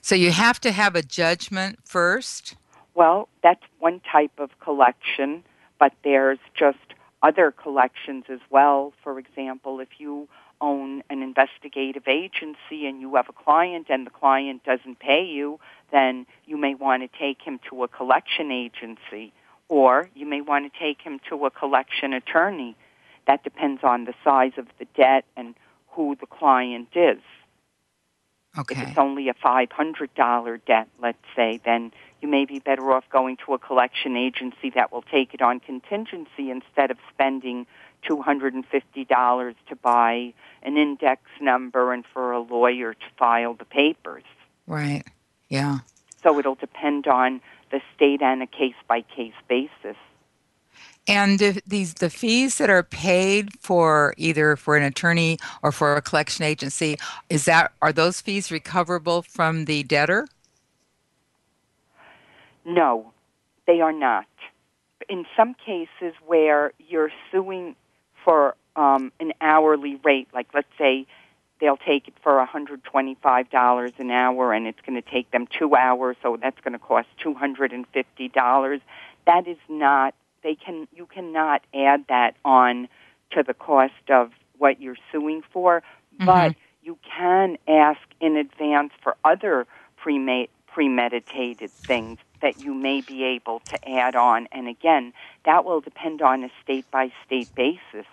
So 0.01 0.15
you 0.15 0.31
have 0.31 0.59
to 0.61 0.71
have 0.71 0.95
a 0.95 1.01
judgment 1.01 1.79
first? 1.83 2.55
Well, 2.93 3.29
that's 3.41 3.63
one 3.79 4.01
type 4.11 4.37
of 4.37 4.49
collection, 4.59 5.43
but 5.79 5.93
there's 6.03 6.39
just 6.53 6.77
other 7.23 7.51
collections 7.51 8.25
as 8.29 8.41
well. 8.49 8.93
For 9.03 9.17
example, 9.17 9.79
if 9.79 9.89
you 9.97 10.27
own 10.61 11.03
an 11.09 11.21
investigative 11.21 12.07
agency 12.07 12.87
and 12.87 13.01
you 13.01 13.15
have 13.15 13.29
a 13.29 13.33
client 13.33 13.87
and 13.89 14.05
the 14.05 14.11
client 14.11 14.63
doesn't 14.63 14.99
pay 14.99 15.23
you, 15.25 15.59
then 15.93 16.25
you 16.45 16.57
may 16.57 16.75
want 16.75 17.03
to 17.03 17.19
take 17.19 17.41
him 17.41 17.59
to 17.69 17.83
a 17.83 17.87
collection 17.87 18.51
agency 18.51 19.31
or 19.69 20.09
you 20.13 20.25
may 20.25 20.41
want 20.41 20.71
to 20.71 20.79
take 20.79 21.01
him 21.01 21.19
to 21.29 21.45
a 21.45 21.51
collection 21.51 22.11
attorney. 22.11 22.75
That 23.27 23.43
depends 23.43 23.81
on 23.83 24.03
the 24.03 24.13
size 24.23 24.51
of 24.57 24.67
the 24.79 24.85
debt 24.97 25.23
and 25.37 25.55
who 25.91 26.17
the 26.19 26.25
client 26.25 26.89
is. 26.95 27.21
Okay. 28.57 28.81
If 28.81 28.89
it's 28.89 28.97
only 28.97 29.29
a 29.29 29.33
$500 29.33 30.61
debt, 30.65 30.87
let's 31.01 31.17
say, 31.35 31.59
then 31.65 31.91
you 32.21 32.27
may 32.27 32.45
be 32.45 32.59
better 32.59 32.91
off 32.91 33.05
going 33.11 33.37
to 33.45 33.53
a 33.53 33.57
collection 33.57 34.15
agency 34.15 34.71
that 34.75 34.91
will 34.91 35.01
take 35.01 35.33
it 35.33 35.41
on 35.41 35.59
contingency 35.59 36.51
instead 36.51 36.91
of 36.91 36.97
spending 37.13 37.65
$250 38.07 39.55
to 39.69 39.75
buy 39.81 40.33
an 40.61 40.77
index 40.77 41.21
number 41.41 41.93
and 41.93 42.03
for 42.13 42.31
a 42.31 42.39
lawyer 42.39 42.93
to 42.93 43.05
file 43.17 43.55
the 43.55 43.65
papers. 43.65 44.23
Right. 44.67 45.03
Yeah. 45.53 45.79
So 46.23 46.39
it'll 46.39 46.55
depend 46.55 47.05
on 47.05 47.39
the 47.69 47.79
state 47.95 48.23
on 48.23 48.41
a 48.41 48.47
case 48.47 48.73
by 48.87 49.01
case 49.01 49.35
basis. 49.47 49.95
And 51.07 51.61
these 51.67 51.93
the 51.93 52.09
fees 52.09 52.57
that 52.57 52.71
are 52.71 52.81
paid 52.81 53.53
for 53.59 54.15
either 54.17 54.55
for 54.55 54.75
an 54.75 54.81
attorney 54.81 55.37
or 55.61 55.71
for 55.71 55.95
a 55.95 56.01
collection 56.01 56.43
agency 56.43 56.97
is 57.29 57.45
that 57.45 57.71
are 57.83 57.93
those 57.93 58.19
fees 58.19 58.51
recoverable 58.51 59.21
from 59.21 59.65
the 59.65 59.83
debtor? 59.83 60.27
No, 62.65 63.13
they 63.67 63.79
are 63.79 63.93
not. 63.93 64.25
In 65.07 65.23
some 65.37 65.53
cases 65.53 66.15
where 66.25 66.73
you're 66.79 67.11
suing 67.31 67.75
for 68.25 68.55
um, 68.75 69.11
an 69.19 69.33
hourly 69.39 69.99
rate, 70.03 70.29
like 70.33 70.47
let's 70.55 70.73
say 70.79 71.05
they'll 71.63 71.77
take 71.77 72.09
it 72.09 72.13
for 72.21 72.45
$125 72.45 73.99
an 73.99 74.11
hour 74.11 74.51
and 74.51 74.67
it's 74.67 74.81
going 74.85 75.01
to 75.01 75.09
take 75.09 75.31
them 75.31 75.47
two 75.47 75.77
hours, 75.77 76.17
so 76.21 76.37
that's 76.41 76.59
going 76.59 76.73
to 76.73 76.79
cost 76.79 77.07
$250. 77.23 78.81
That 79.25 79.47
is 79.47 79.57
not, 79.69 80.13
they 80.43 80.55
can, 80.55 80.89
you 80.93 81.05
cannot 81.05 81.61
add 81.73 82.03
that 82.09 82.35
on 82.43 82.89
to 83.31 83.43
the 83.43 83.53
cost 83.53 83.93
of 84.09 84.31
what 84.57 84.81
you're 84.81 84.97
suing 85.13 85.41
for, 85.53 85.81
mm-hmm. 86.15 86.25
but 86.25 86.55
you 86.81 86.97
can 87.17 87.57
ask 87.65 88.01
in 88.19 88.35
advance 88.35 88.91
for 89.01 89.15
other 89.23 89.65
premeditated 90.67 91.71
things 91.71 92.19
that 92.41 92.61
you 92.61 92.73
may 92.73 92.99
be 92.99 93.23
able 93.23 93.61
to 93.61 93.89
add 93.89 94.17
on. 94.17 94.49
And 94.51 94.67
again, 94.67 95.13
that 95.45 95.63
will 95.63 95.79
depend 95.79 96.21
on 96.21 96.43
a 96.43 96.49
state 96.61 96.91
by 96.91 97.13
state 97.25 97.55
basis 97.55 98.05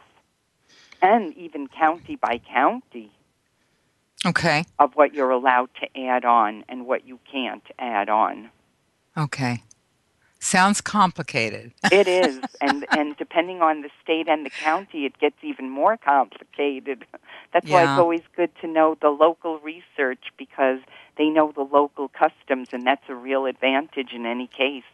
and 1.02 1.36
even 1.36 1.66
county 1.66 2.14
by 2.14 2.38
county. 2.38 3.10
Okay. 4.26 4.64
Of 4.78 4.92
what 4.94 5.14
you're 5.14 5.30
allowed 5.30 5.70
to 5.80 6.00
add 6.00 6.24
on 6.24 6.64
and 6.68 6.86
what 6.86 7.06
you 7.06 7.18
can't 7.30 7.64
add 7.78 8.08
on. 8.08 8.50
Okay. 9.16 9.62
Sounds 10.42 10.80
complicated. 10.80 11.72
it 11.92 12.08
is, 12.08 12.40
and 12.62 12.86
and 12.90 13.14
depending 13.18 13.60
on 13.60 13.82
the 13.82 13.90
state 14.02 14.26
and 14.26 14.44
the 14.44 14.50
county, 14.50 15.04
it 15.04 15.18
gets 15.18 15.36
even 15.42 15.68
more 15.68 15.98
complicated. 15.98 17.04
That's 17.52 17.66
yeah. 17.66 17.74
why 17.74 17.82
it's 17.82 17.98
always 18.00 18.22
good 18.34 18.50
to 18.62 18.66
know 18.66 18.96
the 19.02 19.10
local 19.10 19.58
research 19.58 20.24
because 20.38 20.78
they 21.18 21.28
know 21.28 21.52
the 21.54 21.62
local 21.62 22.08
customs, 22.08 22.68
and 22.72 22.86
that's 22.86 23.04
a 23.10 23.14
real 23.14 23.44
advantage 23.44 24.12
in 24.14 24.24
any 24.24 24.46
case. 24.46 24.84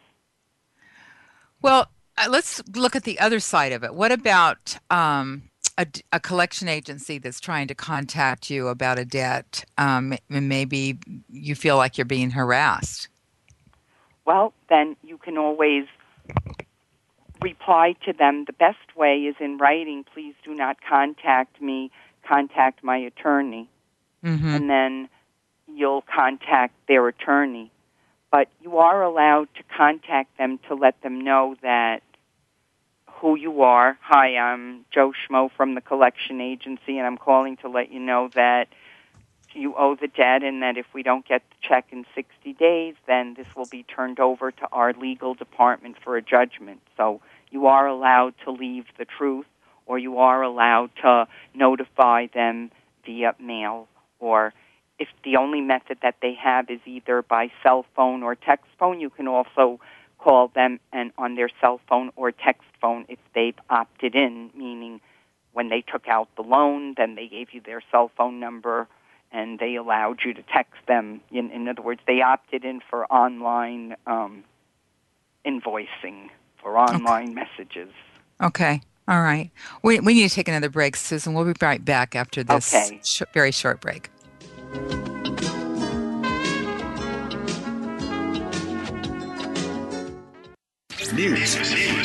Well, 1.61 1.87
uh, 2.17 2.27
let's 2.29 2.61
look 2.75 2.97
at 2.97 3.03
the 3.03 3.17
other 3.19 3.39
side 3.39 3.71
of 3.71 3.85
it. 3.85 3.95
What 3.95 4.11
about 4.11 4.77
um, 4.89 5.43
a, 5.77 5.87
a, 6.11 6.19
collection 6.19 6.67
agency 6.67 7.17
that's 7.17 7.39
trying 7.39 7.67
to 7.67 7.75
contact 7.75 8.49
you 8.49 8.67
about 8.67 8.97
a 8.97 9.05
debt, 9.05 9.63
um, 9.77 10.13
and 10.29 10.49
maybe 10.49 10.97
you 11.29 11.55
feel 11.55 11.77
like 11.77 11.97
you're 11.97 12.05
being 12.05 12.31
harassed? 12.31 13.07
Well, 14.25 14.53
then 14.69 14.95
you 15.03 15.17
can 15.17 15.37
always 15.37 15.85
reply 17.41 17.95
to 18.05 18.13
them. 18.13 18.45
The 18.45 18.53
best 18.53 18.95
way 18.95 19.19
is 19.19 19.35
in 19.39 19.57
writing, 19.57 20.03
please 20.13 20.35
do 20.43 20.53
not 20.53 20.77
contact 20.87 21.61
me, 21.61 21.91
contact 22.27 22.83
my 22.83 22.97
attorney. 22.97 23.69
Mm-hmm. 24.23 24.47
And 24.47 24.69
then 24.69 25.09
you'll 25.67 26.03
contact 26.13 26.73
their 26.87 27.07
attorney. 27.07 27.71
But 28.31 28.49
you 28.61 28.77
are 28.77 29.01
allowed 29.01 29.47
to 29.55 29.63
contact 29.75 30.37
them 30.37 30.59
to 30.67 30.75
let 30.75 31.01
them 31.01 31.21
know 31.21 31.55
that 31.61 32.01
who 33.21 33.35
you 33.35 33.63
are. 33.63 33.97
Hi, 34.01 34.37
I'm 34.37 34.85
Joe 34.91 35.11
Schmo 35.11 35.49
from 35.57 35.73
the 35.75 35.81
collection 35.81 36.39
agency, 36.39 36.97
and 36.97 37.07
I'm 37.07 37.17
calling 37.17 37.57
to 37.57 37.69
let 37.69 37.91
you 37.91 37.99
know 37.99 38.29
that 38.35 38.67
you 39.53 39.73
owe 39.75 39.95
the 39.95 40.07
debt 40.07 40.43
and 40.43 40.61
that 40.61 40.77
if 40.77 40.85
we 40.93 41.01
don't 41.01 41.27
get 41.27 41.41
the 41.49 41.55
check 41.67 41.87
in 41.91 42.05
60 42.13 42.53
days, 42.53 42.93
then 43.07 43.33
this 43.33 43.47
will 43.55 43.65
be 43.65 43.83
turned 43.83 44.19
over 44.19 44.51
to 44.51 44.67
our 44.71 44.93
legal 44.93 45.33
department 45.33 45.95
for 46.03 46.15
a 46.15 46.21
judgment. 46.21 46.81
So 46.95 47.21
you 47.49 47.65
are 47.65 47.87
allowed 47.87 48.35
to 48.43 48.51
leave 48.51 48.85
the 48.99 49.05
truth 49.05 49.47
or 49.87 49.97
you 49.97 50.19
are 50.19 50.43
allowed 50.43 50.91
to 51.01 51.27
notify 51.55 52.27
them 52.27 52.71
via 53.03 53.33
mail 53.39 53.87
or 54.19 54.53
if 54.99 55.07
the 55.23 55.37
only 55.37 55.61
method 55.61 55.97
that 56.01 56.15
they 56.21 56.33
have 56.33 56.69
is 56.69 56.81
either 56.85 57.21
by 57.21 57.51
cell 57.63 57.85
phone 57.95 58.21
or 58.21 58.35
text 58.35 58.65
phone, 58.77 58.99
you 58.99 59.09
can 59.09 59.27
also 59.27 59.79
call 60.17 60.49
them 60.49 60.79
and 60.91 61.11
on 61.17 61.35
their 61.35 61.49
cell 61.61 61.79
phone 61.87 62.11
or 62.15 62.31
text 62.31 62.66
if 62.81 63.19
they've 63.33 63.57
opted 63.69 64.15
in, 64.15 64.51
meaning 64.55 65.01
when 65.53 65.69
they 65.69 65.81
took 65.81 66.07
out 66.07 66.29
the 66.35 66.43
loan, 66.43 66.93
then 66.97 67.15
they 67.15 67.27
gave 67.27 67.53
you 67.53 67.61
their 67.61 67.81
cell 67.91 68.11
phone 68.15 68.39
number 68.39 68.87
and 69.31 69.59
they 69.59 69.75
allowed 69.75 70.19
you 70.23 70.33
to 70.33 70.43
text 70.43 70.79
them. 70.87 71.21
In, 71.31 71.51
in 71.51 71.67
other 71.67 71.81
words, 71.81 72.01
they 72.07 72.21
opted 72.21 72.63
in 72.63 72.79
for 72.89 73.05
online 73.11 73.95
um, 74.05 74.43
invoicing, 75.45 76.29
for 76.61 76.77
online 76.77 77.31
okay. 77.31 77.33
messages. 77.33 77.89
Okay. 78.41 78.81
All 79.07 79.21
right. 79.21 79.51
We, 79.83 79.99
we 79.99 80.13
need 80.13 80.29
to 80.29 80.35
take 80.35 80.47
another 80.47 80.69
break, 80.69 80.95
Susan. 80.95 81.33
We'll 81.33 81.45
be 81.45 81.53
right 81.61 81.83
back 81.83 82.15
after 82.15 82.43
this 82.43 82.73
okay. 82.73 82.99
sh- 83.03 83.23
very 83.33 83.51
short 83.51 83.81
break. 83.81 84.09
News 91.13 91.55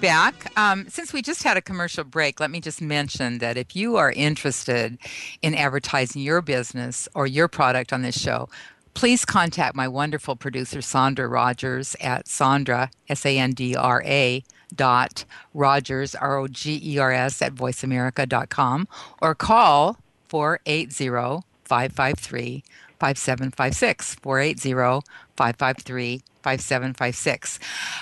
Back. 0.00 0.52
Um, 0.58 0.88
since 0.88 1.12
we 1.12 1.22
just 1.22 1.42
had 1.42 1.56
a 1.56 1.62
commercial 1.62 2.04
break, 2.04 2.38
let 2.38 2.50
me 2.50 2.60
just 2.60 2.82
mention 2.82 3.38
that 3.38 3.56
if 3.56 3.74
you 3.74 3.96
are 3.96 4.12
interested 4.12 4.98
in 5.42 5.54
advertising 5.54 6.22
your 6.22 6.42
business 6.42 7.08
or 7.14 7.26
your 7.26 7.48
product 7.48 7.92
on 7.92 8.02
this 8.02 8.18
show, 8.18 8.48
please 8.94 9.24
contact 9.24 9.74
my 9.74 9.88
wonderful 9.88 10.36
producer, 10.36 10.82
Sandra 10.82 11.28
Rogers, 11.28 11.96
at 12.00 12.28
Sandra, 12.28 12.90
S 13.08 13.24
A 13.24 13.38
N 13.38 13.52
D 13.52 13.74
R 13.74 14.02
A, 14.04 14.44
dot 14.74 15.24
Rogers, 15.54 16.14
R 16.14 16.38
O 16.38 16.48
G 16.48 16.80
E 16.82 16.98
R 16.98 17.12
S, 17.12 17.40
at 17.40 17.54
voiceamerica.com 17.54 18.88
or 19.22 19.34
call 19.34 19.98
480 20.28 21.42
553 21.64 22.64
5756. 22.98 24.14
480 24.16 25.06
553 25.36 26.22
5756. 26.46 27.58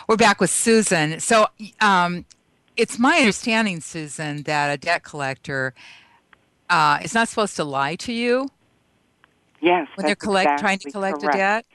We're 0.07 0.19
back 0.19 0.39
with 0.39 0.51
Susan. 0.51 1.19
So 1.19 1.47
um, 1.81 2.27
it's 2.77 2.99
my 2.99 3.17
understanding, 3.17 3.81
Susan, 3.81 4.43
that 4.43 4.69
a 4.69 4.77
debt 4.77 5.03
collector 5.03 5.73
uh, 6.69 6.99
is 7.03 7.15
not 7.15 7.31
supposed 7.31 7.57
to 7.57 7.65
lie 7.65 7.97
to 7.97 8.13
you. 8.13 8.51
Yes, 9.63 9.89
when 9.95 10.05
they're 10.05 10.15
collect, 10.15 10.45
exactly 10.45 10.63
trying 10.63 10.79
to 10.81 10.91
collect 10.91 11.21
correct. 11.21 11.35
a 11.35 11.39
debt. 11.39 11.67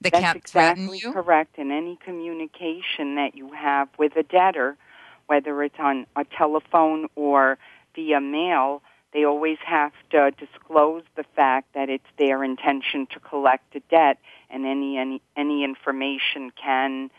They 0.00 0.08
that's 0.08 0.22
can't 0.22 0.36
exactly 0.38 0.86
threaten 0.86 0.98
you. 0.98 1.12
correct. 1.12 1.58
In 1.58 1.70
any 1.70 1.98
communication 2.02 3.16
that 3.16 3.34
you 3.34 3.52
have 3.52 3.90
with 3.98 4.16
a 4.16 4.22
debtor, 4.22 4.78
whether 5.26 5.62
it's 5.62 5.78
on 5.78 6.06
a 6.16 6.24
telephone 6.24 7.06
or 7.16 7.58
via 7.94 8.22
mail, 8.22 8.82
they 9.12 9.24
always 9.24 9.58
have 9.66 9.92
to 10.10 10.30
disclose 10.32 11.02
the 11.16 11.24
fact 11.36 11.74
that 11.74 11.88
it's 11.88 12.06
their 12.18 12.44
intention 12.44 13.06
to 13.12 13.20
collect 13.20 13.74
a 13.74 13.80
debt, 13.90 14.18
and 14.50 14.66
any 14.66 14.98
any 14.98 15.20
any 15.36 15.64
information 15.64 16.50
can 16.60 17.10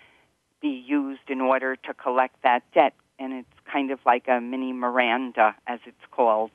be 0.62 0.70
used 0.88 1.30
in 1.30 1.42
order 1.42 1.76
to 1.76 1.94
collect 1.94 2.42
that 2.44 2.64
debt. 2.74 2.94
And 3.20 3.34
it's 3.34 3.60
kind 3.72 3.92
of 3.92 4.00
like 4.06 4.28
a 4.28 4.40
mini 4.42 4.74
Miranda, 4.74 5.56
as 5.68 5.80
it's 5.86 6.06
called. 6.12 6.52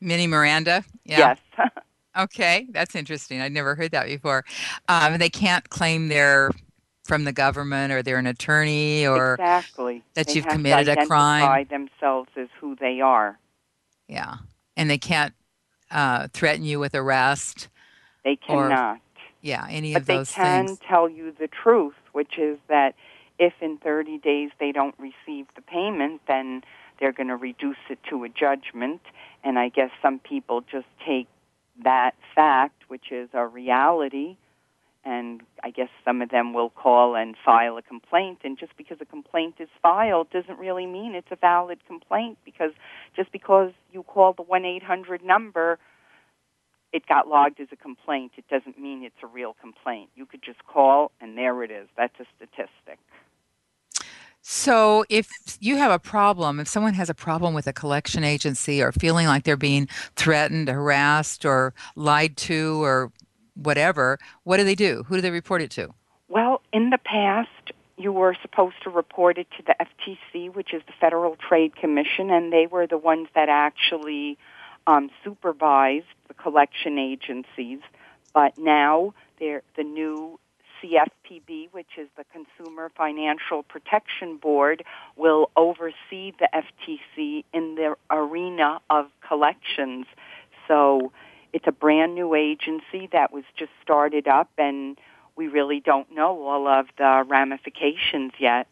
Mini 0.00 0.26
Miranda. 0.26 0.84
Yeah. 1.04 1.36
Yes. 1.58 1.68
Okay, 2.18 2.66
that's 2.70 2.94
interesting. 2.94 3.42
I'd 3.42 3.52
never 3.52 3.74
heard 3.74 3.90
that 3.90 4.06
before. 4.06 4.46
Um, 4.88 5.18
they 5.18 5.28
can't 5.28 5.68
claim 5.68 6.08
they're 6.08 6.50
from 7.04 7.24
the 7.24 7.32
government 7.32 7.92
or 7.92 8.02
they're 8.02 8.16
an 8.18 8.26
attorney 8.26 9.06
or 9.06 9.34
exactly. 9.34 10.02
that 10.14 10.26
They 10.26 10.32
you've 10.32 10.46
committed 10.48 10.88
a 10.88 10.96
crime. 11.06 11.42
identify 11.44 11.64
themselves 11.64 12.30
as 12.36 12.48
who 12.58 12.74
they 12.76 13.02
are. 13.02 13.38
yeah, 14.08 14.36
and 14.76 14.90
they 14.90 14.98
can't 14.98 15.34
uh, 15.90 16.28
threaten 16.32 16.64
you 16.64 16.78
with 16.78 16.94
arrest. 16.94 17.68
They 18.24 18.36
Or 18.48 18.68
cannot. 18.68 19.00
Yeah, 19.42 19.66
any 19.70 19.92
but 19.94 20.02
of 20.02 20.06
those 20.06 20.30
things. 20.30 20.36
But 20.36 20.42
they 20.42 20.48
can 20.48 20.66
things. 20.66 20.78
tell 20.88 21.08
you 21.08 21.32
the 21.38 21.48
truth, 21.48 21.94
which 22.12 22.38
is 22.38 22.58
that 22.68 22.94
if 23.38 23.52
in 23.60 23.78
30 23.78 24.18
days 24.18 24.50
they 24.58 24.72
don't 24.72 24.94
receive 24.98 25.46
the 25.54 25.62
payment, 25.62 26.22
then 26.26 26.62
they're 26.98 27.12
going 27.12 27.28
to 27.28 27.36
reduce 27.36 27.76
it 27.90 27.98
to 28.10 28.24
a 28.24 28.28
judgment. 28.28 29.00
And 29.44 29.58
I 29.58 29.68
guess 29.68 29.90
some 30.02 30.18
people 30.18 30.62
just 30.62 30.86
take 31.06 31.28
that 31.84 32.14
fact, 32.34 32.82
which 32.88 33.12
is 33.12 33.28
a 33.34 33.46
reality, 33.46 34.36
and 35.06 35.42
I 35.62 35.70
guess 35.70 35.88
some 36.04 36.20
of 36.20 36.30
them 36.30 36.52
will 36.52 36.68
call 36.68 37.14
and 37.14 37.36
file 37.44 37.78
a 37.78 37.82
complaint. 37.82 38.40
And 38.42 38.58
just 38.58 38.76
because 38.76 38.98
a 39.00 39.04
complaint 39.04 39.54
is 39.60 39.68
filed 39.80 40.30
doesn't 40.30 40.58
really 40.58 40.84
mean 40.84 41.14
it's 41.14 41.30
a 41.30 41.36
valid 41.36 41.78
complaint 41.86 42.38
because 42.44 42.72
just 43.14 43.30
because 43.30 43.70
you 43.92 44.02
call 44.02 44.32
the 44.32 44.42
1 44.42 44.64
800 44.64 45.24
number, 45.24 45.78
it 46.92 47.06
got 47.06 47.28
logged 47.28 47.60
as 47.60 47.68
a 47.70 47.76
complaint. 47.76 48.32
It 48.36 48.48
doesn't 48.50 48.80
mean 48.80 49.04
it's 49.04 49.22
a 49.22 49.28
real 49.28 49.54
complaint. 49.60 50.10
You 50.16 50.26
could 50.26 50.42
just 50.42 50.66
call, 50.66 51.12
and 51.20 51.38
there 51.38 51.62
it 51.62 51.70
is. 51.70 51.88
That's 51.96 52.14
a 52.18 52.24
statistic. 52.36 52.98
So, 54.48 55.04
if 55.08 55.28
you 55.60 55.76
have 55.76 55.90
a 55.90 55.98
problem, 55.98 56.60
if 56.60 56.68
someone 56.68 56.94
has 56.94 57.10
a 57.10 57.14
problem 57.14 57.52
with 57.52 57.66
a 57.66 57.72
collection 57.72 58.22
agency 58.22 58.80
or 58.80 58.92
feeling 58.92 59.26
like 59.26 59.42
they're 59.42 59.56
being 59.56 59.88
threatened, 60.14 60.68
harassed, 60.68 61.44
or 61.44 61.74
lied 61.96 62.36
to, 62.36 62.80
or 62.84 63.10
whatever, 63.56 64.18
what 64.44 64.58
do 64.58 64.64
they 64.64 64.74
do? 64.74 65.04
Who 65.08 65.16
do 65.16 65.20
they 65.20 65.30
report 65.30 65.62
it 65.62 65.70
to? 65.72 65.94
Well, 66.28 66.62
in 66.72 66.90
the 66.90 66.98
past, 66.98 67.72
you 67.96 68.12
were 68.12 68.36
supposed 68.42 68.76
to 68.84 68.90
report 68.90 69.38
it 69.38 69.46
to 69.56 69.62
the 69.62 69.74
FTC, 69.80 70.54
which 70.54 70.74
is 70.74 70.82
the 70.86 70.92
Federal 71.00 71.36
Trade 71.36 71.76
Commission, 71.76 72.30
and 72.30 72.52
they 72.52 72.66
were 72.66 72.86
the 72.86 72.98
ones 72.98 73.28
that 73.34 73.48
actually 73.48 74.36
um, 74.86 75.10
supervised 75.24 76.06
the 76.28 76.34
collection 76.34 76.98
agencies. 76.98 77.80
But 78.34 78.58
now, 78.58 79.14
the 79.38 79.62
new 79.82 80.38
CFPB, 80.82 81.68
which 81.72 81.98
is 81.98 82.08
the 82.16 82.24
Consumer 82.32 82.90
Financial 82.96 83.62
Protection 83.62 84.36
Board, 84.36 84.84
will 85.16 85.50
oversee 85.56 86.32
the 86.38 86.48
FTC 86.54 87.44
in 87.52 87.76
the 87.76 87.96
arena 88.10 88.80
of 88.90 89.06
collections. 89.26 90.06
So 90.68 91.12
it's 91.52 91.66
a 91.66 91.72
brand 91.72 92.14
new 92.14 92.34
agency 92.34 93.08
that 93.12 93.32
was 93.32 93.44
just 93.56 93.72
started 93.82 94.28
up, 94.28 94.50
and 94.58 94.98
we 95.36 95.48
really 95.48 95.80
don't 95.80 96.10
know 96.12 96.42
all 96.42 96.66
of 96.66 96.86
the 96.98 97.24
ramifications 97.26 98.32
yet. 98.38 98.66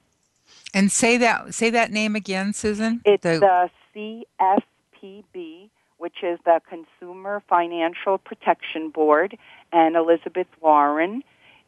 And 0.73 0.91
say 0.91 1.17
that 1.19 1.55
say 1.55 1.71
that 1.71 1.91
name 1.91 2.15
again, 2.15 2.53
Susan. 2.53 3.01
It's 3.05 3.23
The- 3.23 3.71
the 3.95 4.25
CFPB, 4.43 5.71
which 5.99 6.23
is 6.23 6.39
the 6.45 6.61
Consumer 6.69 7.43
Financial 7.49 8.19
Protection 8.19 8.91
Board, 8.91 9.39
and 9.73 9.97
Elizabeth 9.97 10.49
Warren 10.61 11.23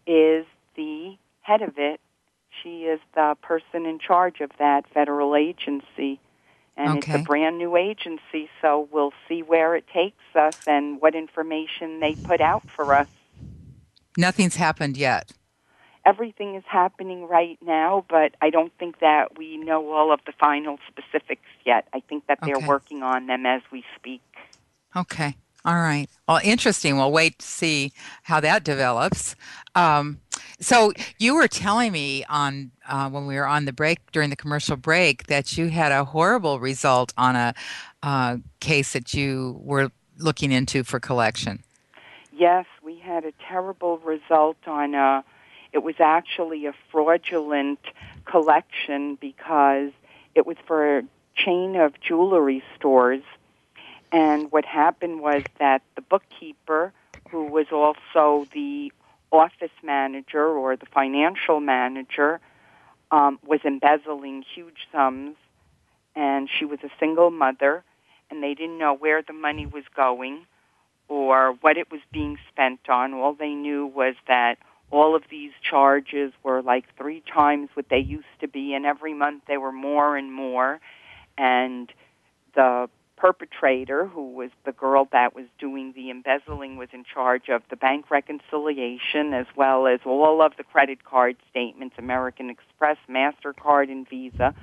is 0.07 0.45
the 0.75 1.17
head 1.41 1.63
of 1.63 1.79
it, 1.79 2.01
She 2.63 2.85
is 2.85 3.01
the 3.15 3.37
person 3.43 3.87
in 3.87 3.99
charge 3.99 4.41
of 4.41 4.51
that 4.59 4.87
federal 4.89 5.37
agency. 5.37 6.19
And 6.77 6.99
Okay. 6.99 7.13
it's 7.15 7.23
a 7.25 7.27
brand 7.27 7.59
new 7.59 7.77
agency, 7.77 8.51
so 8.61 8.89
we'll 8.93 9.13
see 9.29 9.43
where 9.43 9.75
it 9.77 9.87
takes 9.93 10.23
us 10.35 10.55
and 10.67 11.01
what 11.01 11.15
information 11.15 12.01
they 12.01 12.17
put 12.25 12.41
out 12.41 12.63
for 12.75 12.95
us. 12.95 13.09
Nothing's 14.19 14.57
happened 14.57 14.97
yet. 14.97 15.33
Everything 16.05 16.55
is 16.55 16.63
happening 16.69 17.27
right 17.27 17.59
now, 17.61 18.05
but 18.09 18.35
I 18.41 18.51
don't 18.51 18.73
think 18.79 19.01
that 19.01 19.37
we 19.37 19.57
know 19.57 19.91
all 19.93 20.13
of 20.13 20.21
the 20.25 20.33
final 20.39 20.79
specifics 20.89 21.49
yet. 21.65 21.89
I 21.93 22.01
think 22.01 22.27
that 22.29 22.39
they're 22.45 22.57
Okay. 22.57 22.67
working 22.69 23.03
on 23.03 23.27
them 23.27 23.45
as 23.45 23.63
we 23.73 23.83
speak. 23.97 24.23
Okay. 24.95 25.37
All 25.67 25.75
right. 25.75 26.07
Well, 26.29 26.39
interesting. 26.45 26.97
We'll 26.97 27.11
wait 27.11 27.41
to 27.41 27.47
see 27.47 27.93
how 28.23 28.39
that 28.39 28.63
develops. 28.63 29.35
Um, 29.75 30.21
so 30.61 30.93
you 31.19 31.35
were 31.35 31.49
telling 31.49 31.91
me 31.91 32.25
on 32.29 32.71
uh, 32.89 33.11
when 33.11 33.27
we 33.27 33.35
were 33.35 33.49
on 33.49 33.65
the 33.65 33.73
break 33.73 33.99
during 34.13 34.31
the 34.31 34.37
commercial 34.37 34.77
break 34.77 35.27
that 35.27 35.59
you 35.59 35.67
had 35.67 35.91
a 35.91 36.05
horrible 36.05 36.61
result 36.61 37.13
on 37.19 37.35
a 37.35 37.53
uh, 38.05 38.37
case 38.61 38.93
that 38.93 39.13
you 39.13 39.61
were 39.61 39.91
looking 40.19 40.53
into 40.53 40.85
for 40.85 41.01
collection. 41.01 41.65
Yes, 42.33 42.67
we 42.85 43.01
had 43.01 43.25
a 43.25 43.33
terrible 43.49 43.99
result 43.99 44.59
on 44.69 44.95
a. 44.95 45.25
It 45.73 45.83
was 45.83 45.97
actually 45.99 46.67
a 46.67 46.75
fraudulent 46.93 47.81
collection 48.25 49.17
because 49.21 49.91
it 50.37 50.47
was 50.47 50.57
for 50.65 50.99
a 50.99 51.03
chain 51.35 51.75
of 51.75 52.01
jewelry 52.01 52.63
stores. 52.77 53.23
And 54.13 54.51
what 54.53 54.65
happened 54.65 55.21
was 55.21 55.45
that 55.59 55.83
the 55.95 56.03
bookkeeper, 56.03 56.93
who 57.31 57.47
was 57.47 57.67
also 57.73 58.47
the 58.53 58.93
office 59.33 59.71
manager 59.83 60.47
or 60.47 60.77
the 60.77 60.87
financial 60.87 61.61
manager, 61.61 62.41
um, 63.11 63.39
was 63.47 63.61
embezzling 63.65 64.45
huge 64.55 64.87
sums. 64.93 65.37
And 66.15 66.49
she 66.49 66.65
was 66.65 66.79
a 66.83 66.91
single 66.99 67.31
mother, 67.31 67.85
and 68.31 68.43
they 68.43 68.55
didn't 68.55 68.79
know 68.79 68.95
where 68.95 69.23
the 69.23 69.35
money 69.35 69.67
was 69.67 69.85
going 69.95 70.47
or 71.09 71.53
what 71.61 71.77
it 71.77 71.91
was 71.91 72.01
being 72.13 72.39
spent 72.51 72.89
on. 72.89 73.15
All 73.15 73.35
they 73.35 73.53
knew 73.53 73.87
was 73.87 74.15
that 74.27 74.59
all 74.91 75.15
of 75.15 75.25
these 75.31 75.53
charges 75.69 76.33
were 76.43 76.63
like 76.63 76.85
three 76.97 77.23
times 77.33 77.69
what 77.75 77.89
they 77.91 77.99
used 77.99 78.27
to 78.41 78.49
be, 78.49 78.75
and 78.75 78.87
every 78.87 79.15
month 79.15 79.43
they 79.47 79.57
were 79.57 79.73
more 79.73 80.17
and 80.17 80.33
more. 80.33 80.81
And 81.37 81.93
the 82.55 82.89
perpetrator, 83.17 84.07
who 84.07 84.33
was 84.33 84.51
the 84.65 84.73
girl 84.73 85.09
that 85.13 85.35
was 85.35 85.47
doing 85.59 85.93
the 85.95 86.11
embezzling, 86.11 86.77
was 86.77 86.89
in 86.93 87.05
charge 87.05 87.49
of 87.49 87.63
the 87.71 87.77
bank 87.77 88.11
reconciliation 88.11 89.33
as 89.33 89.47
well 89.57 89.87
as 89.87 90.01
all 90.05 90.43
of 90.43 90.53
the 90.57 90.65
credit 90.65 91.05
card 91.05 91.37
statements, 91.51 91.97
American 91.99 92.51
Express, 92.51 92.99
MasterCard, 93.09 93.91
and 93.91 94.09
Visa. 94.09 94.55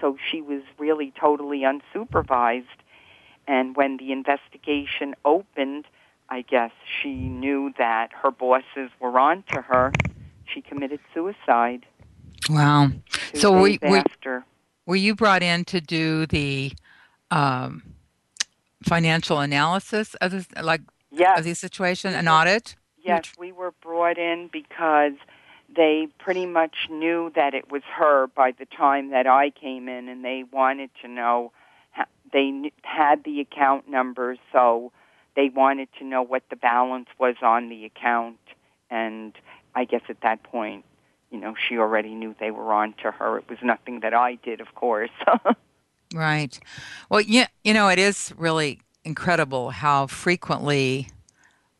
So 0.00 0.16
she 0.30 0.40
was 0.42 0.62
really 0.78 1.12
totally 1.18 1.60
unsupervised. 1.60 2.66
And 3.48 3.74
when 3.76 3.96
the 3.96 4.12
investigation 4.12 5.14
opened, 5.24 5.86
I 6.28 6.42
guess 6.42 6.70
she 7.00 7.14
knew 7.14 7.72
that 7.78 8.10
her 8.22 8.30
bosses 8.30 8.90
were 9.00 9.18
on 9.18 9.42
to 9.52 9.62
her. 9.62 9.92
She 10.44 10.60
committed 10.60 11.00
suicide. 11.14 11.86
Wow. 12.48 12.90
So 13.34 13.60
we- 13.60 13.78
we- 13.82 13.98
after. 13.98 14.44
Were 14.84 14.96
you 14.96 15.14
brought 15.14 15.42
in 15.42 15.64
to 15.66 15.80
do 15.80 16.26
the 16.26 16.72
um, 17.30 17.91
financial 18.82 19.40
analysis 19.40 20.14
of 20.20 20.32
this, 20.32 20.46
like 20.60 20.82
Yes, 21.10 21.38
of 21.38 21.44
the 21.44 21.54
situation, 21.54 22.14
an 22.14 22.26
audit? 22.26 22.74
yes, 23.02 23.24
we 23.38 23.52
were 23.52 23.72
brought 23.82 24.16
in 24.18 24.48
because 24.52 25.12
they 25.74 26.08
pretty 26.18 26.46
much 26.46 26.88
knew 26.90 27.30
that 27.34 27.54
it 27.54 27.70
was 27.70 27.82
her 27.94 28.26
by 28.28 28.52
the 28.52 28.66
time 28.66 29.10
that 29.10 29.26
I 29.26 29.50
came 29.50 29.88
in, 29.88 30.08
and 30.08 30.24
they 30.24 30.44
wanted 30.50 30.90
to 31.02 31.08
know. 31.08 31.52
They 32.32 32.72
had 32.82 33.24
the 33.24 33.40
account 33.40 33.90
numbers, 33.90 34.38
so 34.52 34.90
they 35.36 35.50
wanted 35.50 35.88
to 35.98 36.04
know 36.04 36.22
what 36.22 36.42
the 36.48 36.56
balance 36.56 37.08
was 37.18 37.36
on 37.42 37.68
the 37.68 37.84
account. 37.84 38.38
And 38.90 39.34
I 39.74 39.84
guess 39.84 40.00
at 40.08 40.22
that 40.22 40.42
point, 40.42 40.86
you 41.30 41.38
know, 41.38 41.54
she 41.68 41.76
already 41.76 42.14
knew 42.14 42.34
they 42.40 42.50
were 42.50 42.72
on 42.72 42.94
to 43.02 43.10
her. 43.10 43.38
It 43.38 43.48
was 43.50 43.58
nothing 43.62 44.00
that 44.00 44.14
I 44.14 44.36
did, 44.36 44.62
of 44.62 44.74
course. 44.74 45.10
Right. 46.14 46.58
Well, 47.10 47.20
yeah, 47.20 47.46
you 47.64 47.72
know, 47.74 47.88
it 47.88 47.98
is 47.98 48.32
really 48.36 48.80
incredible 49.04 49.70
how 49.70 50.06
frequently 50.06 51.08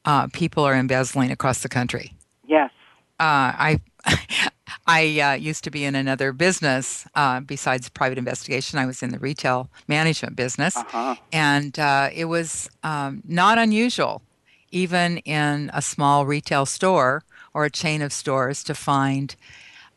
uh, 0.04 0.28
people 0.28 0.64
are 0.64 0.74
embezzling 0.74 1.30
across 1.30 1.62
the 1.62 1.68
country. 1.68 2.16
yes. 2.46 2.70
Uh, 3.18 3.52
I 3.56 3.80
I 4.86 5.20
uh, 5.20 5.32
used 5.34 5.64
to 5.64 5.70
be 5.70 5.84
in 5.84 5.94
another 5.94 6.32
business 6.32 7.06
uh, 7.14 7.40
besides 7.40 7.88
private 7.88 8.18
investigation. 8.18 8.78
I 8.78 8.86
was 8.86 9.02
in 9.02 9.10
the 9.10 9.18
retail 9.18 9.70
management 9.86 10.34
business, 10.36 10.76
Uh 10.76 10.84
huh. 10.90 11.14
and 11.30 11.78
uh, 11.78 12.10
it 12.12 12.24
was 12.26 12.68
um, 12.82 13.22
not 13.26 13.58
unusual, 13.58 14.22
even 14.70 15.18
in 15.18 15.70
a 15.72 15.82
small 15.82 16.26
retail 16.26 16.66
store 16.66 17.22
or 17.54 17.64
a 17.64 17.70
chain 17.70 18.02
of 18.02 18.12
stores, 18.12 18.64
to 18.64 18.74
find 18.74 19.36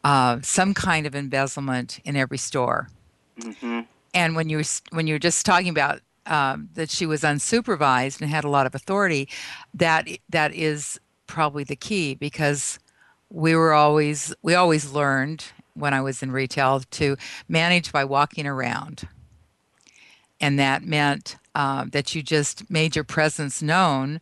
uh, 0.03 0.39
some 0.41 0.73
kind 0.73 1.07
of 1.07 1.15
embezzlement 1.15 1.99
in 2.05 2.15
every 2.15 2.37
store. 2.37 2.89
hmm 3.37 3.79
And 4.15 4.35
when 4.35 4.49
you 4.49 4.63
when 4.91 5.05
you 5.05 5.15
were 5.15 5.19
just 5.19 5.45
talking 5.45 5.69
about 5.69 5.99
um, 6.25 6.69
that 6.73 6.89
she 6.89 7.05
was 7.05 7.21
unsupervised 7.21 8.21
and 8.21 8.29
had 8.29 8.45
a 8.45 8.49
lot 8.49 8.65
of 8.65 8.73
authority, 8.73 9.29
that 9.73 10.07
that 10.29 10.55
is 10.55 10.99
probably 11.27 11.63
the 11.63 11.75
key 11.75 12.15
because 12.15 12.79
we 13.29 13.55
were 13.55 13.73
always 13.73 14.33
we 14.41 14.55
always 14.55 14.91
learned 14.91 15.45
when 15.73 15.93
I 15.93 16.01
was 16.01 16.23
in 16.23 16.31
retail 16.31 16.79
to 16.79 17.17
manage 17.49 17.91
by 17.91 18.05
walking 18.05 18.47
around, 18.47 19.07
and 20.39 20.57
that 20.57 20.83
meant 20.83 21.35
uh, 21.53 21.85
that 21.91 22.15
you 22.15 22.23
just 22.23 22.69
made 22.69 22.95
your 22.95 23.03
presence 23.03 23.61
known 23.61 24.21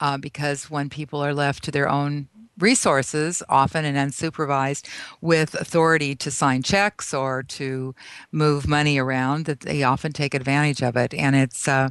uh, 0.00 0.18
because 0.18 0.70
when 0.70 0.90
people 0.90 1.20
are 1.20 1.34
left 1.34 1.64
to 1.64 1.70
their 1.70 1.88
own 1.88 2.28
resources, 2.62 3.42
often 3.48 3.84
and 3.84 3.96
unsupervised, 3.96 4.88
with 5.20 5.54
authority 5.54 6.14
to 6.16 6.30
sign 6.30 6.62
checks 6.62 7.14
or 7.14 7.42
to 7.42 7.94
move 8.32 8.66
money 8.66 8.98
around, 8.98 9.46
that 9.46 9.60
they 9.60 9.82
often 9.82 10.12
take 10.12 10.34
advantage 10.34 10.82
of 10.82 10.96
it. 10.96 11.14
And 11.14 11.36
it's 11.36 11.68
uh, 11.68 11.90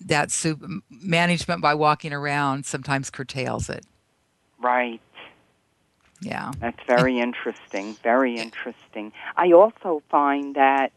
that 0.00 0.30
su- 0.30 0.82
management 0.90 1.60
by 1.60 1.74
walking 1.74 2.12
around 2.12 2.66
sometimes 2.66 3.10
curtails 3.10 3.68
it. 3.68 3.84
Right. 4.60 5.00
Yeah. 6.20 6.52
That's 6.60 6.82
very 6.86 7.20
interesting. 7.20 7.96
Very 8.02 8.36
interesting. 8.36 9.12
I 9.36 9.52
also 9.52 10.02
find 10.10 10.56
that 10.56 10.92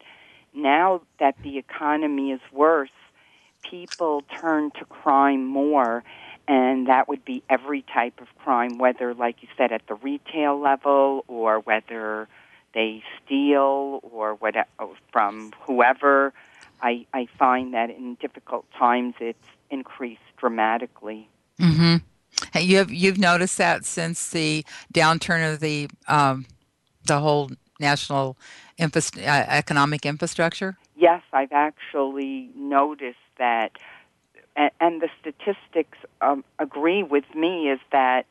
now 0.54 1.02
that 1.20 1.36
the 1.44 1.58
economy 1.58 2.32
is 2.32 2.42
worse, 2.52 2.90
people 3.64 4.24
turn 4.40 4.72
to 4.72 4.86
crime 4.86 5.46
more, 5.46 6.04
and 6.48 6.88
that 6.88 7.08
would 7.08 7.24
be 7.24 7.44
every 7.50 7.84
type 7.94 8.20
of 8.22 8.28
crime, 8.40 8.78
whether, 8.78 9.14
like 9.14 9.38
you 9.42 9.48
said, 9.58 9.72
at 9.72 9.88
the 9.88 9.96
retail 9.96 10.60
level 10.60 11.24
or 11.28 11.60
whether 11.60 12.28
they 12.74 13.04
steal 13.24 14.00
or 14.04 14.36
what 14.36 14.56
from 15.12 15.52
whoever. 15.62 16.34
I, 16.82 17.06
I 17.14 17.28
find 17.38 17.74
that 17.74 17.90
in 17.90 18.16
difficult 18.16 18.66
times 18.78 19.16
it's 19.20 19.38
increased 19.70 20.22
dramatically. 20.38 21.30
Mm-hmm. 21.60 21.98
Hey, 22.54 22.62
you 22.64 22.78
have 22.78 22.92
you've 22.92 23.20
noticed 23.20 23.58
that 23.58 23.86
since 23.86 24.30
the 24.30 24.66
downturn 24.94 25.54
of 25.54 25.60
the 25.60 25.90
um, 26.08 26.46
the 27.06 27.20
whole 27.20 27.52
national 27.80 28.38
infras- 28.80 29.18
uh, 29.18 29.46
economic 29.48 30.06
infrastructure. 30.06 30.78
Yes, 30.96 31.22
I've 31.34 31.52
actually 31.52 32.50
noticed 32.56 33.18
that, 33.38 33.72
and, 34.56 34.72
and 34.80 35.02
the 35.02 35.10
statistics 35.20 35.98
um, 36.22 36.44
agree 36.60 37.04
with 37.04 37.26
me. 37.36 37.70
Is 37.70 37.80
that 37.92 38.26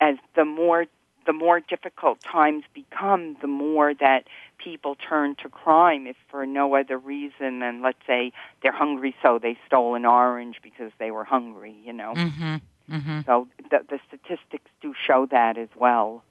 as 0.00 0.16
the 0.36 0.44
more 0.44 0.86
the 1.26 1.32
more 1.32 1.60
difficult 1.60 2.20
times 2.22 2.64
become, 2.74 3.36
the 3.40 3.46
more 3.46 3.94
that 3.94 4.24
people 4.58 4.96
turn 4.96 5.36
to 5.42 5.48
crime, 5.48 6.06
if 6.06 6.16
for 6.30 6.46
no 6.46 6.74
other 6.74 6.98
reason 6.98 7.60
than 7.60 7.82
let's 7.82 7.98
say 8.06 8.32
they're 8.62 8.72
hungry, 8.72 9.14
so 9.22 9.38
they 9.38 9.56
stole 9.66 9.94
an 9.94 10.04
orange 10.06 10.56
because 10.62 10.92
they 10.98 11.10
were 11.10 11.24
hungry. 11.24 11.76
You 11.84 11.92
know, 11.92 12.14
Mm-hmm. 12.16 12.56
Mm-hmm. 12.92 13.20
so 13.26 13.46
the, 13.70 13.80
the 13.88 14.00
statistics 14.08 14.70
do 14.82 14.94
show 15.06 15.26
that 15.30 15.56
as 15.56 15.68
well. 15.76 16.24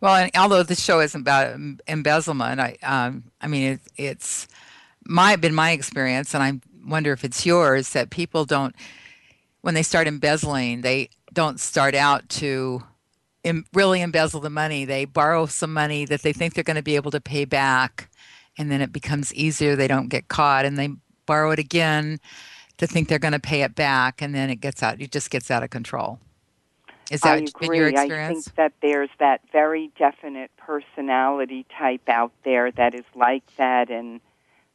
Well, 0.00 0.14
and 0.16 0.30
although 0.36 0.62
this 0.62 0.80
show 0.80 1.00
isn't 1.00 1.20
about 1.20 1.58
embezzlement, 1.86 2.60
I 2.60 2.76
um, 2.82 3.24
I 3.40 3.46
mean 3.46 3.72
it, 3.74 3.80
it's 3.96 4.48
my 5.06 5.36
been 5.36 5.54
my 5.54 5.70
experience, 5.70 6.34
and 6.34 6.42
I 6.42 6.60
wonder 6.84 7.12
if 7.12 7.24
it's 7.24 7.44
yours 7.46 7.90
that 7.90 8.10
people 8.10 8.44
don't 8.44 8.74
when 9.62 9.74
they 9.74 9.82
start 9.82 10.06
embezzling, 10.06 10.80
they 10.80 11.10
don't 11.32 11.60
start 11.60 11.94
out 11.94 12.28
to 12.28 12.82
em- 13.44 13.66
really 13.74 14.00
embezzle 14.00 14.40
the 14.40 14.50
money. 14.50 14.84
They 14.84 15.04
borrow 15.04 15.46
some 15.46 15.72
money 15.72 16.04
that 16.06 16.22
they 16.22 16.32
think 16.32 16.54
they're 16.54 16.64
going 16.64 16.76
to 16.76 16.82
be 16.82 16.96
able 16.96 17.10
to 17.10 17.20
pay 17.20 17.44
back, 17.44 18.10
and 18.56 18.70
then 18.70 18.80
it 18.80 18.92
becomes 18.92 19.34
easier. 19.34 19.76
They 19.76 19.88
don't 19.88 20.08
get 20.08 20.28
caught, 20.28 20.64
and 20.64 20.78
they 20.78 20.90
borrow 21.26 21.50
it 21.50 21.58
again 21.58 22.18
to 22.78 22.86
think 22.86 23.08
they're 23.08 23.18
going 23.18 23.32
to 23.32 23.38
pay 23.40 23.62
it 23.62 23.74
back, 23.74 24.22
and 24.22 24.34
then 24.34 24.50
it 24.50 24.56
gets 24.56 24.82
out. 24.82 25.00
It 25.00 25.12
just 25.12 25.30
gets 25.30 25.50
out 25.50 25.62
of 25.62 25.70
control. 25.70 26.18
Is 27.10 27.22
that 27.22 27.38
I 27.38 27.64
agree. 27.64 27.78
your 27.78 27.98
I 27.98 28.06
think 28.06 28.44
that 28.54 28.72
there's 28.80 29.10
that 29.18 29.40
very 29.50 29.90
definite 29.98 30.52
personality 30.56 31.66
type 31.76 32.08
out 32.08 32.32
there 32.44 32.70
that 32.70 32.94
is 32.94 33.04
like 33.16 33.42
that, 33.56 33.90
and 33.90 34.20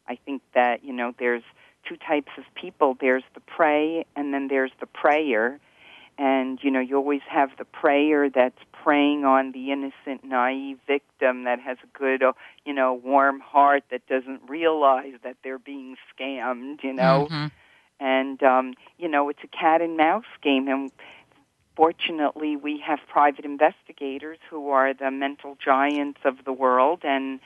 I 0.06 0.16
think 0.16 0.42
that 0.52 0.84
you 0.84 0.92
know 0.92 1.14
there's 1.18 1.42
two 1.88 1.96
types 1.96 2.32
of 2.38 2.44
people. 2.54 2.96
There's 3.00 3.24
the 3.34 3.40
prey, 3.40 4.04
and 4.14 4.32
then 4.32 4.48
there's 4.48 4.72
the 4.80 4.86
prayer. 4.86 5.58
And 6.18 6.58
you 6.62 6.70
know, 6.70 6.80
you 6.80 6.96
always 6.96 7.20
have 7.28 7.50
the 7.58 7.66
prayer 7.66 8.30
that's 8.30 8.58
preying 8.72 9.24
on 9.24 9.52
the 9.52 9.70
innocent, 9.70 10.24
naive 10.24 10.78
victim 10.86 11.44
that 11.44 11.60
has 11.60 11.76
a 11.82 11.98
good, 11.98 12.22
uh, 12.22 12.32
you 12.64 12.72
know, 12.72 12.94
warm 12.94 13.40
heart 13.40 13.84
that 13.90 14.06
doesn't 14.06 14.40
realize 14.48 15.14
that 15.24 15.36
they're 15.42 15.58
being 15.58 15.96
scammed. 16.10 16.82
You 16.82 16.94
know, 16.94 17.28
Mhm. 17.30 17.50
and 18.00 18.42
um, 18.42 18.74
you 18.98 19.08
know, 19.08 19.28
it's 19.28 19.44
a 19.44 19.48
cat 19.48 19.82
and 19.82 19.96
mouse 19.96 20.24
game, 20.42 20.68
and 20.68 20.90
fortunately, 21.76 22.56
we 22.56 22.78
have 22.78 22.98
private 23.08 23.44
investigators 23.44 24.38
who 24.48 24.70
are 24.70 24.94
the 24.94 25.10
mental 25.10 25.56
giants 25.62 26.20
of 26.24 26.44
the 26.44 26.52
world, 26.52 27.00
and 27.04 27.40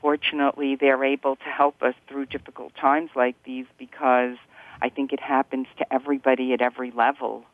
fortunately, 0.00 0.76
they're 0.76 1.04
able 1.04 1.36
to 1.36 1.44
help 1.44 1.82
us 1.82 1.94
through 2.06 2.26
difficult 2.26 2.74
times 2.74 3.10
like 3.16 3.36
these 3.44 3.66
because 3.78 4.36
I 4.80 4.88
think 4.88 5.12
it 5.12 5.20
happens 5.20 5.66
to 5.78 5.92
everybody 5.92 6.52
at 6.52 6.60
every 6.60 6.90
level. 6.90 7.44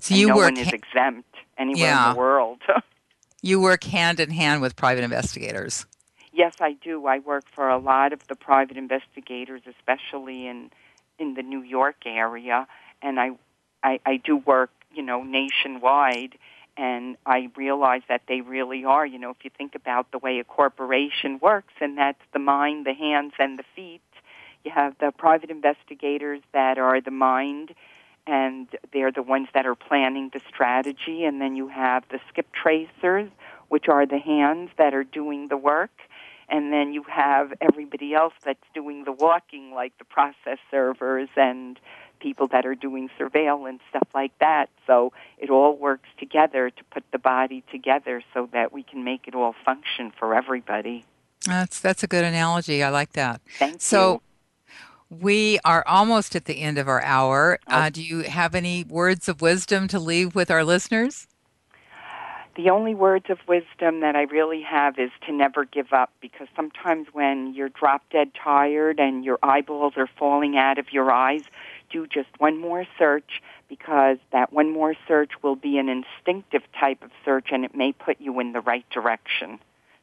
So 0.00 0.14
and 0.14 0.20
you 0.20 0.28
no 0.28 0.36
work 0.36 0.44
one 0.54 0.58
is 0.58 0.72
exempt 0.72 1.34
anywhere 1.58 1.82
Yeah. 1.88 2.08
in 2.10 2.14
the 2.14 2.18
world. 2.18 2.60
you 3.42 3.60
work 3.60 3.84
hand 3.84 4.20
in 4.20 4.30
hand 4.30 4.60
with 4.62 4.74
private 4.76 5.04
investigators. 5.04 5.86
yes, 6.32 6.54
I 6.60 6.72
do. 6.72 7.06
I 7.06 7.18
work 7.20 7.44
for 7.54 7.68
a 7.68 7.78
lot 7.78 8.12
of 8.12 8.26
the 8.28 8.34
private 8.36 8.76
investigators, 8.76 9.62
especially 9.66 10.46
in 10.46 10.70
in 11.18 11.34
the 11.34 11.42
New 11.42 11.60
York 11.62 11.96
area, 12.06 12.66
and 13.02 13.20
I 13.20 13.30
I, 13.82 14.00
I 14.06 14.16
do 14.16 14.36
work, 14.38 14.70
you 14.94 15.02
know, 15.02 15.22
nationwide. 15.22 16.36
And 16.80 17.18
I 17.26 17.50
realize 17.56 18.00
that 18.08 18.22
they 18.26 18.40
really 18.40 18.86
are. 18.86 19.04
You 19.04 19.18
know, 19.18 19.28
if 19.30 19.44
you 19.44 19.50
think 19.50 19.74
about 19.74 20.10
the 20.12 20.18
way 20.18 20.38
a 20.38 20.44
corporation 20.44 21.38
works, 21.38 21.74
and 21.78 21.98
that's 21.98 22.22
the 22.32 22.38
mind, 22.38 22.86
the 22.86 22.94
hands, 22.94 23.34
and 23.38 23.58
the 23.58 23.64
feet. 23.76 24.00
You 24.64 24.70
have 24.70 24.94
the 24.98 25.12
private 25.12 25.50
investigators 25.50 26.40
that 26.54 26.78
are 26.78 27.02
the 27.02 27.10
mind, 27.10 27.74
and 28.26 28.66
they're 28.94 29.12
the 29.12 29.22
ones 29.22 29.48
that 29.52 29.66
are 29.66 29.74
planning 29.74 30.30
the 30.32 30.40
strategy. 30.48 31.24
And 31.24 31.38
then 31.38 31.54
you 31.54 31.68
have 31.68 32.04
the 32.08 32.18
skip 32.30 32.50
tracers, 32.52 33.28
which 33.68 33.86
are 33.88 34.06
the 34.06 34.18
hands 34.18 34.70
that 34.78 34.94
are 34.94 35.04
doing 35.04 35.48
the 35.48 35.58
work. 35.58 35.92
And 36.48 36.72
then 36.72 36.94
you 36.94 37.04
have 37.10 37.52
everybody 37.60 38.14
else 38.14 38.34
that's 38.42 38.64
doing 38.72 39.04
the 39.04 39.12
walking, 39.12 39.72
like 39.72 39.96
the 39.98 40.06
process 40.06 40.58
servers 40.70 41.28
and 41.36 41.78
people 42.20 42.46
that 42.48 42.64
are 42.66 42.74
doing 42.74 43.10
surveillance, 43.18 43.80
stuff 43.88 44.06
like 44.14 44.32
that. 44.38 44.68
So 44.86 45.12
it 45.38 45.50
all 45.50 45.76
works 45.76 46.08
together 46.18 46.70
to 46.70 46.84
put 46.92 47.04
the 47.12 47.18
body 47.18 47.64
together 47.72 48.22
so 48.32 48.48
that 48.52 48.72
we 48.72 48.82
can 48.82 49.02
make 49.02 49.26
it 49.26 49.34
all 49.34 49.54
function 49.64 50.12
for 50.18 50.34
everybody. 50.34 51.04
That's 51.46 51.80
that's 51.80 52.02
a 52.02 52.06
good 52.06 52.24
analogy. 52.24 52.82
I 52.82 52.90
like 52.90 53.14
that. 53.14 53.40
Thank 53.58 53.80
So 53.80 54.20
you. 55.10 55.18
we 55.20 55.58
are 55.64 55.82
almost 55.86 56.36
at 56.36 56.44
the 56.44 56.60
end 56.60 56.76
of 56.78 56.86
our 56.86 57.02
hour. 57.02 57.58
Uh, 57.66 57.88
do 57.88 58.02
you 58.02 58.20
have 58.20 58.54
any 58.54 58.84
words 58.84 59.28
of 59.28 59.40
wisdom 59.40 59.88
to 59.88 59.98
leave 59.98 60.34
with 60.34 60.50
our 60.50 60.64
listeners? 60.64 61.26
The 62.56 62.68
only 62.68 62.94
words 62.94 63.26
of 63.30 63.38
wisdom 63.48 64.00
that 64.00 64.16
I 64.16 64.22
really 64.22 64.60
have 64.62 64.98
is 64.98 65.10
to 65.26 65.32
never 65.32 65.64
give 65.64 65.92
up 65.92 66.12
because 66.20 66.48
sometimes 66.54 67.06
when 67.12 67.54
you're 67.54 67.68
drop 67.70 68.02
dead 68.10 68.32
tired 68.34 68.98
and 68.98 69.24
your 69.24 69.38
eyeballs 69.42 69.94
are 69.96 70.08
falling 70.18 70.58
out 70.58 70.76
of 70.78 70.92
your 70.92 71.10
eyes, 71.10 71.42
do 71.90 72.06
just 72.06 72.28
one 72.38 72.58
more 72.58 72.86
search 72.98 73.42
because 73.68 74.18
that 74.32 74.52
one 74.52 74.72
more 74.72 74.94
search 75.06 75.30
will 75.42 75.56
be 75.56 75.78
an 75.78 75.88
instinctive 75.88 76.62
type 76.78 77.02
of 77.02 77.10
search 77.24 77.48
and 77.52 77.64
it 77.64 77.74
may 77.74 77.92
put 77.92 78.20
you 78.20 78.38
in 78.40 78.52
the 78.52 78.60
right 78.60 78.88
direction. 78.90 79.58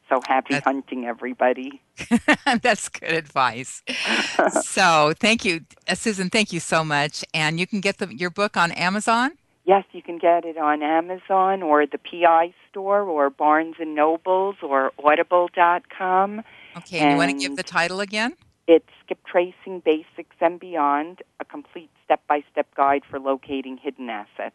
So 0.08 0.20
happy 0.26 0.54
That- 0.54 0.64
hunting, 0.64 1.04
everybody. 1.06 1.82
That's 2.62 2.88
good 2.88 3.12
advice. 3.12 3.82
so 4.62 5.12
thank 5.18 5.44
you, 5.44 5.60
uh, 5.86 5.94
Susan. 5.94 6.30
Thank 6.30 6.52
you 6.52 6.60
so 6.60 6.82
much. 6.82 7.24
And 7.34 7.60
you 7.60 7.66
can 7.66 7.80
get 7.80 7.98
the, 7.98 8.14
your 8.14 8.30
book 8.30 8.56
on 8.56 8.72
Amazon. 8.72 9.32
Yes, 9.66 9.84
you 9.92 10.00
can 10.00 10.16
get 10.16 10.46
it 10.46 10.56
on 10.56 10.82
Amazon 10.82 11.62
or 11.62 11.84
the 11.84 11.98
PI 11.98 12.54
store 12.70 13.02
or 13.02 13.28
Barnes 13.28 13.74
and 13.78 13.94
Nobles 13.94 14.56
or 14.62 14.92
Audible.com. 15.04 16.42
Okay, 16.78 16.98
and 17.00 17.10
you 17.10 17.16
want 17.18 17.30
to 17.32 17.36
give 17.36 17.54
the 17.54 17.62
title 17.62 18.00
again? 18.00 18.34
It's 18.68 18.86
Skip 19.02 19.24
Tracing 19.24 19.80
Basics 19.82 20.36
and 20.42 20.60
Beyond, 20.60 21.22
a 21.40 21.44
complete 21.46 21.88
step 22.04 22.20
by 22.28 22.44
step 22.52 22.66
guide 22.74 23.02
for 23.08 23.18
locating 23.18 23.78
hidden 23.78 24.10
assets. 24.10 24.54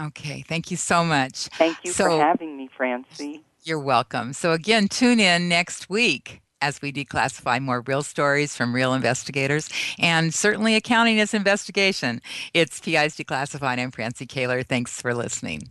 Okay, 0.00 0.42
thank 0.48 0.72
you 0.72 0.76
so 0.76 1.04
much. 1.04 1.46
Thank 1.52 1.78
you 1.84 1.92
So- 1.92 2.18
for 2.18 2.24
having 2.24 2.56
me, 2.56 2.68
Francie. 2.76 3.44
You're 3.62 3.78
welcome. 3.78 4.32
So, 4.32 4.50
again, 4.50 4.88
tune 4.88 5.20
in 5.20 5.48
next 5.48 5.88
week 5.88 6.40
as 6.60 6.82
we 6.82 6.92
declassify 6.92 7.60
more 7.60 7.82
real 7.86 8.02
stories 8.02 8.56
from 8.56 8.74
real 8.74 8.94
investigators. 8.94 9.68
And 9.96 10.34
certainly, 10.34 10.74
accounting 10.74 11.18
is 11.18 11.32
investigation. 11.32 12.20
It's 12.54 12.80
PI's 12.80 13.16
Declassified. 13.16 13.78
I'm 13.78 13.92
Francie 13.92 14.26
Koehler. 14.26 14.66
Thanks 14.66 15.00
for 15.00 15.14
listening. 15.14 15.70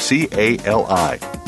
CALI. 0.01 1.40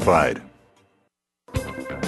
classified. 0.00 0.45